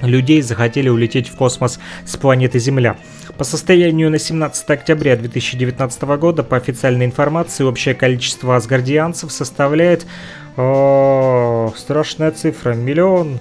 людей 0.02 0.42
захотели 0.42 0.90
улететь 0.90 1.30
в 1.30 1.36
космос 1.36 1.80
с 2.06 2.18
планеты 2.18 2.60
Земля. 2.60 2.98
По 3.38 3.44
состоянию 3.44 4.10
на 4.10 4.20
17 4.20 4.70
октября 4.70 5.16
2019 5.16 6.02
года, 6.18 6.44
по 6.44 6.58
официальной 6.58 7.06
информации, 7.06 7.64
общее 7.64 7.96
количество 7.96 8.56
асгардианцев 8.56 9.32
составляет... 9.32 10.06
О, 10.56 11.74
страшная 11.76 12.32
цифра. 12.32 12.74
Миллион 12.74 13.40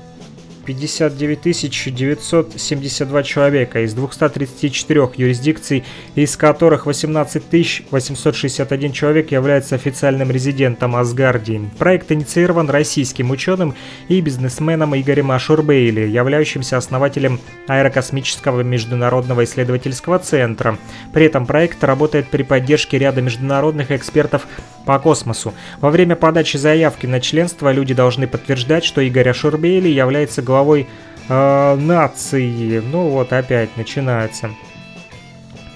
59 0.65 1.95
972 1.95 3.23
человека 3.23 3.81
из 3.85 3.95
234 3.95 5.11
юрисдикций, 5.17 5.85
из 6.15 6.37
которых 6.37 6.87
18 6.87 7.91
861 7.91 8.93
человек 8.93 9.33
является 9.33 9.75
официальным 9.75 10.31
резидентом 10.31 10.97
Асгардии. 10.97 11.69
Проект 11.79 12.11
инициирован 12.13 12.71
российским 12.71 13.31
ученым 13.31 13.75
и 14.09 14.21
бизнесменом 14.21 14.97
Игорем 14.97 15.33
Ашурбейли, 15.33 16.09
являющимся 16.09 16.77
основателем 16.77 17.41
Аэрокосмического 17.67 18.63
международного 18.63 19.45
исследовательского 19.45 20.19
центра. 20.19 20.79
При 21.13 21.27
этом 21.27 21.45
проект 21.47 21.83
работает 21.85 22.29
при 22.29 22.43
поддержке 22.43 22.99
ряда 22.99 23.21
международных 23.21 23.91
экспертов 23.91 24.47
по 24.85 24.99
космосу. 24.99 25.55
Во 25.81 25.91
время 25.91 26.17
подачи 26.17 26.57
заявки 26.57 27.07
на 27.07 27.21
членство 27.21 27.73
люди 27.73 27.95
должны 27.95 28.27
подтверждать, 28.27 28.85
что 28.85 29.01
Игорь 29.01 29.31
Ашурбейли 29.31 29.89
является 29.89 30.43
главой 30.43 30.87
э, 31.29 31.77
нации. 31.77 32.81
Ну 32.81 33.09
вот 33.09 33.33
опять 33.33 33.77
начинается. 33.77 34.51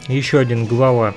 Еще 0.09 0.39
один 0.39 0.67
глава. 0.67 1.15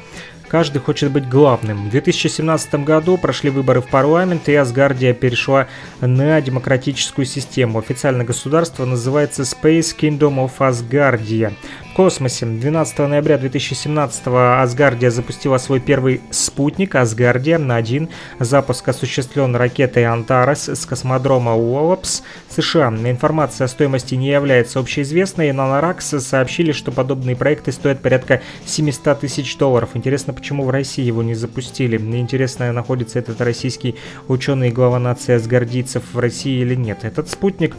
Каждый 0.49 0.79
хочет 0.79 1.11
быть 1.11 1.29
главным. 1.29 1.85
В 1.85 1.91
2017 1.91 2.73
году 2.83 3.19
прошли 3.19 3.51
выборы 3.51 3.81
в 3.81 3.87
парламент, 3.87 4.49
и 4.49 4.55
Асгардия 4.55 5.13
перешла 5.13 5.67
на 6.01 6.41
демократическую 6.41 7.25
систему. 7.25 7.77
Официально 7.77 8.23
государство 8.23 8.83
называется 8.83 9.43
Space 9.43 9.95
Kingdom 9.95 10.43
of 10.43 10.53
Asgardia 10.57 11.53
космосе. 11.99 12.45
12 12.45 12.97
ноября 12.99 13.37
2017 13.37 14.27
Асгардия 14.27 15.09
запустила 15.09 15.57
свой 15.57 15.81
первый 15.81 16.21
спутник 16.31 16.95
Асгардия-1. 16.95 18.07
Запуск 18.39 18.87
осуществлен 18.87 19.53
ракетой 19.53 20.05
Антарес 20.05 20.69
с 20.69 20.85
космодрома 20.85 21.57
Уоллапс, 21.57 22.23
США. 22.55 22.87
Информация 22.87 23.65
о 23.65 23.67
стоимости 23.67 24.15
не 24.15 24.29
является 24.29 24.79
общеизвестной, 24.79 25.51
но 25.51 25.67
на 25.67 25.81
РАКС 25.81 26.21
сообщили, 26.25 26.71
что 26.71 26.93
подобные 26.93 27.35
проекты 27.35 27.73
стоят 27.73 28.01
порядка 28.01 28.41
700 28.65 29.19
тысяч 29.19 29.57
долларов. 29.57 29.89
Интересно, 29.95 30.31
почему 30.31 30.63
в 30.63 30.69
России 30.69 31.03
его 31.03 31.21
не 31.21 31.35
запустили? 31.35 31.97
Интересно, 31.97 32.71
находится 32.71 33.19
этот 33.19 33.41
российский 33.41 33.95
ученый 34.29 34.69
и 34.69 34.71
глава 34.71 34.99
нации 34.99 35.33
асгардийцев 35.33 36.03
в 36.13 36.17
России 36.19 36.61
или 36.61 36.75
нет. 36.75 37.03
Этот 37.03 37.29
спутник 37.29 37.75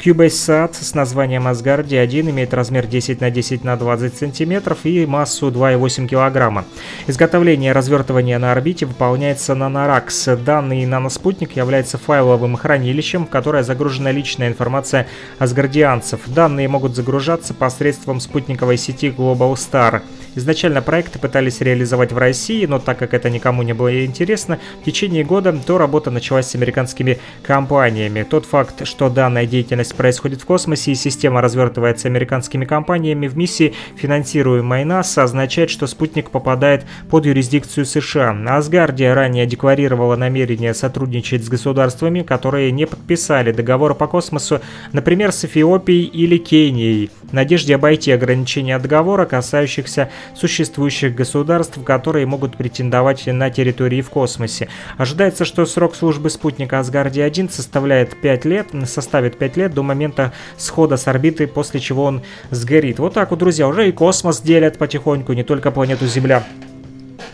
CubeSat 0.00 0.82
с 0.82 0.94
названием 0.94 1.46
Asgardia-1 1.46 2.30
имеет 2.30 2.54
размер 2.54 2.86
10 2.86 3.20
на 3.20 3.30
10 3.30 3.64
на 3.64 3.76
20 3.76 4.16
см 4.16 4.76
и 4.84 5.04
массу 5.04 5.50
2,8 5.50 6.08
кг. 6.08 6.64
Изготовление 7.06 7.70
и 7.70 7.74
развертывание 7.74 8.38
на 8.38 8.52
орбите 8.52 8.86
выполняется 8.86 9.54
на 9.54 9.64
Narax. 9.68 10.42
Данный 10.42 10.86
наноспутник 10.86 11.54
является 11.54 11.98
файловым 11.98 12.56
хранилищем, 12.56 13.26
в 13.26 13.28
которое 13.28 13.62
загружена 13.62 14.10
личная 14.10 14.48
информация 14.48 15.06
асгардианцев. 15.38 16.20
Данные 16.28 16.68
могут 16.68 16.96
загружаться 16.96 17.52
посредством 17.52 18.20
спутниковой 18.20 18.78
сети 18.78 19.08
Global 19.08 19.52
Star. 19.52 20.00
Изначально 20.36 20.80
проекты 20.80 21.18
пытались 21.18 21.60
реализовать 21.60 22.12
в 22.12 22.18
России, 22.18 22.64
но 22.64 22.78
так 22.78 22.98
как 22.98 23.14
это 23.14 23.28
никому 23.28 23.62
не 23.62 23.72
было 23.72 24.04
интересно, 24.04 24.60
в 24.80 24.84
течение 24.84 25.24
года 25.24 25.52
то 25.52 25.76
работа 25.76 26.12
началась 26.12 26.46
с 26.46 26.54
американскими 26.54 27.18
компаниями. 27.42 28.22
Тот 28.22 28.46
факт, 28.46 28.86
что 28.86 29.10
данная 29.10 29.46
деятельность 29.46 29.89
происходит 29.92 30.40
в 30.42 30.44
космосе 30.44 30.92
и 30.92 30.94
система 30.94 31.40
развертывается 31.40 32.08
американскими 32.08 32.64
компаниями 32.64 33.26
в 33.26 33.36
миссии, 33.36 33.74
финансируемой 33.96 34.84
НАСА, 34.84 35.24
означает, 35.24 35.70
что 35.70 35.86
спутник 35.86 36.30
попадает 36.30 36.84
под 37.08 37.26
юрисдикцию 37.26 37.86
США. 37.86 38.36
Асгардия 38.48 39.14
ранее 39.14 39.46
декларировала 39.46 40.16
намерение 40.16 40.74
сотрудничать 40.74 41.44
с 41.44 41.48
государствами, 41.48 42.22
которые 42.22 42.72
не 42.72 42.86
подписали 42.86 43.52
договор 43.52 43.94
по 43.94 44.06
космосу, 44.06 44.60
например, 44.92 45.32
с 45.32 45.44
Эфиопией 45.44 46.04
или 46.04 46.38
Кенией, 46.38 47.10
надежде 47.32 47.74
обойти 47.74 48.12
ограничения 48.12 48.78
договора, 48.78 49.26
касающихся 49.26 50.10
существующих 50.34 51.14
государств, 51.14 51.78
которые 51.84 52.26
могут 52.26 52.56
претендовать 52.56 53.26
на 53.26 53.50
территории 53.50 54.02
в 54.02 54.10
космосе. 54.10 54.68
Ожидается, 54.96 55.44
что 55.44 55.66
срок 55.66 55.94
службы 55.94 56.30
спутника 56.30 56.78
Асгардия-1 56.78 57.50
составляет 57.50 58.20
5 58.20 58.44
лет, 58.44 58.68
составит 58.86 59.38
5 59.38 59.56
лет 59.56 59.74
до 59.74 59.82
момента 59.82 60.32
схода 60.56 60.96
с 60.96 61.06
орбиты, 61.08 61.46
после 61.46 61.80
чего 61.80 62.04
он 62.04 62.22
сгорит. 62.50 62.98
Вот 62.98 63.14
так 63.14 63.30
вот, 63.30 63.38
друзья, 63.38 63.68
уже 63.68 63.88
и 63.88 63.92
космос 63.92 64.40
делят 64.40 64.78
потихоньку, 64.78 65.32
не 65.32 65.44
только 65.44 65.70
планету 65.70 66.06
Земля. 66.06 66.44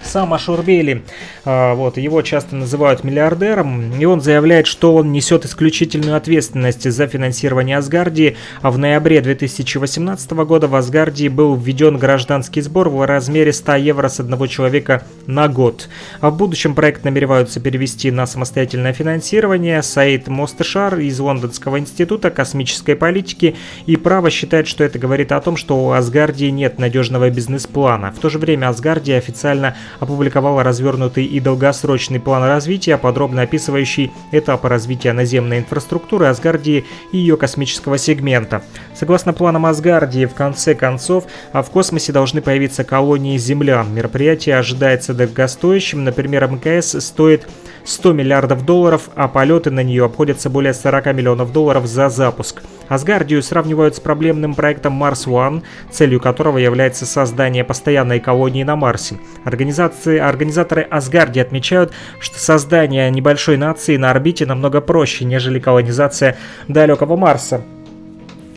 Сам 0.03 0.35
Ашурбели, 0.35 1.03
а, 1.45 1.75
вот, 1.75 1.97
его 1.97 2.23
часто 2.23 2.57
называют 2.57 3.05
миллиардером, 3.05 3.99
и 3.99 4.05
он 4.05 4.21
заявляет, 4.21 4.67
что 4.67 4.95
он 4.95 5.13
несет 5.13 5.45
исключительную 5.45 6.17
ответственность 6.17 6.91
за 6.91 7.07
финансирование 7.07 7.77
Асгардии, 7.77 8.37
а 8.63 8.71
в 8.71 8.79
ноябре 8.79 9.21
2018 9.21 10.31
года 10.45 10.69
в 10.69 10.75
Асгардии 10.75 11.29
был 11.29 11.55
введен 11.57 11.99
гражданский 11.99 12.61
сбор 12.61 12.89
в 12.89 13.05
размере 13.07 13.53
100 13.53 13.77
евро 13.77 14.09
с 14.09 14.21
одного 14.21 14.47
человека 14.47 15.05
на 15.27 15.49
год. 15.49 15.89
А 16.21 16.31
в 16.31 16.37
будущем 16.37 16.75
проект 16.75 17.05
намереваются 17.05 17.61
перевести 17.61 18.11
на 18.11 18.27
самостоятельное 18.27 18.93
финансирование. 18.93 19.83
Саид 19.83 20.29
Мостышар 20.29 20.99
из 20.99 21.19
Лондонского 21.19 21.79
института 21.79 22.31
космической 22.31 22.97
политики 22.97 23.57
и 23.87 23.97
право 23.97 24.31
считает, 24.31 24.67
что 24.67 24.85
это 24.85 24.99
говорит 24.99 25.33
о 25.33 25.41
том, 25.41 25.57
что 25.57 25.77
у 25.85 25.91
Асгардии 25.93 26.47
нет 26.47 26.79
надежного 26.79 27.31
бизнес-плана. 27.31 28.13
В 28.13 28.19
то 28.19 28.29
же 28.29 28.39
время 28.39 28.69
Асгардия 28.69 29.19
официально 29.19 29.76
опубликовала 30.01 30.63
развернутый 30.63 31.25
и 31.25 31.41
долгосрочный 31.41 32.21
план 32.21 32.45
развития, 32.45 32.97
подробно 32.97 33.43
описывающий 33.43 34.13
этапы 34.33 34.69
развития 34.69 35.13
наземной 35.13 35.59
инфраструктуры 35.59 36.27
Асгардии 36.27 36.85
и 37.13 37.19
ее 37.19 37.37
космического 37.37 37.99
сегмента. 37.99 38.63
Согласно 38.95 39.33
планам 39.33 39.67
Асгардии, 39.67 40.27
в 40.27 40.35
конце 40.35 40.75
концов, 40.75 41.25
а 41.53 41.63
в 41.63 41.71
космосе 41.71 42.13
должны 42.13 42.43
появиться 42.43 42.85
колонии 42.85 43.39
землян. 43.39 43.93
Мероприятие 43.95 44.59
ожидается 44.59 45.15
дорогостоящим, 45.15 46.05
например, 46.05 46.47
МКС 46.47 46.97
стоит 47.05 47.47
100 47.87 48.13
миллиардов 48.13 48.65
долларов, 48.65 49.11
а 49.15 49.29
полеты 49.29 49.71
на 49.71 49.83
нее 49.83 50.05
обходятся 50.05 50.51
более 50.51 50.75
40 50.75 51.07
миллионов 51.15 51.53
долларов 51.53 51.87
за 51.87 52.09
запуск. 52.09 52.63
Асгардию 52.89 53.43
сравнивают 53.43 53.97
с 53.97 54.01
проблемным 54.01 54.55
проектом 54.55 55.03
Mars 55.03 55.27
One, 55.27 55.63
целью 55.91 56.21
которого 56.21 56.59
является 56.59 57.07
создание 57.07 57.65
постоянной 57.65 58.21
колонии 58.21 58.65
на 58.65 58.77
Марсе. 58.77 59.19
Организации, 59.45 60.19
организаторы 60.19 60.83
Асгардии 60.83 61.41
отмечают, 61.41 61.93
что 62.19 62.39
создание 62.39 63.11
небольшой 63.11 63.57
нации 63.57 63.97
на 63.97 64.11
орбите 64.11 64.47
намного 64.47 64.81
проще, 64.81 65.25
нежели 65.25 65.61
колонизация 65.61 66.37
далекого 66.69 67.17
Марса. 67.17 67.63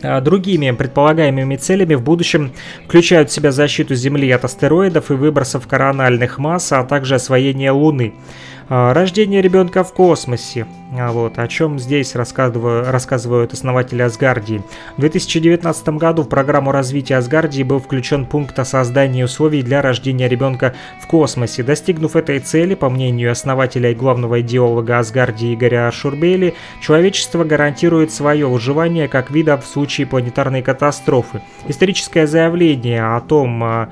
А 0.02 0.20
другими 0.20 0.70
предполагаемыми 0.70 1.56
целями 1.56 1.94
в 1.94 2.02
будущем 2.02 2.52
включают 2.86 3.30
в 3.30 3.32
себя 3.32 3.52
защиту 3.52 3.94
Земли 3.94 4.30
от 4.30 4.44
астероидов 4.44 5.10
и 5.10 5.14
выбросов 5.14 5.66
корональных 5.66 6.38
масс, 6.38 6.72
а 6.72 6.84
также 6.84 7.16
освоение 7.16 7.70
Луны. 7.70 8.14
А, 8.72 8.94
Рождение 8.94 9.42
ребенка 9.42 9.82
в 9.82 9.92
космосе. 9.92 10.64
А 10.96 11.10
Вот, 11.10 11.40
о 11.40 11.48
чем 11.48 11.80
здесь 11.80 12.14
рассказываю- 12.14 12.88
рассказывают 12.88 13.52
основатели 13.52 14.00
Асгардии. 14.00 14.62
В 14.96 15.00
2019 15.00 15.98
году 15.98 16.22
в 16.22 16.28
программу 16.28 16.70
развития 16.70 17.16
Асгардии 17.16 17.64
был 17.64 17.80
включен 17.80 18.26
пункт 18.26 18.56
о 18.60 18.64
создании 18.64 19.24
условий 19.24 19.62
для 19.62 19.82
рождения 19.82 20.28
ребенка 20.28 20.74
в 21.00 21.08
космосе. 21.08 21.64
Достигнув 21.64 22.14
этой 22.14 22.38
цели, 22.38 22.76
по 22.76 22.88
мнению 22.88 23.32
основателя 23.32 23.90
и 23.90 23.94
главного 23.94 24.40
идеолога 24.40 25.00
Асгардии 25.00 25.52
Игоря 25.52 25.90
Шурбели, 25.90 26.54
человечество 26.80 27.42
гарантирует 27.42 28.12
свое 28.12 28.46
выживание 28.46 29.08
как 29.08 29.32
вида 29.32 29.56
в 29.56 29.66
случае 29.66 30.06
планетарной 30.06 30.62
катастрофы. 30.62 31.42
Историческое 31.66 32.28
заявление 32.28 33.16
о 33.16 33.20
том, 33.20 33.64
а, 33.64 33.88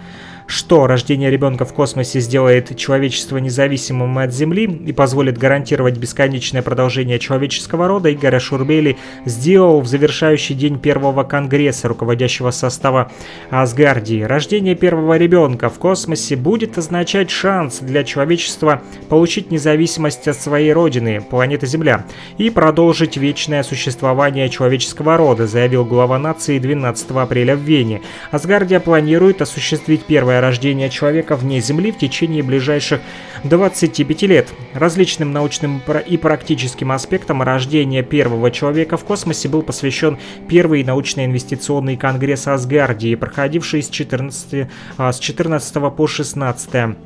что 0.49 0.86
рождение 0.86 1.30
ребенка 1.30 1.66
в 1.66 1.74
космосе 1.74 2.20
сделает 2.20 2.74
человечество 2.74 3.36
независимым 3.36 4.16
от 4.16 4.32
Земли 4.32 4.64
и 4.64 4.92
позволит 4.92 5.36
гарантировать 5.36 5.99
бесконечное 5.99 6.62
продолжение 6.62 7.18
человеческого 7.18 7.86
рода, 7.86 8.09
Игорь 8.09 8.38
Шурбели 8.38 8.96
сделал 9.26 9.82
в 9.82 9.86
завершающий 9.86 10.55
день 10.55 10.78
первого 10.78 11.22
конгресса 11.22 11.86
руководящего 11.86 12.51
состава 12.51 13.12
Асгардии. 13.51 14.22
Рождение 14.22 14.74
первого 14.74 15.18
ребенка 15.18 15.68
в 15.68 15.78
космосе 15.78 16.34
будет 16.34 16.78
означать 16.78 17.30
шанс 17.30 17.80
для 17.80 18.03
человечества 18.03 18.80
получить 19.11 19.51
независимость 19.51 20.28
от 20.28 20.36
своей 20.36 20.72
родины, 20.72 21.20
планеты 21.20 21.66
Земля, 21.66 22.07
и 22.38 22.49
продолжить 22.49 23.18
вечное 23.18 23.62
существование 23.62 24.49
человеческого 24.49 25.18
рода, 25.18 25.46
заявил 25.46 25.84
глава 25.84 26.18
нации 26.18 26.59
12 26.59 27.11
апреля 27.11 27.55
в 27.55 27.61
Вене. 27.61 28.01
Асгардия 28.30 28.80
планирует 28.80 29.42
осуществить 29.42 30.05
первое 30.05 30.38
рождение 30.41 30.91
человека 30.91 31.36
вне 31.36 31.61
Земли 31.61 31.93
в 31.93 31.99
течение 31.99 32.43
ближайших 32.43 33.01
25 33.45 34.22
лет. 34.22 34.49
Различным 34.74 35.32
научным 35.32 35.82
и 36.07 36.16
практическим 36.16 36.93
аспектам 36.93 37.43
рождения 37.43 38.03
первого 38.03 38.51
человека 38.51 38.97
в 38.97 39.05
космосе 39.05 39.49
был 39.49 39.62
посвящен 39.62 40.18
первый 40.49 40.84
научно-инвестиционный 40.84 41.97
конгресс 41.97 42.47
Асгардии, 42.47 43.14
проходивший 43.14 43.82
с 43.82 43.89
14, 43.89 44.68
а, 44.97 45.12
с 45.12 45.18
14 45.18 45.91
по 45.91 46.07
16 46.07 46.97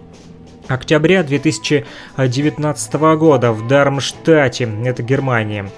октября 0.69 1.23
2019 1.23 3.17
года 3.17 3.53
в 3.53 3.67
Дармштадте, 3.67 4.69
это 4.85 5.03
Германия. 5.03 5.69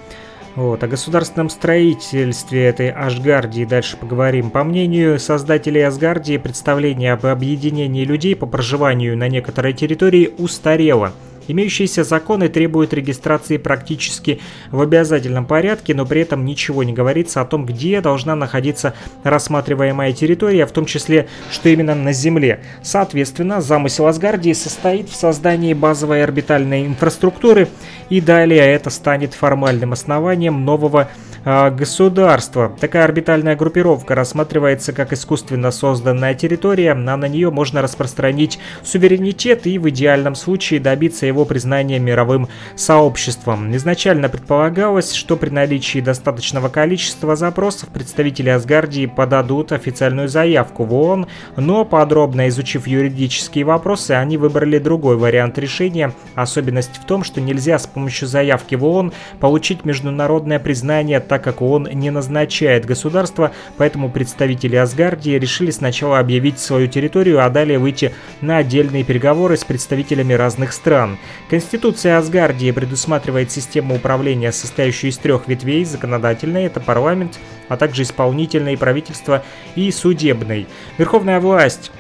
Вот, 0.56 0.84
о 0.84 0.86
государственном 0.86 1.50
строительстве 1.50 2.66
этой 2.66 2.90
Ашгардии 2.90 3.64
дальше 3.64 3.96
поговорим. 3.96 4.50
По 4.50 4.62
мнению 4.62 5.18
создателей 5.18 5.84
Асгардии, 5.84 6.36
представление 6.36 7.12
об 7.12 7.26
объединении 7.26 8.04
людей 8.04 8.36
по 8.36 8.46
проживанию 8.46 9.16
на 9.18 9.28
некоторой 9.28 9.72
территории 9.72 10.32
устарело. 10.38 11.12
Имеющиеся 11.48 12.04
законы 12.04 12.48
требуют 12.48 12.94
регистрации 12.94 13.56
практически 13.56 14.40
в 14.70 14.80
обязательном 14.80 15.46
порядке, 15.46 15.94
но 15.94 16.06
при 16.06 16.22
этом 16.22 16.44
ничего 16.44 16.82
не 16.82 16.92
говорится 16.92 17.40
о 17.40 17.44
том, 17.44 17.66
где 17.66 18.00
должна 18.00 18.34
находиться 18.34 18.94
рассматриваемая 19.22 20.12
территория, 20.12 20.66
в 20.66 20.72
том 20.72 20.86
числе, 20.86 21.28
что 21.50 21.68
именно 21.68 21.94
на 21.94 22.12
Земле. 22.12 22.60
Соответственно, 22.82 23.60
замысел 23.60 24.06
Асгардии 24.06 24.52
состоит 24.52 25.08
в 25.08 25.16
создании 25.16 25.74
базовой 25.74 26.22
орбитальной 26.22 26.86
инфраструктуры, 26.86 27.68
и 28.08 28.20
далее 28.20 28.60
это 28.60 28.90
станет 28.90 29.34
формальным 29.34 29.92
основанием 29.92 30.64
нового 30.64 31.08
а, 31.46 31.70
государства. 31.70 32.74
Такая 32.80 33.04
орбитальная 33.04 33.54
группировка 33.54 34.14
рассматривается 34.14 34.94
как 34.94 35.12
искусственно 35.12 35.70
созданная 35.72 36.34
территория, 36.34 36.92
а 36.92 36.94
на 36.94 37.28
нее 37.28 37.50
можно 37.50 37.82
распространить 37.82 38.58
суверенитет 38.82 39.66
и 39.66 39.78
в 39.78 39.88
идеальном 39.90 40.36
случае 40.36 40.80
добиться 40.80 41.26
его 41.26 41.33
признания 41.42 41.98
мировым 41.98 42.48
сообществом. 42.76 43.74
Изначально 43.74 44.28
предполагалось, 44.28 45.12
что 45.12 45.36
при 45.36 45.50
наличии 45.50 45.98
достаточного 45.98 46.68
количества 46.68 47.34
запросов 47.34 47.88
представители 47.88 48.50
Асгардии 48.50 49.06
подадут 49.06 49.72
официальную 49.72 50.28
заявку 50.28 50.84
в 50.84 50.94
ООН, 50.94 51.26
но 51.56 51.84
подробно 51.84 52.46
изучив 52.48 52.86
юридические 52.86 53.64
вопросы, 53.64 54.12
они 54.12 54.36
выбрали 54.36 54.78
другой 54.78 55.16
вариант 55.16 55.58
решения. 55.58 56.12
Особенность 56.36 56.98
в 57.02 57.04
том, 57.04 57.24
что 57.24 57.40
нельзя 57.40 57.80
с 57.80 57.88
помощью 57.88 58.28
заявки 58.28 58.76
в 58.76 58.84
ООН 58.84 59.12
получить 59.40 59.84
международное 59.84 60.60
признание, 60.60 61.18
так 61.18 61.42
как 61.42 61.60
ООН 61.60 61.88
не 61.92 62.10
назначает 62.10 62.86
государство, 62.86 63.50
поэтому 63.76 64.10
представители 64.10 64.76
Асгардии 64.76 65.38
решили 65.38 65.70
сначала 65.70 66.18
объявить 66.18 66.58
свою 66.58 66.86
территорию, 66.86 67.44
а 67.44 67.50
далее 67.50 67.78
выйти 67.78 68.12
на 68.40 68.58
отдельные 68.58 69.04
переговоры 69.04 69.56
с 69.56 69.64
представителями 69.64 70.34
разных 70.34 70.72
стран. 70.72 71.18
Конституция 71.48 72.18
Асгардии 72.18 72.70
предусматривает 72.70 73.50
систему 73.50 73.96
управления, 73.96 74.52
состоящую 74.52 75.10
из 75.10 75.18
трех 75.18 75.48
ветвей– 75.48 75.84
законодательной, 75.86 76.64
это 76.64 76.80
парламент, 76.80 77.38
а 77.68 77.76
также 77.76 78.02
исполнительной, 78.02 78.76
правительство 78.76 79.42
и 79.74 79.90
судебной. 79.90 80.66
Верховная 80.98 81.40
власть 81.40 81.90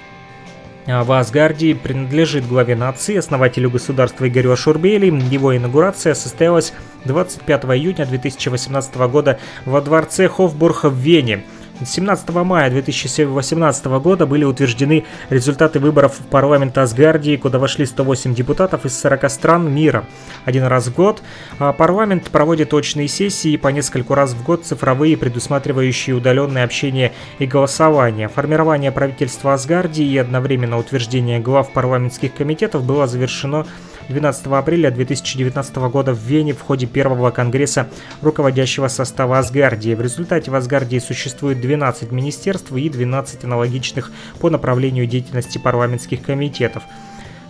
а 0.86 1.02
в 1.02 1.12
Асгардии 1.12 1.72
принадлежит 1.72 2.46
главе 2.46 2.76
нации, 2.76 3.16
основателю 3.16 3.70
государства 3.70 4.28
Игорю 4.28 4.52
Ашурбели. 4.52 5.06
Его 5.06 5.56
инаугурация 5.56 6.12
состоялась 6.14 6.74
25 7.06 7.64
июня 7.64 8.04
2018 8.04 8.94
года 8.96 9.38
во 9.64 9.80
дворце 9.80 10.28
Хофбурга 10.28 10.90
в 10.90 10.96
Вене. 10.96 11.44
17 11.82 12.28
мая 12.30 12.70
2018 12.70 13.86
года 13.86 14.26
были 14.26 14.44
утверждены 14.44 15.04
результаты 15.28 15.80
выборов 15.80 16.20
в 16.20 16.22
парламент 16.26 16.78
Асгардии, 16.78 17.36
куда 17.36 17.58
вошли 17.58 17.84
108 17.84 18.34
депутатов 18.34 18.84
из 18.86 18.96
40 19.00 19.30
стран 19.30 19.74
мира. 19.74 20.04
Один 20.44 20.64
раз 20.64 20.86
в 20.86 20.94
год 20.94 21.22
а, 21.58 21.72
парламент 21.72 22.30
проводит 22.30 22.70
точные 22.70 23.08
сессии 23.08 23.56
по 23.56 23.68
нескольку 23.68 24.14
раз 24.14 24.34
в 24.34 24.44
год 24.44 24.64
цифровые, 24.64 25.16
предусматривающие 25.16 26.14
удаленное 26.14 26.64
общение 26.64 27.12
и 27.40 27.46
голосование. 27.46 28.28
Формирование 28.28 28.92
правительства 28.92 29.54
Асгардии 29.54 30.06
и 30.06 30.18
одновременно 30.18 30.78
утверждение 30.78 31.40
глав 31.40 31.72
парламентских 31.72 32.34
комитетов 32.34 32.84
было 32.84 33.08
завершено 33.08 33.66
12 34.08 34.46
апреля 34.46 34.90
2019 34.90 35.76
года 35.76 36.12
в 36.12 36.18
Вене 36.18 36.52
в 36.52 36.60
ходе 36.60 36.86
первого 36.86 37.30
конгресса 37.30 37.88
руководящего 38.22 38.88
состава 38.88 39.38
Асгардии. 39.38 39.94
В 39.94 40.00
результате 40.00 40.50
в 40.50 40.54
Асгардии 40.54 40.98
существует 40.98 41.60
12 41.60 42.12
министерств 42.12 42.72
и 42.72 42.88
12 42.88 43.44
аналогичных 43.44 44.12
по 44.40 44.50
направлению 44.50 45.06
деятельности 45.06 45.58
парламентских 45.58 46.22
комитетов. 46.22 46.82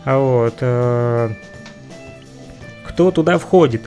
А 0.05 0.19
Вот. 0.19 0.57
э, 0.61 1.31
Кто 2.89 3.11
туда 3.11 3.39
входит? 3.39 3.83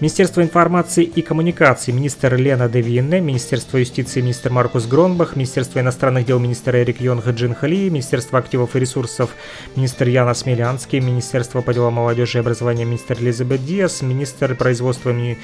Министерство 0.00 0.42
информации 0.42 1.02
и 1.02 1.22
коммуникаций, 1.22 1.92
министр 1.92 2.36
Лена 2.36 2.68
Девинне, 2.68 3.20
Министерство 3.20 3.78
юстиции, 3.78 4.20
министр 4.20 4.50
Маркус 4.50 4.86
Гронбах, 4.86 5.34
Министерство 5.34 5.80
иностранных 5.80 6.24
дел, 6.24 6.38
министр 6.38 6.76
Эрик 6.76 7.00
Йонг 7.00 7.26
Джин 7.26 7.52
Хали, 7.52 7.90
Министерство 7.90 8.38
активов 8.38 8.76
и 8.76 8.78
ресурсов, 8.78 9.34
министр 9.74 10.08
Яна 10.08 10.34
Смелянский, 10.34 11.00
Министерство 11.00 11.62
по 11.62 11.74
делам 11.74 11.94
молодежи 11.94 12.38
и 12.38 12.40
образования, 12.40 12.84
министр 12.84 13.16
Элизабет 13.18 13.64
Диас, 13.64 14.00
министр 14.00 14.54
производства 14.54 15.10
ми- 15.10 15.36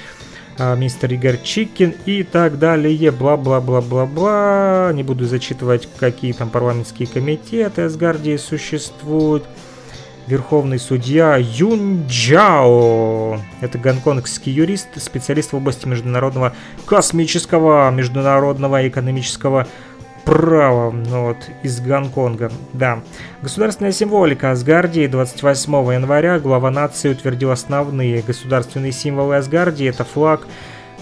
а, 0.56 0.76
мистер 0.76 1.12
Игорь 1.12 1.42
Чикин 1.42 1.92
и 2.06 2.22
так 2.22 2.56
далее, 2.60 3.10
бла-бла-бла-бла-бла. 3.10 4.92
Не 4.94 5.02
буду 5.02 5.24
зачитывать, 5.24 5.88
какие 5.98 6.32
там 6.32 6.48
парламентские 6.48 7.08
комитеты 7.08 7.82
Асгардии 7.82 8.36
существуют. 8.36 9.42
Верховный 10.26 10.78
судья 10.78 11.36
Юн 11.38 12.06
Джао. 12.06 13.38
Это 13.60 13.78
гонконгский 13.78 14.52
юрист, 14.52 14.88
специалист 14.96 15.52
в 15.52 15.56
области 15.56 15.86
международного 15.86 16.54
космического, 16.86 17.90
международного 17.90 18.88
экономического 18.88 19.66
права 20.24 20.90
ну 20.90 21.26
вот, 21.26 21.36
из 21.62 21.80
Гонконга. 21.80 22.50
Да. 22.72 23.00
Государственная 23.42 23.92
символика 23.92 24.50
Асгардии 24.50 25.06
28 25.06 25.72
января 25.92 26.38
глава 26.38 26.70
нации 26.70 27.10
утвердил 27.10 27.50
основные 27.50 28.22
государственные 28.22 28.92
символы 28.92 29.36
Асгардии. 29.36 29.86
Это 29.86 30.04
флаг, 30.04 30.46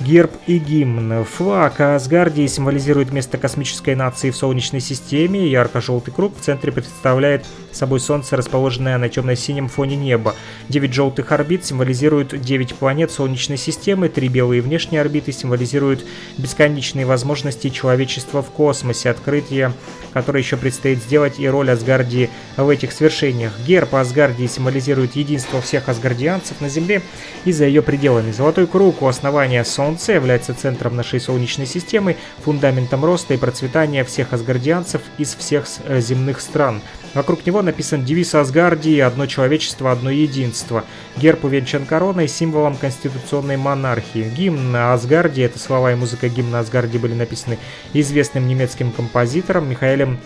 Герб 0.01 0.33
и 0.47 0.59
гимн. 0.59 1.25
Флаг 1.25 1.81
Асгардии 1.81 2.47
символизирует 2.47 3.13
место 3.13 3.39
космической 3.39 3.95
нации 3.95 4.31
в 4.31 4.37
Солнечной 4.37 4.81
системе. 4.81 5.47
Ярко-желтый 5.47 6.13
круг 6.13 6.37
в 6.37 6.41
центре 6.41 6.73
представляет 6.73 7.45
собой 7.71 8.01
Солнце, 8.01 8.37
расположенное 8.37 8.99
на 8.99 9.09
темно-синем 9.09 9.69
фоне 9.69 9.95
неба. 9.95 10.35
Девять 10.69 10.93
желтых 10.93 11.31
орбит 11.31 11.65
символизируют 11.65 12.41
девять 12.41 12.75
планет 12.75 13.13
Солнечной 13.13 13.59
системы. 13.59 14.09
Три 14.09 14.29
белые 14.29 14.61
внешние 14.61 15.01
орбиты 15.01 15.31
символизируют 15.31 16.05
бесконечные 16.37 17.07
возможности 17.07 17.69
человечества 17.69 18.43
в 18.43 18.51
космосе. 18.51 19.11
Открытие, 19.11 19.73
которое 20.13 20.41
еще 20.41 20.57
предстоит 20.57 20.99
сделать, 20.99 21.39
и 21.39 21.49
роль 21.49 21.71
Асгардии 21.71 22.29
в 22.57 22.69
этих 22.69 22.93
свершениях. 22.93 23.53
Герб 23.67 23.95
Асгардии 23.95 24.47
символизирует 24.47 25.15
единство 25.15 25.61
всех 25.61 25.89
асгардианцев 25.89 26.61
на 26.61 26.69
Земле 26.69 27.03
и 27.45 27.53
за 27.53 27.67
ее 27.67 27.83
пределами. 27.83 28.33
Золотой 28.33 28.67
круг 28.67 29.03
у 29.03 29.07
основания 29.07 29.63
Солнца 29.65 29.82
является 30.13 30.55
центром 30.55 30.97
нашей 30.97 31.21
Солнечной 31.21 31.67
системы, 31.67 32.17
фундаментом 32.45 33.05
роста 33.05 33.35
и 33.35 33.37
процветания 33.37 34.05
всех 34.05 34.33
асгардианцев 34.33 35.03
из 35.19 35.35
всех 35.35 35.67
э, 35.85 36.01
земных 36.01 36.41
стран. 36.41 36.83
Вокруг 37.15 37.45
него 37.45 37.61
написан 37.61 38.05
девиз 38.05 38.35
Асгардии 38.35 38.99
«Одно 38.99 39.27
человечество, 39.27 39.93
одно 39.93 40.11
единство». 40.11 40.85
Герб 41.17 41.45
увенчан 41.45 41.85
короной, 41.85 42.27
символом 42.27 42.77
конституционной 42.77 43.59
монархии. 43.59 44.31
Гимн 44.35 44.75
Асгардии, 44.75 45.45
это 45.45 45.59
слова 45.59 45.93
и 45.93 45.95
музыка 45.95 46.29
гимна 46.29 46.61
Асгардии 46.61 46.99
были 46.99 47.15
написаны 47.15 47.59
известным 47.93 48.47
немецким 48.47 48.93
композитором 48.93 49.69
Михаэлем 49.69 50.19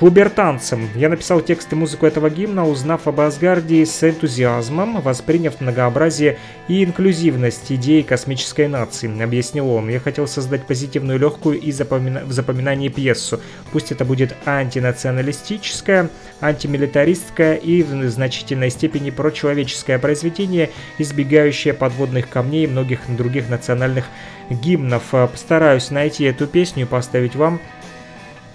Хубертанцем. 0.00 0.88
Я 0.94 1.10
написал 1.10 1.42
текст 1.42 1.70
и 1.74 1.76
музыку 1.76 2.06
этого 2.06 2.30
гимна, 2.30 2.66
узнав 2.66 3.06
об 3.06 3.20
Асгардии 3.20 3.84
с 3.84 4.02
энтузиазмом, 4.02 5.02
восприняв 5.02 5.60
многообразие 5.60 6.38
и 6.68 6.82
инклюзивность 6.82 7.70
идеи 7.70 8.00
космической 8.00 8.66
нации, 8.66 9.22
объяснил 9.22 9.68
он. 9.68 9.90
Я 9.90 10.00
хотел 10.00 10.26
создать 10.26 10.66
позитивную, 10.66 11.18
легкую 11.18 11.60
и 11.60 11.70
запомина... 11.70 12.24
в 12.24 12.32
запоминании 12.32 12.88
пьесу. 12.88 13.42
Пусть 13.72 13.92
это 13.92 14.06
будет 14.06 14.34
антинационалистическая, 14.46 16.08
антимилитаристская 16.40 17.56
и 17.56 17.82
в 17.82 18.08
значительной 18.08 18.70
степени 18.70 19.10
прочеловеческое 19.10 19.98
произведение, 19.98 20.70
избегающее 20.96 21.74
подводных 21.74 22.30
камней 22.30 22.66
многих 22.66 23.00
других 23.14 23.50
национальных 23.50 24.06
гимнов. 24.48 25.02
Постараюсь 25.10 25.90
найти 25.90 26.24
эту 26.24 26.46
песню 26.46 26.84
и 26.84 26.88
поставить 26.88 27.36
вам 27.36 27.60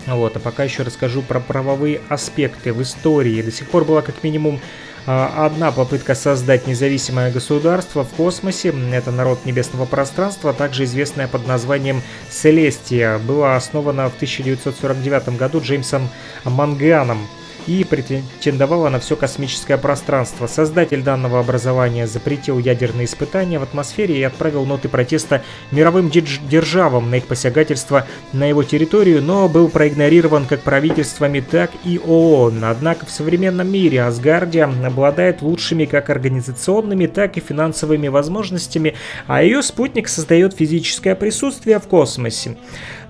вот, 0.08 0.36
а 0.36 0.40
пока 0.40 0.64
еще 0.64 0.84
расскажу 0.84 1.22
про 1.22 1.40
правовые 1.40 2.02
аспекты 2.10 2.74
в 2.74 2.82
истории. 2.82 3.42
До 3.42 3.52
сих 3.52 3.70
пор 3.70 3.86
была 3.86 4.02
как 4.02 4.24
минимум 4.24 4.60
а, 5.08 5.46
одна 5.46 5.72
попытка 5.72 6.16
создать 6.16 6.68
независимое 6.68 7.32
государство 7.32 8.04
в 8.04 8.10
космосе. 8.10 8.74
Это 8.92 9.12
народ 9.12 9.46
небесного 9.46 9.86
пространства, 9.86 10.54
также 10.54 10.84
известное 10.86 11.28
под 11.28 11.48
названием 11.48 12.02
Селестия. 12.30 13.20
Была 13.20 13.56
основана 13.56 14.10
в 14.10 14.16
1949 14.16 15.38
году 15.38 15.62
Джеймсом 15.62 16.10
Манганом 16.44 17.28
и 17.68 17.84
претендовала 17.84 18.90
на 18.90 19.00
все 19.00 19.16
космическое 19.16 19.78
пространство. 19.78 20.48
Создатель 20.48 21.04
данного 21.04 21.40
образования 21.40 22.08
запретил 22.08 22.60
ядерные 22.60 23.06
испытания 23.06 23.60
в 23.60 23.64
атмосфере 23.64 24.18
и 24.18 24.24
отправил 24.24 24.66
ноты 24.66 24.90
протеста 24.90 25.44
мировым 25.72 26.10
державам 26.10 27.10
на 27.10 27.16
их 27.16 27.26
посягательство 27.26 28.08
на 28.34 28.46
его 28.46 28.64
территорию, 28.64 29.22
но 29.22 29.50
был 29.50 29.70
проигнорирован 29.70 30.46
как 30.46 30.62
правительствами, 30.62 31.40
так 31.40 31.72
и 31.84 32.00
ООН. 32.00 32.64
Однако 32.66 33.06
в 33.06 33.12
современном 33.12 33.72
мире 33.72 34.04
Асгардия 34.04 34.70
обладает 34.86 35.42
лучшими 35.42 35.86
как 35.86 36.10
организационными, 36.10 37.08
так 37.08 37.38
и 37.38 37.42
финансовыми 37.42 38.08
возможностями, 38.08 38.96
а 39.28 39.44
ее 39.44 39.62
спутник 39.62 40.08
создает 40.08 40.54
физическое 40.54 41.16
присутствие 41.16 41.80
в 41.80 41.88
космосе. 41.88 42.58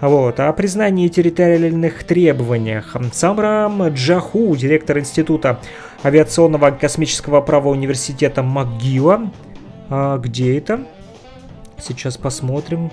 Вот. 0.01 0.39
О 0.39 0.51
признании 0.53 1.07
территориальных 1.07 2.03
требованиях. 2.03 2.95
Самрам 3.13 3.87
Джаху, 3.89 4.55
директор 4.55 4.99
Института 4.99 5.59
авиационного 6.03 6.71
космического 6.71 7.41
права 7.41 7.69
университета 7.69 8.43
МакГилла. 8.43 9.31
А 9.89 10.17
где 10.17 10.57
это? 10.57 10.85
Сейчас 11.79 12.17
посмотрим. 12.17 12.91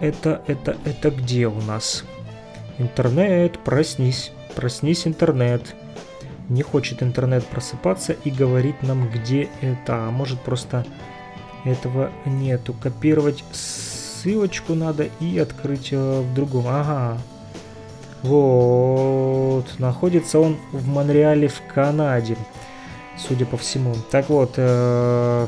Это, 0.00 0.42
это, 0.46 0.76
это 0.84 1.10
где 1.10 1.46
у 1.46 1.60
нас? 1.62 2.04
Интернет, 2.78 3.58
проснись. 3.58 4.32
Проснись, 4.54 5.06
интернет. 5.06 5.74
Не 6.48 6.62
хочет 6.62 7.02
интернет 7.02 7.44
просыпаться 7.46 8.12
и 8.24 8.30
говорить 8.30 8.82
нам, 8.82 9.08
где 9.08 9.48
это. 9.60 10.08
А 10.08 10.10
может 10.10 10.40
просто 10.40 10.84
этого 11.64 12.10
нету. 12.24 12.74
Копировать 12.74 13.44
ссылочку 14.20 14.74
надо 14.74 15.08
и 15.20 15.38
открыть 15.38 15.88
э, 15.92 16.20
в 16.20 16.34
другом. 16.34 16.66
Ага. 16.68 17.18
Вот. 18.22 19.78
Находится 19.78 20.40
он 20.40 20.58
в 20.72 20.86
Монреале 20.88 21.48
в 21.48 21.60
Канаде. 21.72 22.36
Судя 23.16 23.46
по 23.46 23.56
всему. 23.56 23.94
Так 24.10 24.28
вот. 24.28 24.54
Э, 24.56 25.46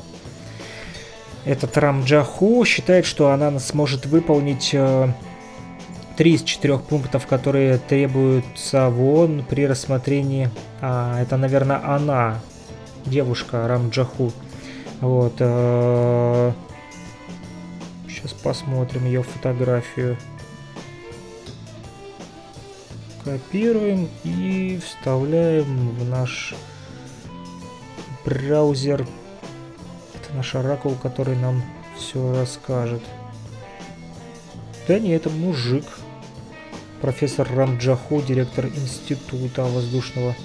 этот 1.44 1.76
Рамджаху 1.76 2.64
считает, 2.64 3.04
что 3.04 3.30
она 3.30 3.58
сможет 3.58 4.06
выполнить 4.06 4.70
э, 4.72 5.08
три 6.16 6.34
из 6.34 6.42
четырех 6.44 6.82
пунктов, 6.82 7.26
которые 7.26 7.78
требуются 7.78 8.88
в 8.90 9.02
ООН 9.02 9.46
при 9.48 9.66
рассмотрении... 9.66 10.50
А, 10.80 11.20
это, 11.20 11.36
наверное, 11.36 11.80
она, 11.84 12.40
девушка 13.06 13.66
Рамджаху. 13.66 14.32
Вот. 15.00 15.34
Сейчас 18.22 18.34
посмотрим 18.34 19.04
ее 19.04 19.24
фотографию. 19.24 20.16
Копируем 23.24 24.08
и 24.22 24.78
вставляем 24.78 25.90
в 25.90 26.08
наш 26.08 26.54
браузер. 28.24 29.04
Это 30.14 30.36
наш 30.36 30.54
оракул, 30.54 30.94
который 31.02 31.34
нам 31.34 31.64
все 31.96 32.32
расскажет. 32.32 33.02
Да 34.86 35.00
не, 35.00 35.10
это 35.10 35.28
мужик. 35.28 35.84
Профессор 37.00 37.48
Рамджаху, 37.52 38.22
директор 38.22 38.66
института 38.66 39.64
воздушного 39.64 40.36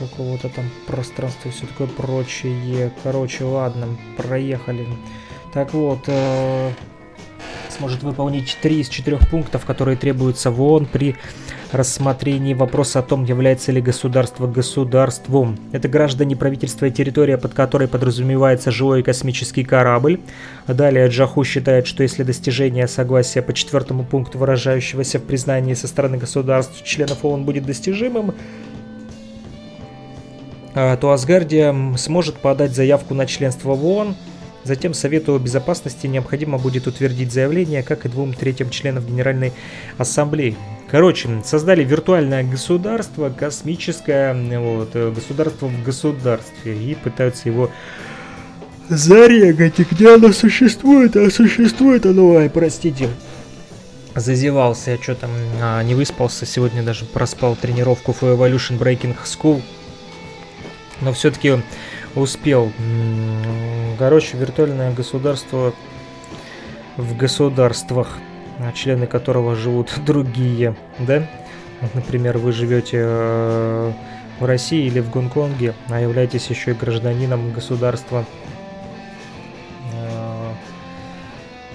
какого-то 0.00 0.48
там 0.48 0.64
пространства 0.88 1.50
и 1.50 1.52
все 1.52 1.66
такое 1.66 1.86
прочее. 1.86 2.92
Короче, 3.04 3.44
ладно, 3.44 3.96
проехали. 4.16 4.88
Так 5.52 5.74
вот, 5.74 6.04
э, 6.06 6.70
сможет 7.70 8.02
выполнить 8.02 8.56
три 8.62 8.80
из 8.80 8.88
четырех 8.88 9.28
пунктов, 9.28 9.64
которые 9.64 9.96
требуются 9.96 10.50
в 10.50 10.62
ООН 10.62 10.86
при 10.86 11.16
рассмотрении 11.72 12.52
вопроса 12.54 12.98
о 12.98 13.02
том, 13.02 13.24
является 13.24 13.72
ли 13.72 13.80
государство 13.80 14.46
государством. 14.46 15.58
Это 15.72 15.88
граждане 15.88 16.36
правительства 16.36 16.86
и 16.86 16.90
территория, 16.90 17.38
под 17.38 17.54
которой 17.54 17.88
подразумевается 17.88 18.70
жилой 18.70 19.02
космический 19.02 19.64
корабль. 19.64 20.20
Далее 20.66 21.08
Джаху 21.08 21.42
считает, 21.44 21.86
что 21.86 22.02
если 22.02 22.22
достижение 22.22 22.86
согласия 22.86 23.40
по 23.42 23.52
четвертому 23.52 24.04
пункту, 24.04 24.38
выражающегося 24.38 25.18
в 25.18 25.22
признании 25.22 25.74
со 25.74 25.88
стороны 25.88 26.16
государств 26.16 26.84
членов 26.84 27.24
ООН 27.24 27.44
будет 27.44 27.66
достижимым, 27.66 28.34
э, 30.74 30.96
то 30.96 31.12
Асгардия 31.12 31.74
сможет 31.96 32.36
подать 32.36 32.74
заявку 32.74 33.14
на 33.14 33.26
членство 33.26 33.74
в 33.74 33.84
ООН– 33.84 34.14
Затем 34.64 34.92
Совету 34.92 35.38
Безопасности 35.38 36.06
необходимо 36.06 36.58
будет 36.58 36.86
утвердить 36.86 37.32
заявление, 37.32 37.82
как 37.82 38.04
и 38.04 38.08
двум 38.08 38.34
третьим 38.34 38.70
членов 38.70 39.06
Генеральной 39.06 39.52
Ассамблеи. 39.96 40.56
Короче, 40.90 41.28
создали 41.44 41.84
виртуальное 41.84 42.44
государство, 42.44 43.30
космическое 43.30 44.34
вот, 44.58 44.90
э, 44.94 45.12
государство 45.12 45.66
в 45.66 45.82
государстве 45.82 46.76
и 46.76 46.94
пытаются 46.94 47.48
его 47.48 47.70
зарегать. 48.88 49.78
И 49.78 49.86
где 49.90 50.14
оно 50.14 50.32
существует? 50.32 51.16
А 51.16 51.30
существует 51.30 52.04
оно, 52.06 52.36
ай, 52.36 52.50
простите, 52.50 53.08
зазевался, 54.14 54.92
я 54.92 54.98
что 54.98 55.14
там 55.14 55.30
а, 55.60 55.82
не 55.82 55.94
выспался, 55.94 56.44
сегодня 56.44 56.82
даже 56.82 57.04
проспал 57.04 57.56
тренировку 57.56 58.12
в 58.12 58.22
Evolution 58.22 58.78
Breaking 58.78 59.16
School. 59.24 59.62
Но 61.00 61.12
все-таки 61.12 61.62
успел. 62.14 62.72
Короче, 63.98 64.36
виртуальное 64.36 64.92
государство 64.92 65.74
в 66.96 67.16
государствах, 67.16 68.18
а 68.58 68.72
члены 68.72 69.06
которого 69.06 69.54
живут 69.56 69.92
другие, 70.06 70.74
да? 70.98 71.26
Например, 71.94 72.36
вы 72.36 72.52
живете 72.52 72.98
э, 73.00 73.92
в 74.38 74.44
России 74.44 74.84
или 74.84 75.00
в 75.00 75.10
Гонконге, 75.10 75.74
а 75.88 76.00
являетесь 76.00 76.46
еще 76.48 76.72
и 76.72 76.74
гражданином 76.74 77.52
государства 77.52 78.26
э, 79.94 80.52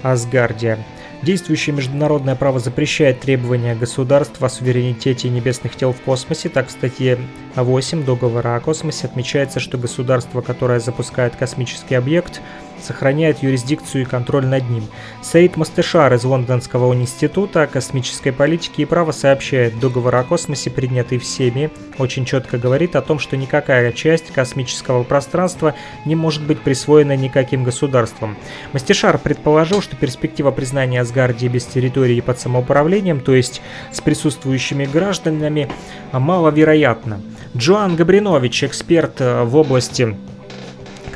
Асгардия. 0.02 0.78
Действующее 1.22 1.74
международное 1.74 2.34
право 2.34 2.58
запрещает 2.60 3.20
требования 3.20 3.74
государств 3.74 4.42
о 4.42 4.48
суверенитете 4.48 5.28
небесных 5.28 5.74
тел 5.74 5.92
в 5.92 6.00
космосе. 6.02 6.48
Так, 6.48 6.68
в 6.68 6.70
статье 6.70 7.18
8 7.54 8.04
договора 8.04 8.56
о 8.56 8.60
космосе 8.60 9.06
отмечается, 9.06 9.58
что 9.58 9.78
государство, 9.78 10.42
которое 10.42 10.78
запускает 10.78 11.34
космический 11.34 11.94
объект, 11.94 12.40
сохраняет 12.82 13.42
юрисдикцию 13.42 14.02
и 14.02 14.04
контроль 14.04 14.46
над 14.46 14.68
ним. 14.68 14.84
Саид 15.22 15.56
Мастешар 15.56 16.12
из 16.14 16.24
Лондонского 16.24 16.92
института 16.94 17.66
космической 17.66 18.30
политики 18.30 18.82
и 18.82 18.84
права 18.84 19.12
сообщает, 19.12 19.78
договор 19.78 20.14
о 20.16 20.24
космосе, 20.24 20.70
принятый 20.70 21.18
всеми, 21.18 21.70
очень 21.98 22.24
четко 22.24 22.58
говорит 22.58 22.96
о 22.96 23.02
том, 23.02 23.18
что 23.18 23.36
никакая 23.36 23.92
часть 23.92 24.32
космического 24.32 25.02
пространства 25.02 25.74
не 26.04 26.14
может 26.14 26.42
быть 26.42 26.60
присвоена 26.60 27.16
никаким 27.16 27.64
государством. 27.64 28.36
Мастешар 28.72 29.18
предположил, 29.18 29.82
что 29.82 29.96
перспектива 29.96 30.50
признания 30.50 31.00
Асгардии 31.00 31.48
без 31.48 31.64
территории 31.64 32.20
под 32.20 32.38
самоуправлением, 32.38 33.20
то 33.20 33.34
есть 33.34 33.62
с 33.92 34.00
присутствующими 34.00 34.84
гражданами, 34.84 35.68
маловероятна. 36.12 37.20
Джоан 37.56 37.96
Габринович, 37.96 38.64
эксперт 38.64 39.20
э, 39.20 39.44
в 39.44 39.56
области 39.56 40.16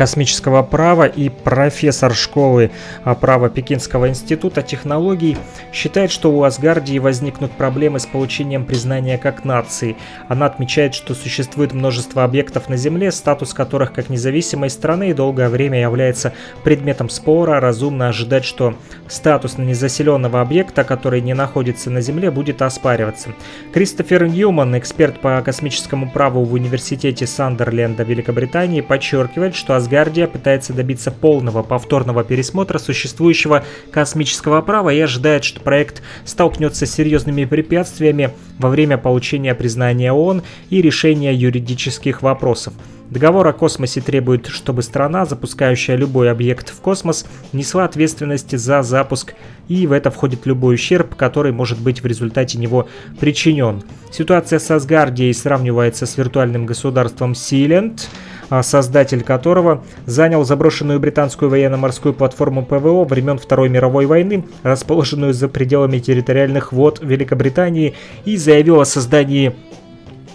космического 0.01 0.63
права 0.63 1.05
и 1.05 1.29
профессор 1.29 2.15
школы 2.15 2.71
а, 3.05 3.15
права 3.15 3.51
Пекинского 3.51 4.09
института 4.09 4.63
технологий, 4.63 5.37
считает, 5.75 6.11
что 6.11 6.33
у 6.33 6.43
Асгардии 6.43 6.99
возникнут 6.99 7.53
проблемы 7.53 8.01
с 8.01 8.07
получением 8.07 8.65
признания 8.65 9.19
как 9.19 9.45
нации. 9.45 9.99
Она 10.27 10.47
отмечает, 10.47 10.95
что 10.95 11.15
существует 11.15 11.75
множество 11.75 12.25
объектов 12.25 12.71
на 12.71 12.79
Земле, 12.79 13.13
статус 13.13 13.53
которых 13.53 13.93
как 13.93 14.09
независимой 14.09 14.71
страны 14.71 15.13
долгое 15.13 15.51
время 15.51 15.79
является 15.79 16.33
предметом 16.65 17.11
спора. 17.11 17.61
Разумно 17.61 18.09
ожидать, 18.09 18.47
что 18.47 18.77
статус 19.07 19.59
незаселенного 19.59 20.41
объекта, 20.41 20.83
который 20.83 21.21
не 21.21 21.35
находится 21.35 21.91
на 21.91 22.01
Земле, 22.01 22.31
будет 22.31 22.63
оспариваться. 22.63 23.35
Кристофер 23.75 24.29
Ньюман, 24.29 24.79
эксперт 24.79 25.21
по 25.21 25.43
космическому 25.43 26.11
праву 26.11 26.43
в 26.45 26.55
университете 26.55 27.27
Сандерленда 27.27 28.03
Великобритании, 28.03 28.81
подчеркивает, 28.81 29.55
что 29.55 29.77
Асгардия 29.77 29.90
Асгардия 29.91 30.29
пытается 30.29 30.73
добиться 30.73 31.11
полного 31.11 31.65
повторного 31.65 32.23
пересмотра 32.23 32.79
существующего 32.79 33.65
космического 33.91 34.63
права 34.63 34.91
и 34.91 35.01
ожидает, 35.01 35.43
что 35.43 35.61
проект 35.61 36.01
столкнется 36.25 36.87
с 36.87 36.93
серьезными 36.93 37.45
препятствиями 37.45 38.31
во 38.61 38.69
время 38.69 38.99
получения 38.99 39.53
признания 39.53 40.13
ООН 40.13 40.45
и 40.71 40.81
решения 40.81 41.35
юридических 41.35 42.23
вопросов. 42.23 42.73
Договор 43.11 43.49
о 43.49 43.53
космосе 43.53 44.01
требует, 44.01 44.47
чтобы 44.47 44.83
страна, 44.83 45.25
запускающая 45.25 45.97
любой 45.97 46.31
объект 46.31 46.71
в 46.71 46.81
космос, 46.81 47.27
несла 47.53 47.85
ответственность 47.85 48.57
за 48.57 48.85
запуск, 48.85 49.35
и 49.67 49.89
в 49.89 49.93
это 49.93 50.13
входит 50.13 50.47
любой 50.47 50.77
ущерб, 50.77 51.17
который 51.17 51.51
может 51.51 51.81
быть 51.81 52.05
в 52.05 52.07
результате 52.07 52.57
него 52.57 52.87
причинен. 53.19 53.83
Ситуация 54.13 54.61
с 54.61 54.71
Асгардией 54.71 55.35
сравнивается 55.35 56.07
с 56.07 56.17
виртуальным 56.17 56.67
государством 56.67 57.35
Силенд, 57.35 58.09
а 58.49 58.63
создатель 58.63 59.23
которого 59.25 59.83
занял 60.07 60.45
заброшенную 60.45 61.01
британскую 61.01 61.51
военно-морскую 61.51 62.15
платформу 62.15 62.65
ПВО 62.65 63.05
времен 63.05 63.39
Второй 63.39 63.69
мировой 63.69 64.07
войны, 64.07 64.45
расположенную 64.63 65.35
за 65.35 65.49
пределами 65.49 65.99
территориальных 65.99 66.73
вод 66.73 67.01
Великобритании, 67.03 67.95
и 68.25 68.37
заявил 68.37 68.81
о 68.81 68.85
создании 68.85 69.57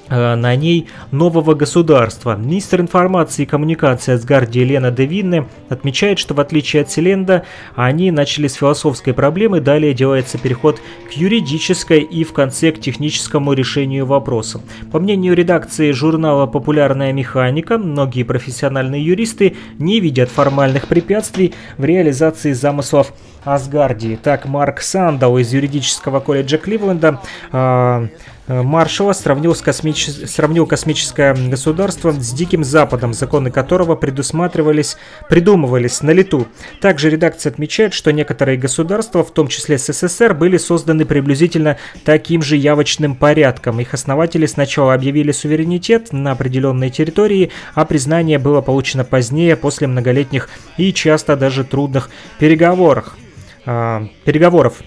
на 0.10 0.56
ней 0.56 0.88
нового 1.12 1.56
государства. 1.56 2.36
Министр 2.36 2.82
информации 2.82 3.44
и 3.44 3.46
коммуникации 3.46 4.14
Асгарди 4.14 4.60
Елена 4.60 4.92
Девинне 4.92 5.48
отмечает, 5.70 6.20
что 6.20 6.34
в 6.34 6.40
отличие 6.40 6.84
от 6.84 6.92
Селенда, 6.92 7.44
они 7.76 8.12
начали 8.12 8.48
с 8.48 8.54
философской 8.54 9.14
проблемы, 9.14 9.62
далее 9.62 9.94
делается 9.94 10.38
переход 10.38 10.80
к 11.10 11.14
юридической 11.14 12.02
и 12.02 12.24
в 12.24 12.34
конце 12.34 12.72
к 12.72 12.80
техническому 12.80 13.54
решению 13.54 14.06
вопроса. 14.06 14.62
По 14.92 15.00
мнению 15.00 15.36
редакции 15.36 15.92
журнала 15.92 16.46
«Популярная 16.46 17.14
механика», 17.14 17.78
многие 17.78 18.24
профессиональные 18.24 19.04
юристы 19.04 19.56
не 19.80 20.00
видят 20.00 20.30
формальных 20.30 20.88
препятствий 20.88 21.54
в 21.78 21.86
реализации 21.86 22.54
замыслов 22.54 23.14
Асгардии. 23.44 24.18
Так, 24.22 24.46
Марк 24.46 24.82
Сандал 24.82 25.38
из 25.38 25.54
юридического 25.54 26.20
колледжа 26.20 26.58
Кливленда 26.58 27.22
э, 27.52 28.08
Э, 28.48 28.62
Маршала 28.62 29.14
сравнил, 29.14 29.56
с 29.56 29.62
космич... 29.62 30.08
сравнил 30.08 30.68
космическое 30.68 31.34
государство 31.34 32.12
с 32.12 32.32
Диким 32.32 32.64
Западом, 32.64 33.14
законы 33.14 33.50
которого 33.50 33.96
предусматривались, 33.96 34.98
придумывались 35.30 36.02
на 36.02 36.12
лету. 36.12 36.48
Также 36.80 37.10
редакция 37.10 37.52
отмечает, 37.52 37.94
что 37.94 38.12
некоторые 38.12 38.58
государства, 38.58 39.24
в 39.24 39.32
том 39.32 39.48
числе 39.48 39.78
СССР, 39.78 40.34
были 40.34 40.58
созданы 40.58 41.06
приблизительно 41.06 41.78
таким 42.04 42.42
же 42.42 42.56
явочным 42.56 43.16
порядком. 43.16 43.80
Их 43.80 43.94
основатели 43.94 44.46
сначала 44.46 44.94
объявили 44.94 45.32
суверенитет 45.32 46.14
на 46.14 46.32
определенной 46.32 46.92
территории, 46.92 47.52
а 47.74 47.86
признание 47.86 48.38
было 48.38 48.62
получено 48.62 49.04
позднее, 49.04 49.56
после 49.56 49.88
многолетних 49.88 50.50
и 50.78 50.94
часто 50.94 51.36
даже 51.36 51.64
трудных 51.64 52.12
переговоров. 52.38 53.18
Э, 53.66 54.06
переговоров 54.24 54.84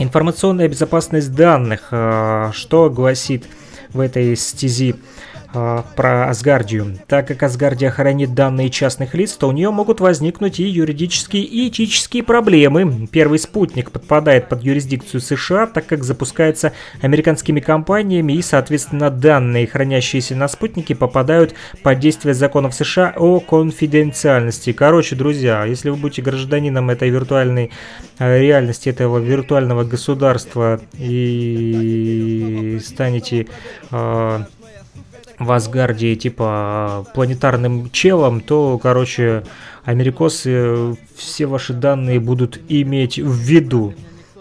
Информационная 0.00 0.66
безопасность 0.66 1.34
данных, 1.34 1.88
э, 1.90 2.52
что 2.54 2.88
гласит 2.88 3.44
в 3.90 4.00
этой 4.00 4.34
стези 4.34 4.94
э, 5.52 5.82
про 5.96 6.28
Асгардию. 6.28 6.98
Так 7.06 7.28
как 7.28 7.42
Асгардия 7.42 7.90
хранит 7.90 8.34
данные 8.34 8.70
частных 8.70 9.14
лиц, 9.14 9.32
то 9.32 9.48
у 9.48 9.52
нее 9.52 9.70
могут 9.70 10.00
возникнуть 10.00 10.60
и 10.60 10.64
юридические, 10.64 11.44
и 11.44 11.68
этические 11.68 12.22
проблемы. 12.22 13.08
Первый 13.10 13.38
спутник 13.38 13.90
подпадает 13.90 14.48
под 14.48 14.62
юрисдикцию 14.62 15.20
США, 15.20 15.66
так 15.66 15.86
как 15.86 16.04
запускается 16.04 16.72
американскими 17.02 17.60
компаниями, 17.60 18.34
и, 18.34 18.42
соответственно, 18.42 19.10
данные, 19.10 19.66
хранящиеся 19.66 20.36
на 20.36 20.48
спутнике, 20.48 20.94
попадают 20.94 21.54
под 21.82 21.98
действие 21.98 22.34
законов 22.34 22.74
США 22.74 23.14
о 23.16 23.40
конфиденциальности. 23.40 24.72
Короче, 24.72 25.16
друзья, 25.16 25.64
если 25.64 25.90
вы 25.90 25.96
будете 25.96 26.22
гражданином 26.22 26.90
этой 26.90 27.10
виртуальной 27.10 27.70
Э, 28.20 28.38
реальности 28.38 28.90
этого 28.90 29.18
виртуального 29.18 29.82
государства 29.84 30.78
и 30.98 32.78
станете 32.84 33.46
э, 33.90 34.40
в 35.40 35.50
Асгарде 35.50 36.14
типа 36.14 37.06
планетарным 37.14 37.90
челом, 37.90 38.42
то, 38.42 38.78
короче, 38.80 39.42
америкосы 39.84 40.96
все 41.16 41.46
ваши 41.46 41.72
данные 41.72 42.20
будут 42.20 42.60
иметь 42.68 43.18
в 43.18 43.34
виду. 43.34 43.94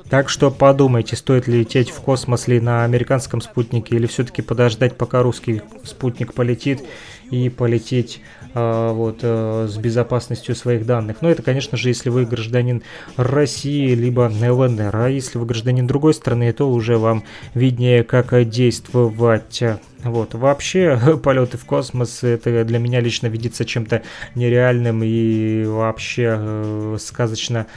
Так 0.09 0.27
что 0.29 0.49
подумайте, 0.49 1.15
стоит 1.15 1.47
ли 1.47 1.59
лететь 1.59 1.91
в 1.91 2.01
космос 2.01 2.47
ли 2.47 2.59
на 2.59 2.83
американском 2.83 3.41
спутнике, 3.41 3.95
или 3.95 4.07
все-таки 4.07 4.41
подождать, 4.41 4.97
пока 4.97 5.21
русский 5.21 5.61
спутник 5.83 6.33
полетит, 6.33 6.83
и 7.31 7.49
полететь 7.49 8.21
а, 8.53 8.91
вот, 8.91 9.19
э, 9.21 9.67
с 9.69 9.77
безопасностью 9.77 10.55
своих 10.55 10.85
данных. 10.85 11.17
Но 11.21 11.29
это, 11.29 11.43
конечно 11.43 11.77
же, 11.77 11.89
если 11.89 12.09
вы 12.09 12.25
гражданин 12.25 12.81
России, 13.17 13.93
либо 13.93 14.21
ЛНР. 14.21 14.95
А 14.95 15.07
если 15.09 15.37
вы 15.37 15.45
гражданин 15.45 15.85
другой 15.85 16.13
страны, 16.15 16.51
то 16.53 16.71
уже 16.71 16.97
вам 16.97 17.23
виднее, 17.53 18.03
как 18.03 18.49
действовать. 18.49 19.61
Вот, 20.03 20.33
вообще, 20.33 20.99
полеты 21.23 21.57
в 21.57 21.65
космос, 21.65 22.23
это 22.23 22.63
для 22.63 22.79
меня 22.79 23.01
лично 23.01 23.27
видится 23.27 23.65
чем-то 23.65 24.01
нереальным 24.33 25.03
и 25.03 25.65
вообще 25.65 26.35
э, 26.39 26.97
сказочно 26.99 27.67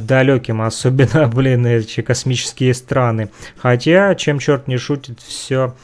далеким, 0.00 0.62
особенно, 0.62 1.28
блин, 1.34 1.66
эти 1.66 2.00
космические 2.02 2.74
страны. 2.74 3.30
Хотя, 3.56 4.14
чем 4.14 4.38
черт 4.38 4.68
не 4.68 4.76
шутит, 4.76 5.20
все 5.20 5.74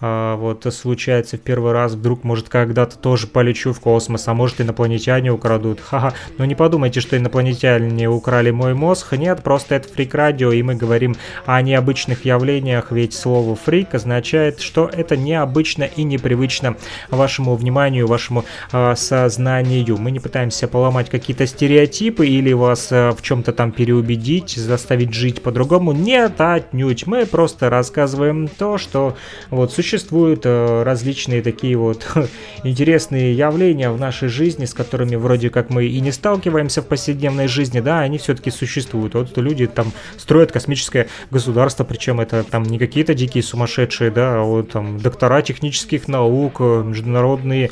а, 0.00 0.36
вот 0.36 0.66
случается 0.72 1.36
в 1.36 1.40
первый 1.40 1.72
раз, 1.72 1.92
вдруг, 1.92 2.24
может, 2.24 2.48
когда-то 2.48 2.96
тоже 2.98 3.26
полечу 3.26 3.72
в 3.72 3.80
космос, 3.80 4.26
а 4.28 4.34
может, 4.34 4.60
инопланетяне 4.60 5.30
украдут. 5.30 5.80
Ха-ха, 5.90 6.14
но 6.38 6.44
не 6.44 6.54
подумайте, 6.54 7.00
что 7.00 7.16
инопланетяне 7.16 8.08
украли 8.08 8.50
мой 8.50 8.74
мозг. 8.74 9.12
Нет, 9.12 9.42
просто 9.42 9.74
это 9.74 9.88
фрик-радио, 9.88 10.52
и 10.52 10.62
мы 10.62 10.74
говорим 10.74 11.16
о 11.44 11.60
необычных 11.60 12.24
явлениях, 12.24 12.92
ведь 12.92 13.12
слово 13.12 13.56
фрик 13.56 13.94
означает, 13.94 14.60
что 14.60 14.90
это 14.90 15.16
необычно 15.16 15.84
и 15.84 16.02
непривычно 16.02 16.76
вашему 17.10 17.54
вниманию, 17.56 18.06
вашему 18.06 18.44
э, 18.72 18.94
сознанию. 18.96 19.98
Мы 19.98 20.10
не 20.10 20.20
пытаемся 20.20 20.66
поломать 20.66 21.10
какие-то 21.10 21.46
стереотипы 21.46 22.26
или 22.26 22.52
вас 22.52 22.90
э, 22.90 23.10
в 23.10 23.22
чем-то 23.22 23.52
там 23.52 23.72
переубедить, 23.72 24.56
заставить 24.56 25.12
жить 25.12 25.42
по-другому. 25.42 25.92
Нет, 25.92 26.40
отнюдь. 26.40 27.06
Мы 27.06 27.26
просто 27.26 27.68
рассказываем 27.68 28.48
то, 28.48 28.78
что 28.78 29.16
вот 29.50 29.72
существует 29.72 29.89
существуют 29.90 30.42
э, 30.44 30.82
различные 30.84 31.42
такие 31.42 31.76
вот 31.76 32.06
интересные 32.64 33.34
явления 33.34 33.90
в 33.90 33.98
нашей 33.98 34.28
жизни, 34.28 34.64
с 34.64 34.72
которыми 34.72 35.16
вроде 35.16 35.50
как 35.50 35.68
мы 35.68 35.86
и 35.86 36.00
не 36.00 36.12
сталкиваемся 36.12 36.80
в 36.80 36.86
повседневной 36.86 37.48
жизни, 37.48 37.80
да, 37.80 37.98
они 37.98 38.18
все-таки 38.18 38.52
существуют. 38.52 39.14
Вот 39.14 39.36
люди 39.36 39.66
там 39.66 39.92
строят 40.16 40.52
космическое 40.52 41.08
государство, 41.32 41.82
причем 41.82 42.20
это 42.20 42.44
там 42.44 42.62
не 42.62 42.78
какие-то 42.78 43.14
дикие 43.14 43.42
сумасшедшие, 43.42 44.12
да, 44.12 44.40
а 44.40 44.44
вот 44.44 44.70
там 44.70 44.98
доктора 44.98 45.42
технических 45.42 46.06
наук, 46.06 46.58
э, 46.60 46.84
международные 46.86 47.70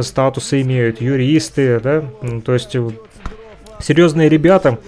статусы 0.00 0.60
имеют, 0.60 1.00
юристы, 1.00 1.80
да, 1.80 2.04
то 2.44 2.52
есть 2.52 2.76
э, 2.76 2.90
серьезные 3.80 4.28
ребята, 4.28 4.78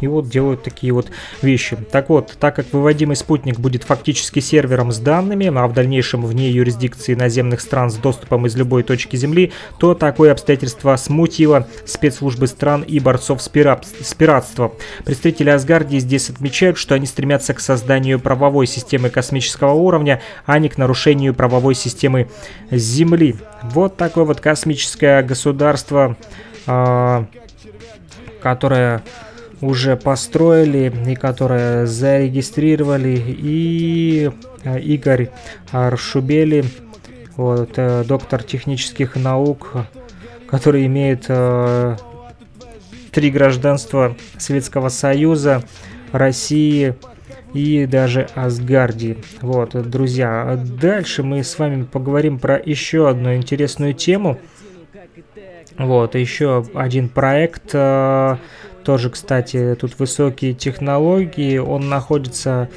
и 0.00 0.06
вот 0.06 0.28
делают 0.28 0.62
такие 0.62 0.92
вот 0.92 1.08
вещи. 1.42 1.76
Так 1.90 2.08
вот, 2.08 2.36
так 2.38 2.56
как 2.56 2.72
выводимый 2.72 3.16
спутник 3.16 3.58
будет 3.58 3.84
фактически 3.84 4.40
сервером 4.40 4.92
с 4.92 4.98
данными, 4.98 5.46
а 5.54 5.66
в 5.66 5.72
дальнейшем 5.72 6.24
вне 6.24 6.50
юрисдикции 6.50 7.14
наземных 7.14 7.60
стран 7.60 7.90
с 7.90 7.96
доступом 7.96 8.46
из 8.46 8.56
любой 8.56 8.82
точки 8.82 9.16
Земли, 9.16 9.52
то 9.78 9.94
такое 9.94 10.32
обстоятельство 10.32 10.96
смутило 10.96 11.66
спецслужбы 11.84 12.46
стран 12.46 12.82
и 12.82 13.00
борцов 13.00 13.42
с, 13.42 13.50
с 13.50 14.14
пиратством. 14.14 14.72
Представители 15.04 15.50
Асгардии 15.50 15.98
здесь 15.98 16.30
отмечают, 16.30 16.78
что 16.78 16.94
они 16.94 17.06
стремятся 17.06 17.54
к 17.54 17.60
созданию 17.60 18.18
правовой 18.18 18.66
системы 18.66 19.10
космического 19.10 19.72
уровня, 19.72 20.22
а 20.46 20.58
не 20.58 20.68
к 20.68 20.78
нарушению 20.78 21.34
правовой 21.34 21.74
системы 21.74 22.28
Земли. 22.70 23.36
Вот 23.62 23.96
такое 23.96 24.24
вот 24.24 24.40
космическое 24.40 25.22
государство, 25.22 26.16
э, 26.66 27.24
которое 28.42 29.02
уже 29.60 29.96
построили 29.96 30.92
и 31.06 31.14
которое 31.14 31.86
зарегистрировали 31.86 33.22
и 33.26 34.30
э, 34.64 34.80
Игорь 34.80 35.30
Аршубели, 35.70 36.64
вот, 37.36 37.72
э, 37.76 38.04
доктор 38.06 38.42
технических 38.42 39.16
наук, 39.16 39.74
который 40.46 40.86
имеет 40.86 41.26
э, 41.28 41.96
три 43.12 43.30
гражданства 43.30 44.16
Советского 44.38 44.88
Союза, 44.88 45.62
России 46.12 46.94
и 47.52 47.86
даже 47.86 48.28
Асгардии. 48.34 49.18
Вот, 49.40 49.70
друзья, 49.88 50.58
дальше 50.80 51.22
мы 51.22 51.42
с 51.42 51.58
вами 51.58 51.82
поговорим 51.84 52.38
про 52.38 52.58
еще 52.58 53.08
одну 53.08 53.34
интересную 53.34 53.94
тему. 53.94 54.38
Вот, 55.78 56.14
еще 56.14 56.66
один 56.74 57.08
проект, 57.08 57.74
тоже, 58.84 59.10
кстати, 59.10 59.76
тут 59.80 59.98
высокие 59.98 60.54
технологии, 60.54 61.58
он 61.58 61.88
находится 61.88 62.68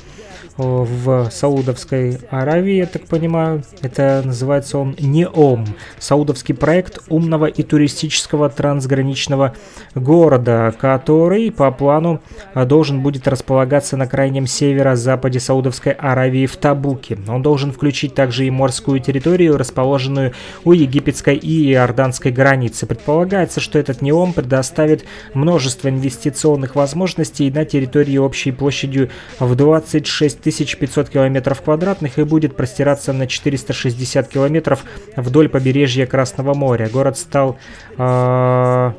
в 0.58 1.30
Саудовской 1.32 2.20
Аравии, 2.30 2.76
я 2.76 2.86
так 2.86 3.06
понимаю. 3.08 3.64
Это 3.82 4.22
называется 4.24 4.78
он 4.78 4.96
НЕОМ. 5.00 5.66
Саудовский 5.98 6.54
проект 6.54 7.00
умного 7.10 7.48
и 7.48 7.64
туристического 7.64 8.50
трансграничного 8.50 9.56
города, 9.96 10.74
который 10.80 11.52
по 11.52 11.72
плану 11.72 12.22
должен 12.54 13.02
будет 13.02 13.28
располагаться 13.28 13.98
на 13.98 14.06
крайнем 14.06 14.46
северо-западе 14.46 15.40
Саудовской 15.40 15.94
Аравии 15.94 16.46
в 16.46 16.56
Табуке. 16.58 17.18
Он 17.28 17.42
должен 17.42 17.72
включить 17.72 18.14
также 18.14 18.46
и 18.46 18.52
морскую 18.52 19.00
территорию, 19.00 19.58
расположенную 19.58 20.34
у 20.64 20.72
египетской 20.72 21.36
и 21.36 21.72
иорданской 21.72 22.32
границы. 22.32 22.86
Предполагается, 22.86 23.60
что 23.60 23.80
этот 23.80 24.02
НЕОМ 24.02 24.34
предоставит 24.34 25.06
множество 25.34 25.90
инвестиционных 25.90 26.76
возможностей 26.76 27.50
на 27.50 27.66
территории 27.66 28.18
общей 28.18 28.52
площадью 28.52 29.10
в 29.40 29.56
26 29.56 30.43
500 30.44 31.10
километров 31.10 31.62
квадратных 31.62 32.20
и 32.20 32.24
будет 32.24 32.56
простираться 32.56 33.14
на 33.14 33.28
460 33.28 34.28
километров 34.28 34.84
вдоль 35.16 35.50
побережья 35.50 36.06
Красного 36.06 36.54
моря. 36.54 36.90
Город 36.92 37.18
стал 37.18 37.58
э, 37.98 38.92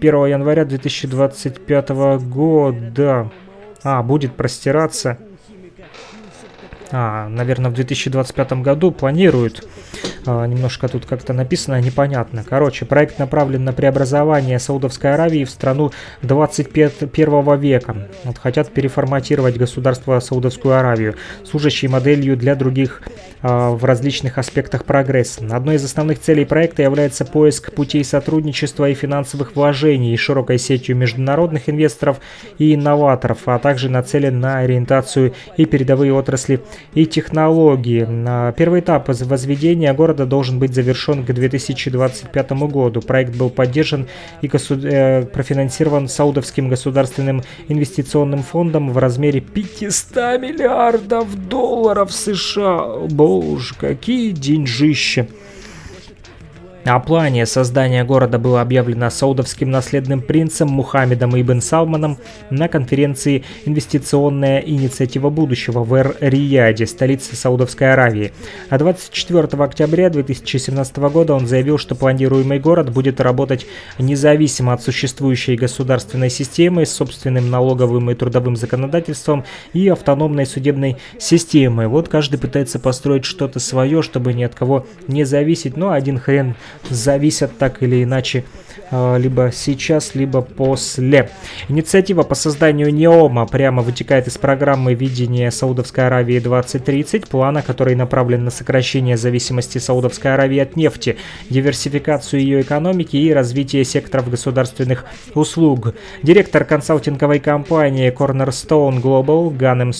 1 0.00 0.26
января 0.26 0.64
2025 0.64 1.88
года. 1.90 3.30
А, 3.82 4.02
будет 4.02 4.34
простираться. 4.36 5.18
А, 6.92 7.28
наверное, 7.28 7.70
в 7.70 7.74
2025 7.74 8.52
году 8.54 8.90
планируют 8.90 9.68
а, 10.26 10.46
немножко 10.46 10.88
тут 10.88 11.06
как-то 11.06 11.32
написано 11.32 11.80
непонятно. 11.80 12.44
Короче, 12.48 12.84
проект 12.84 13.18
направлен 13.18 13.64
на 13.64 13.72
преобразование 13.72 14.58
Саудовской 14.58 15.14
Аравии 15.14 15.44
в 15.44 15.50
страну 15.50 15.92
21 16.22 17.58
века. 17.58 18.08
Вот 18.24 18.38
хотят 18.38 18.70
переформатировать 18.70 19.56
государство 19.56 20.20
Саудовскую 20.20 20.74
Аравию, 20.74 21.16
служащей 21.44 21.88
моделью 21.88 22.36
для 22.36 22.54
других 22.54 23.02
а, 23.42 23.70
в 23.70 23.84
различных 23.84 24.38
аспектах 24.38 24.84
прогресса. 24.84 25.44
Одной 25.50 25.76
из 25.76 25.84
основных 25.84 26.20
целей 26.20 26.44
проекта 26.44 26.82
является 26.82 27.24
поиск 27.24 27.72
путей 27.72 28.04
сотрудничества 28.04 28.88
и 28.88 28.94
финансовых 28.94 29.56
вложений 29.56 30.16
широкой 30.16 30.58
сетью 30.58 30.96
международных 30.96 31.68
инвесторов 31.68 32.20
и 32.58 32.74
инноваторов, 32.74 33.38
а 33.46 33.58
также 33.58 33.88
нацелен 33.88 34.40
на 34.40 34.58
ориентацию 34.58 35.34
и 35.56 35.64
передовые 35.64 36.12
отрасли 36.12 36.60
и 36.94 37.06
технологии. 37.06 38.06
Первый 38.52 38.80
этап 38.80 39.08
возведения 39.08 39.92
города 39.94 40.09
города 40.10 40.26
должен 40.26 40.58
быть 40.58 40.74
завершен 40.74 41.24
к 41.24 41.32
2025 41.32 42.50
году. 42.68 43.00
Проект 43.00 43.36
был 43.36 43.48
поддержан 43.48 44.08
и 44.42 44.50
э, 44.50 45.22
профинансирован 45.26 46.08
Саудовским 46.08 46.68
государственным 46.68 47.42
инвестиционным 47.68 48.42
фондом 48.42 48.92
в 48.92 48.98
размере 48.98 49.40
500 49.40 50.40
миллиардов 50.40 51.48
долларов 51.48 52.12
США. 52.12 53.06
Боже, 53.08 53.74
какие 53.78 54.32
деньжища! 54.32 55.28
О 56.86 56.98
плане 56.98 57.44
создания 57.44 58.04
города 58.04 58.38
было 58.38 58.62
объявлено 58.62 59.10
саудовским 59.10 59.70
наследным 59.70 60.22
принцем 60.22 60.68
Мухаммедом 60.68 61.38
Ибн 61.38 61.60
Салманом 61.60 62.16
на 62.48 62.68
конференции 62.68 63.44
«Инвестиционная 63.66 64.60
инициатива 64.60 65.28
будущего» 65.28 65.84
в 65.84 65.92
Эр-Рияде, 65.92 66.86
столице 66.86 67.36
Саудовской 67.36 67.92
Аравии. 67.92 68.32
А 68.70 68.78
24 68.78 69.62
октября 69.62 70.08
2017 70.08 70.96
года 70.96 71.34
он 71.34 71.46
заявил, 71.46 71.76
что 71.76 71.94
планируемый 71.94 72.58
город 72.58 72.90
будет 72.90 73.20
работать 73.20 73.66
независимо 73.98 74.72
от 74.72 74.82
существующей 74.82 75.56
государственной 75.56 76.30
системы 76.30 76.86
с 76.86 76.92
собственным 76.92 77.50
налоговым 77.50 78.10
и 78.10 78.14
трудовым 78.14 78.56
законодательством 78.56 79.44
и 79.74 79.86
автономной 79.88 80.46
судебной 80.46 80.96
системой. 81.18 81.88
Вот 81.88 82.08
каждый 82.08 82.38
пытается 82.38 82.78
построить 82.78 83.26
что-то 83.26 83.60
свое, 83.60 84.00
чтобы 84.00 84.32
ни 84.32 84.44
от 84.44 84.54
кого 84.54 84.86
не 85.08 85.24
зависеть, 85.24 85.76
но 85.76 85.90
один 85.92 86.18
хрен 86.18 86.54
зависят 86.88 87.58
так 87.58 87.82
или 87.82 88.02
иначе 88.02 88.44
а, 88.90 89.16
либо 89.16 89.50
сейчас, 89.52 90.14
либо 90.14 90.42
после. 90.42 91.30
Инициатива 91.68 92.22
по 92.22 92.34
созданию 92.34 92.92
НЕОМа 92.92 93.46
прямо 93.46 93.82
вытекает 93.82 94.26
из 94.26 94.36
программы 94.36 94.94
видения 94.94 95.50
Саудовской 95.50 96.06
Аравии 96.06 96.40
2030, 96.40 97.28
плана, 97.28 97.62
который 97.62 97.94
направлен 97.94 98.44
на 98.44 98.50
сокращение 98.50 99.16
зависимости 99.16 99.78
Саудовской 99.78 100.34
Аравии 100.34 100.58
от 100.58 100.74
нефти, 100.74 101.16
диверсификацию 101.48 102.40
ее 102.40 102.62
экономики 102.62 103.16
и 103.16 103.32
развитие 103.32 103.84
секторов 103.84 104.28
государственных 104.28 105.04
услуг. 105.34 105.94
Директор 106.24 106.64
консалтинговой 106.64 107.38
компании 107.38 108.12
Cornerstone 108.12 109.00
Global 109.00 109.56
Ганем 109.56 109.92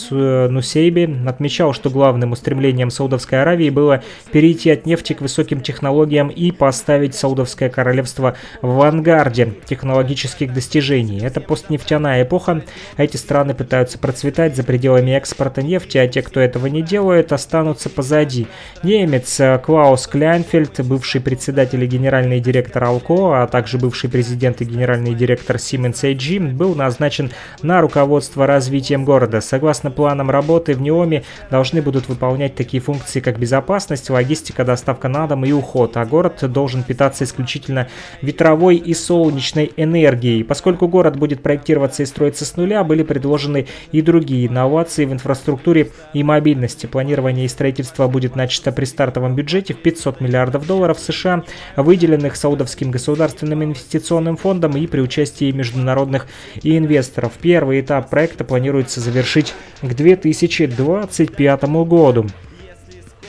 Нусейби 0.52 1.28
отмечал, 1.28 1.72
что 1.72 1.90
главным 1.90 2.32
устремлением 2.32 2.90
Саудовской 2.90 3.40
Аравии 3.40 3.70
было 3.70 4.02
перейти 4.32 4.70
от 4.70 4.84
нефти 4.84 5.12
к 5.12 5.20
высоким 5.20 5.60
технологиям 5.60 6.28
и 6.28 6.50
поставить 6.60 7.14
Саудовское 7.14 7.70
королевство 7.70 8.36
в 8.60 8.68
авангарде 8.68 9.54
технологических 9.64 10.52
достижений. 10.52 11.18
Это 11.22 11.40
постнефтяная 11.40 12.24
эпоха. 12.24 12.62
Эти 12.98 13.16
страны 13.16 13.54
пытаются 13.54 13.98
процветать 13.98 14.54
за 14.56 14.62
пределами 14.62 15.12
экспорта 15.12 15.62
нефти, 15.62 15.96
а 15.96 16.06
те, 16.06 16.20
кто 16.20 16.38
этого 16.38 16.66
не 16.66 16.82
делает, 16.82 17.32
останутся 17.32 17.88
позади. 17.88 18.46
Немец 18.82 19.40
э, 19.40 19.58
Клаус 19.58 20.06
Кляйнфельд, 20.06 20.84
бывший 20.84 21.22
председатель 21.22 21.82
и 21.82 21.86
генеральный 21.86 22.40
директор 22.40 22.84
Алко, 22.84 23.42
а 23.42 23.46
также 23.46 23.78
бывший 23.78 24.10
президент 24.10 24.60
и 24.60 24.66
генеральный 24.66 25.14
директор 25.14 25.56
Siemens 25.56 26.02
AG, 26.02 26.52
был 26.52 26.74
назначен 26.74 27.30
на 27.62 27.80
руководство 27.80 28.46
развитием 28.46 29.06
города. 29.06 29.40
Согласно 29.40 29.90
планам 29.90 30.30
работы 30.30 30.74
в 30.74 30.82
Неоме 30.82 31.24
должны 31.50 31.80
будут 31.80 32.10
выполнять 32.10 32.54
такие 32.54 32.82
функции, 32.82 33.20
как 33.20 33.38
безопасность, 33.38 34.10
логистика, 34.10 34.62
доставка 34.62 35.08
на 35.08 35.26
дом 35.26 35.46
и 35.46 35.52
уход, 35.52 35.96
а 35.96 36.04
город 36.04 36.49
должен 36.52 36.82
питаться 36.82 37.24
исключительно 37.24 37.88
ветровой 38.22 38.76
и 38.76 38.94
солнечной 38.94 39.72
энергией. 39.76 40.42
Поскольку 40.42 40.88
город 40.88 41.16
будет 41.16 41.42
проектироваться 41.42 42.02
и 42.02 42.06
строиться 42.06 42.44
с 42.44 42.56
нуля, 42.56 42.84
были 42.84 43.02
предложены 43.02 43.66
и 43.92 44.02
другие 44.02 44.46
инновации 44.46 45.04
в 45.04 45.12
инфраструктуре 45.12 45.90
и 46.14 46.22
мобильности. 46.22 46.86
Планирование 46.86 47.46
и 47.46 47.48
строительство 47.48 48.08
будет 48.08 48.36
начато 48.36 48.72
при 48.72 48.84
стартовом 48.84 49.34
бюджете 49.34 49.74
в 49.74 49.78
500 49.78 50.20
миллиардов 50.20 50.66
долларов 50.66 50.98
США, 50.98 51.44
выделенных 51.76 52.36
Саудовским 52.36 52.90
государственным 52.90 53.64
инвестиционным 53.64 54.36
фондом 54.36 54.76
и 54.76 54.86
при 54.86 55.00
участии 55.00 55.50
международных 55.50 56.26
инвесторов. 56.62 57.32
Первый 57.40 57.80
этап 57.80 58.10
проекта 58.10 58.44
планируется 58.44 59.00
завершить 59.00 59.54
к 59.82 59.94
2025 59.94 61.62
году. 61.84 62.26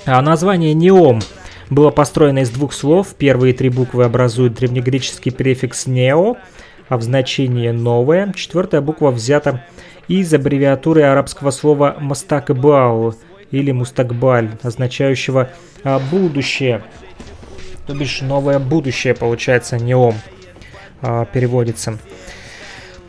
А 0.06 0.22
название 0.22 0.74
«Неом» 0.74 1.20
было 1.72 1.90
построено 1.90 2.40
из 2.40 2.52
двух 2.52 2.74
слов. 2.74 3.16
Первые 3.18 3.54
три 3.54 3.70
буквы 3.70 4.04
образуют 4.04 4.54
древнегреческий 4.54 5.32
префикс 5.32 5.88
«нео», 5.88 6.36
а 6.90 6.98
в 6.98 7.02
значении 7.02 7.70
«новое». 7.70 8.34
Четвертая 8.34 8.82
буква 8.82 9.10
взята 9.10 9.66
из 10.10 10.32
аббревиатуры 10.34 11.04
арабского 11.04 11.50
слова 11.50 11.96
«мастакбал» 12.00 13.16
или 13.52 13.72
«мустакбаль», 13.72 14.52
означающего 14.62 15.50
а, 15.84 16.00
«будущее». 16.12 16.84
То 17.88 17.96
бишь 17.96 18.22
«новое 18.22 18.60
будущее» 18.60 19.16
получается 19.16 19.78
«неом» 19.78 20.16
а, 21.02 21.24
переводится. 21.24 21.98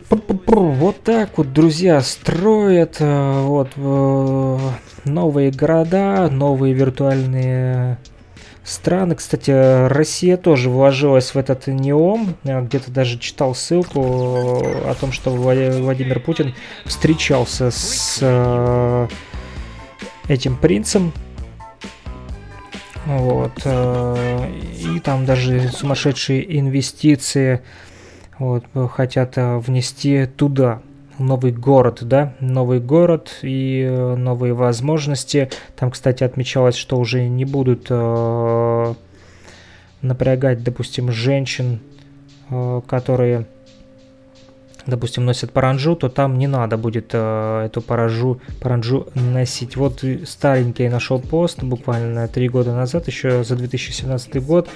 Вот 0.09 1.01
так 1.03 1.37
вот, 1.37 1.51
друзья, 1.53 1.99
строят 2.01 2.97
э, 2.99 3.41
вот 3.41 3.69
э, 3.75 4.57
новые 5.05 5.49
города, 5.49 6.29
новые 6.29 6.75
виртуальные 6.75 7.97
страны. 8.63 9.15
Кстати, 9.15 9.87
Россия 9.87 10.37
тоже 10.37 10.69
вложилась 10.69 11.33
в 11.33 11.37
этот 11.37 11.67
неом. 11.67 12.35
Где-то 12.43 12.91
даже 12.91 13.19
читал 13.19 13.53
ссылку 13.55 14.01
о 14.89 14.95
том, 14.99 15.11
что 15.11 15.31
Вла- 15.35 15.81
Владимир 15.81 16.19
Путин 16.19 16.53
встречался 16.85 17.71
с 17.71 18.19
э, 18.21 19.07
этим 20.27 20.55
принцем. 20.57 21.11
Вот. 23.05 23.51
э, 23.65 24.51
И 24.79 24.99
там 24.99 25.25
даже 25.25 25.69
сумасшедшие 25.69 26.59
инвестиции 26.59 27.61
вот, 28.39 28.63
э, 28.73 28.87
хотят 28.89 29.37
э, 29.37 29.57
внести 29.57 30.25
туда. 30.25 30.81
Новый 31.19 31.51
город, 31.51 31.99
да, 32.01 32.33
новый 32.39 32.79
город 32.79 33.37
и 33.43 33.87
э, 33.87 34.15
новые 34.15 34.53
возможности. 34.53 35.49
Там, 35.75 35.91
кстати, 35.91 36.23
отмечалось, 36.23 36.75
что 36.75 36.97
уже 36.97 37.27
не 37.27 37.45
будут 37.45 37.87
э, 37.89 38.93
напрягать, 40.01 40.63
допустим, 40.63 41.11
женщин, 41.11 41.81
э, 42.49 42.81
которые, 42.87 43.45
допустим, 44.87 45.25
носят 45.25 45.51
паранджу, 45.51 45.95
то 45.95 46.09
там 46.09 46.39
не 46.39 46.47
надо 46.47 46.77
будет 46.77 47.11
э, 47.13 47.65
эту 47.65 47.81
паранджу, 47.81 48.41
паранджу 48.59 49.07
носить. 49.13 49.75
Вот 49.75 50.03
старенький 50.25 50.89
нашел 50.89 51.19
пост 51.19 51.61
буквально 51.61 52.27
три 52.27 52.49
года 52.49 52.75
назад, 52.75 53.07
еще 53.07 53.43
за 53.43 53.55
2017 53.55 54.43
год. 54.43 54.67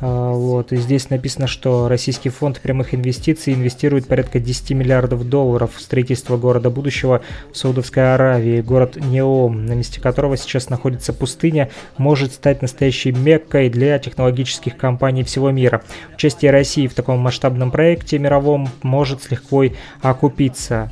А, 0.00 0.32
Вот, 0.32 0.72
и 0.72 0.76
здесь 0.76 1.10
написано, 1.10 1.46
что 1.46 1.88
Российский 1.88 2.28
фонд 2.28 2.60
прямых 2.60 2.94
инвестиций 2.94 3.54
инвестирует 3.54 4.06
порядка 4.06 4.40
10 4.40 4.70
миллиардов 4.70 5.28
долларов 5.28 5.74
в 5.76 5.80
строительство 5.80 6.36
города 6.36 6.70
будущего 6.70 7.22
в 7.52 7.56
Саудовской 7.56 8.14
Аравии. 8.14 8.60
Город 8.60 8.96
Неом, 8.96 9.66
на 9.66 9.72
месте 9.74 10.00
которого 10.00 10.36
сейчас 10.36 10.68
находится 10.68 11.12
пустыня, 11.12 11.70
может 11.96 12.32
стать 12.32 12.62
настоящей 12.62 13.12
меккой 13.12 13.70
для 13.70 13.98
технологических 13.98 14.76
компаний 14.76 15.22
всего 15.22 15.50
мира. 15.50 15.82
Участие 16.14 16.50
России 16.50 16.86
в 16.86 16.94
таком 16.94 17.20
масштабном 17.20 17.70
проекте 17.70 18.18
мировом 18.18 18.68
может 18.82 19.22
с 19.22 19.30
лихвой 19.30 19.76
окупиться. 20.02 20.90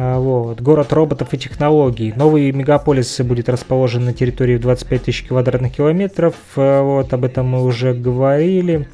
А, 0.00 0.20
Вот. 0.20 0.60
Город 0.60 0.92
роботов 0.92 1.34
и 1.34 1.38
технологий. 1.38 2.12
Новый 2.14 2.52
мегаполис 2.52 3.20
будет 3.20 3.48
расположен 3.48 4.04
на 4.04 4.12
территории 4.12 4.56
в 4.56 4.60
25 4.60 5.02
тысяч 5.02 5.24
квадратных 5.24 5.74
километров. 5.74 6.34
А, 6.56 6.82
Вот, 6.82 7.12
об 7.12 7.24
этом 7.24 7.48
мы 7.48 7.64
уже 7.64 7.94
говорили. 7.94 8.86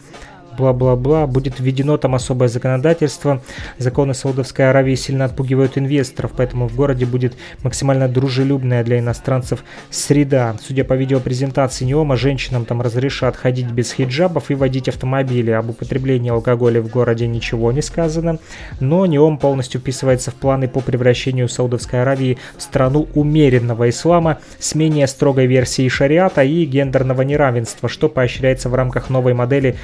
Бла-бла-бла. 0.56 1.26
Будет 1.26 1.60
введено 1.60 1.96
там 1.96 2.14
особое 2.14 2.48
законодательство. 2.48 3.40
Законы 3.78 4.14
Саудовской 4.14 4.70
Аравии 4.70 4.94
сильно 4.94 5.24
отпугивают 5.24 5.78
инвесторов, 5.78 6.32
поэтому 6.36 6.68
в 6.68 6.74
городе 6.74 7.06
будет 7.06 7.34
максимально 7.62 8.08
дружелюбная 8.08 8.84
для 8.84 8.98
иностранцев 8.98 9.64
среда. 9.90 10.56
Судя 10.62 10.84
по 10.84 10.94
видеопрезентации 10.94 11.84
Неома, 11.84 12.16
женщинам 12.16 12.64
там 12.64 12.82
разрешат 12.82 13.36
ходить 13.36 13.70
без 13.70 13.92
хиджабов 13.92 14.50
и 14.50 14.54
водить 14.54 14.88
автомобили. 14.88 15.50
Об 15.50 15.70
употреблении 15.70 16.30
алкоголя 16.30 16.80
в 16.80 16.88
городе 16.88 17.26
ничего 17.26 17.72
не 17.72 17.82
сказано. 17.82 18.38
Но 18.80 19.06
Неом 19.06 19.38
полностью 19.38 19.80
вписывается 19.80 20.30
в 20.30 20.34
планы 20.34 20.68
по 20.68 20.80
превращению 20.80 21.48
Саудовской 21.48 22.02
Аравии 22.02 22.38
в 22.56 22.62
страну 22.62 23.08
умеренного 23.14 23.88
ислама 23.88 24.38
с 24.58 24.74
менее 24.74 25.06
строгой 25.06 25.46
версией 25.46 25.88
шариата 25.88 26.42
и 26.42 26.64
гендерного 26.64 27.22
неравенства, 27.22 27.88
что 27.88 28.08
поощряется 28.08 28.68
в 28.68 28.74
рамках 28.74 29.10
новой 29.10 29.34
модели 29.34 29.76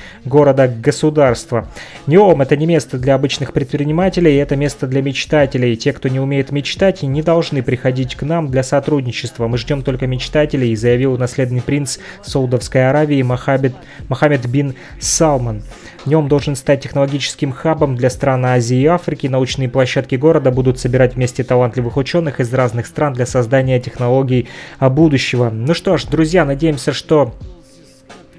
города-государства. 0.67 1.67
Неом– 2.07 2.41
это 2.43 2.57
не 2.57 2.67
место 2.67 2.99
для 2.99 3.15
обычных 3.15 3.53
предпринимателей, 3.53 4.37
это 4.37 4.57
место 4.57 4.87
для 4.87 5.03
мечтателей. 5.03 5.77
Те, 5.77 5.93
кто 5.93 6.09
не 6.09 6.21
умеет 6.21 6.51
мечтать, 6.51 7.03
не 7.03 7.23
должны 7.23 7.63
приходить 7.63 8.15
к 8.15 8.23
нам 8.23 8.51
для 8.51 8.63
сотрудничества. 8.63 9.49
Мы 9.49 9.59
ждем 9.59 9.83
только 9.83 10.07
мечтателей, 10.07 10.75
заявил 10.77 11.17
наследный 11.17 11.63
принц 11.63 11.99
Саудовской 12.23 12.89
Аравии 12.89 13.23
Мохаммед, 13.23 13.75
Мохаммед 14.09 14.47
бин 14.47 14.75
Салман. 14.99 15.63
Нем 16.07 16.29
должен 16.29 16.57
стать 16.57 16.83
технологическим 16.83 17.53
хабом 17.53 17.95
для 17.95 18.09
стран 18.11 18.47
Азии 18.47 18.79
и 18.79 18.87
Африки. 18.87 19.27
Научные 19.27 19.69
площадки 19.69 20.15
города 20.15 20.51
будут 20.51 20.79
собирать 20.79 21.15
вместе 21.15 21.45
талантливых 21.45 21.97
ученых 21.97 22.41
из 22.41 22.53
разных 22.55 22.87
стран 22.87 23.13
для 23.13 23.27
создания 23.27 23.79
технологий 23.81 24.49
будущего. 24.81 25.51
Ну 25.51 25.75
что 25.75 25.99
ж, 25.99 26.05
друзья, 26.07 26.45
надеемся, 26.45 26.93
что 26.93 27.35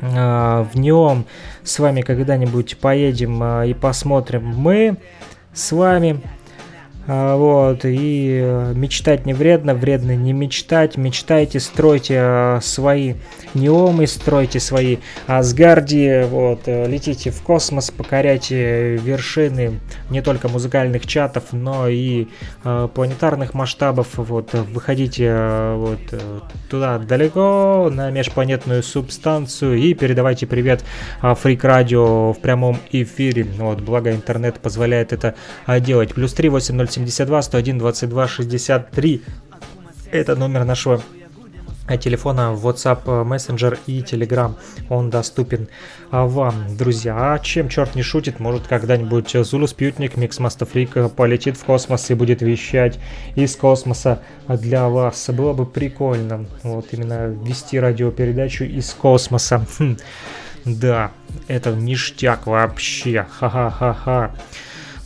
в 0.01 0.71
нем 0.73 1.25
с 1.63 1.77
вами 1.79 2.01
когда-нибудь 2.01 2.77
поедем 2.77 3.39
а, 3.43 3.63
и 3.63 3.73
посмотрим 3.73 4.45
мы 4.45 4.97
с 5.53 5.71
вами. 5.71 6.21
А, 7.07 7.35
Вот, 7.35 7.83
и 7.83 8.39
э, 8.43 8.73
мечтать 8.75 9.25
не 9.25 9.33
вредно, 9.33 9.73
вредно 9.73 10.15
не 10.15 10.33
мечтать. 10.33 10.97
Мечтайте, 10.97 11.59
стройте 11.59 12.17
а, 12.19 12.59
свои 12.61 13.15
неомы, 13.53 14.07
стройте 14.07 14.59
свои 14.59 14.97
Асгарди, 15.27 16.25
вот, 16.29 16.61
э, 16.67 16.87
летите 16.87 17.31
в 17.31 17.41
космос, 17.41 17.91
покоряйте 17.91 18.97
вершины 18.97 19.79
не 20.09 20.21
только 20.21 20.47
музыкальных 20.47 21.07
чатов, 21.07 21.45
но 21.51 21.87
и 21.87 22.27
э, 22.63 22.87
планетарных 22.93 23.53
масштабов, 23.53 24.07
вот, 24.17 24.53
выходите 24.53 25.25
э, 25.27 25.75
вот 25.75 25.99
э, 26.11 26.39
туда 26.69 26.99
далеко, 26.99 27.89
на 27.91 28.11
межпланетную 28.11 28.83
субстанцию 28.83 29.77
и 29.77 29.93
передавайте 29.93 30.45
привет 30.45 30.83
Фрик 31.21 31.63
Радио 31.63 32.33
в 32.33 32.39
прямом 32.39 32.77
эфире, 32.91 33.45
вот, 33.57 33.81
благо 33.81 34.11
интернет 34.11 34.59
позволяет 34.59 35.13
это 35.13 35.35
делать. 35.79 36.13
Плюс 36.13 36.33
3 36.33 36.49
8072 36.91 37.41
101 37.41 37.77
22 37.77 38.27
63 38.27 39.23
это 40.11 40.35
номер 40.35 40.65
нашего 40.65 41.01
а, 41.87 41.97
телефона 41.97 42.53
WhatsApp 42.61 43.01
э, 43.05 43.23
Messenger 43.23 43.79
и 43.87 44.01
Telegram. 44.01 44.55
Он 44.89 45.09
доступен 45.09 45.69
а, 46.11 46.25
вам, 46.25 46.75
друзья. 46.75 47.33
А 47.33 47.39
чем 47.39 47.69
черт 47.69 47.95
не 47.95 48.03
шутит, 48.03 48.39
может 48.41 48.67
когда-нибудь 48.67 49.31
Зулу 49.31 49.67
Спутник 49.67 50.17
Микс 50.17 50.37
Фрик 50.37 51.11
полетит 51.15 51.55
в 51.55 51.63
космос 51.63 52.11
и 52.11 52.13
будет 52.13 52.41
вещать 52.41 52.99
из 53.35 53.55
космоса 53.55 54.21
для 54.49 54.89
вас. 54.89 55.29
Было 55.29 55.53
бы 55.53 55.65
прикольно 55.65 56.45
вот 56.63 56.87
именно 56.91 57.27
вести 57.27 57.79
радиопередачу 57.79 58.65
из 58.65 58.93
космоса. 58.93 59.65
Хм. 59.79 59.97
Да, 60.65 61.11
это 61.47 61.71
ништяк 61.71 62.47
вообще. 62.47 63.25
Ха-ха-ха-ха. 63.29 64.35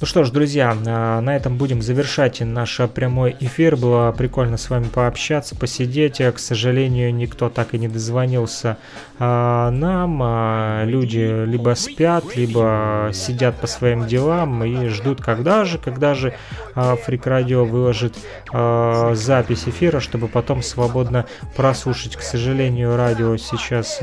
Ну 0.06 0.08
что 0.08 0.24
ж, 0.24 0.30
друзья, 0.30 0.78
а, 0.86 1.20
на 1.20 1.36
этом 1.36 1.58
будем 1.58 1.82
завершать 1.82 2.40
наш 2.40 2.80
прямой 2.94 3.36
эфир. 3.40 3.76
Было 3.76 4.12
прикольно 4.12 4.56
с 4.56 4.70
вами 4.70 4.84
пообщаться, 4.84 5.56
посидеть. 5.56 6.20
К 6.20 6.38
сожалению, 6.38 7.12
никто 7.12 7.50
так 7.50 7.74
и 7.74 7.80
не 7.80 7.88
дозвонился 7.88 8.78
а, 9.18 9.72
нам. 9.72 10.20
А, 10.22 10.84
Люди 10.86 11.46
либо 11.48 11.74
спят, 11.74 12.24
либо 12.36 13.10
сидят 13.16 13.60
по 13.60 13.66
своим 13.66 14.06
делам 14.06 14.64
и 14.64 14.90
ждут, 14.90 15.24
когда 15.24 15.66
же, 15.66 15.80
когда 15.80 16.14
же 16.14 16.36
Фрик 16.76 17.26
Радио 17.26 17.66
выложит 17.66 18.16
запись 18.52 19.64
эфира, 19.66 20.00
чтобы 20.00 20.28
потом 20.28 20.62
свободно 20.62 21.26
прослушать. 21.56 22.16
К 22.16 22.22
сожалению, 22.22 22.96
радио 22.96 23.38
сейчас 23.38 24.00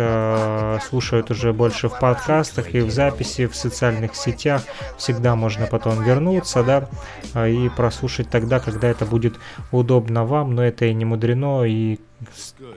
слушают 0.89 1.31
уже 1.31 1.53
больше 1.53 1.89
в 1.89 1.99
подкастах 1.99 2.74
и 2.74 2.81
в 2.81 2.91
записи, 2.91 3.47
в 3.47 3.55
социальных 3.55 4.16
сетях. 4.16 4.62
Всегда 4.97 5.37
можно 5.37 5.66
потом 5.66 5.91
вернуться, 6.01 6.62
да, 6.62 6.89
а, 7.35 7.48
и 7.48 7.69
прослушать 7.69 8.28
тогда, 8.28 8.60
когда 8.60 8.89
это 8.89 9.05
будет 9.05 9.35
удобно 9.70 10.24
вам, 10.24 10.55
но 10.55 10.62
это 10.62 10.86
и 10.86 10.94
не 10.94 11.05
мудрено, 11.05 11.64
и 11.64 11.98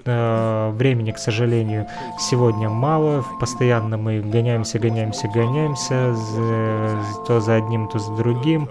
э, 0.05 0.71
времени, 0.73 1.11
к 1.11 1.17
сожалению, 1.17 1.87
сегодня 2.19 2.69
мало, 2.69 3.23
постоянно 3.39 3.97
мы 3.97 4.21
гоняемся, 4.21 4.79
гоняемся, 4.79 5.27
гоняемся, 5.27 6.13
за, 6.13 7.25
то 7.27 7.39
за 7.39 7.55
одним, 7.55 7.87
то 7.87 7.99
за 7.99 8.15
другим, 8.15 8.69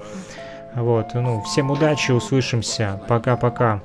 вот, 0.75 1.15
ну, 1.15 1.41
всем 1.43 1.71
удачи, 1.71 2.11
услышимся, 2.13 3.01
пока-пока. 3.09 3.81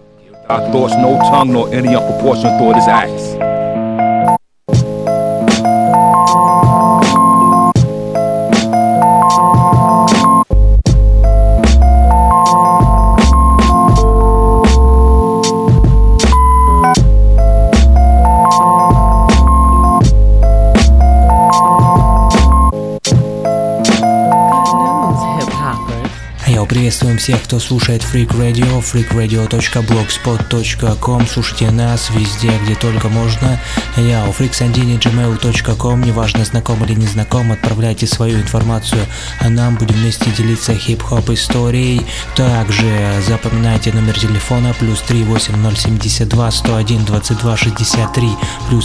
Приветствуем 26.90 27.20
всех, 27.20 27.44
кто 27.44 27.60
слушает 27.60 28.02
Freak 28.02 28.30
Radio, 28.30 28.82
freakradio.blogspot.com. 28.82 31.28
Слушайте 31.28 31.70
нас 31.70 32.10
везде, 32.10 32.52
где 32.64 32.74
только 32.74 33.10
можно. 33.10 33.60
Я 33.96 34.26
у 34.26 34.32
freaksandini.gmail.com. 34.32 36.02
Неважно, 36.02 36.46
знаком 36.46 36.84
или 36.84 36.96
не 36.96 37.06
знаком, 37.06 37.52
отправляйте 37.52 38.08
свою 38.08 38.40
информацию, 38.40 39.06
а 39.40 39.50
нам 39.50 39.76
будем 39.76 39.98
вместе 39.98 40.32
делиться 40.32 40.74
хип-хоп 40.74 41.30
историей. 41.30 42.02
Также 42.36 43.22
запоминайте 43.28 43.94
номер 43.94 44.20
телефона 44.20 44.74
плюс 44.80 45.02
38072 45.02 46.52
101 46.52 47.06
22 47.06 47.56
63 47.56 48.30
плюс 48.68 48.78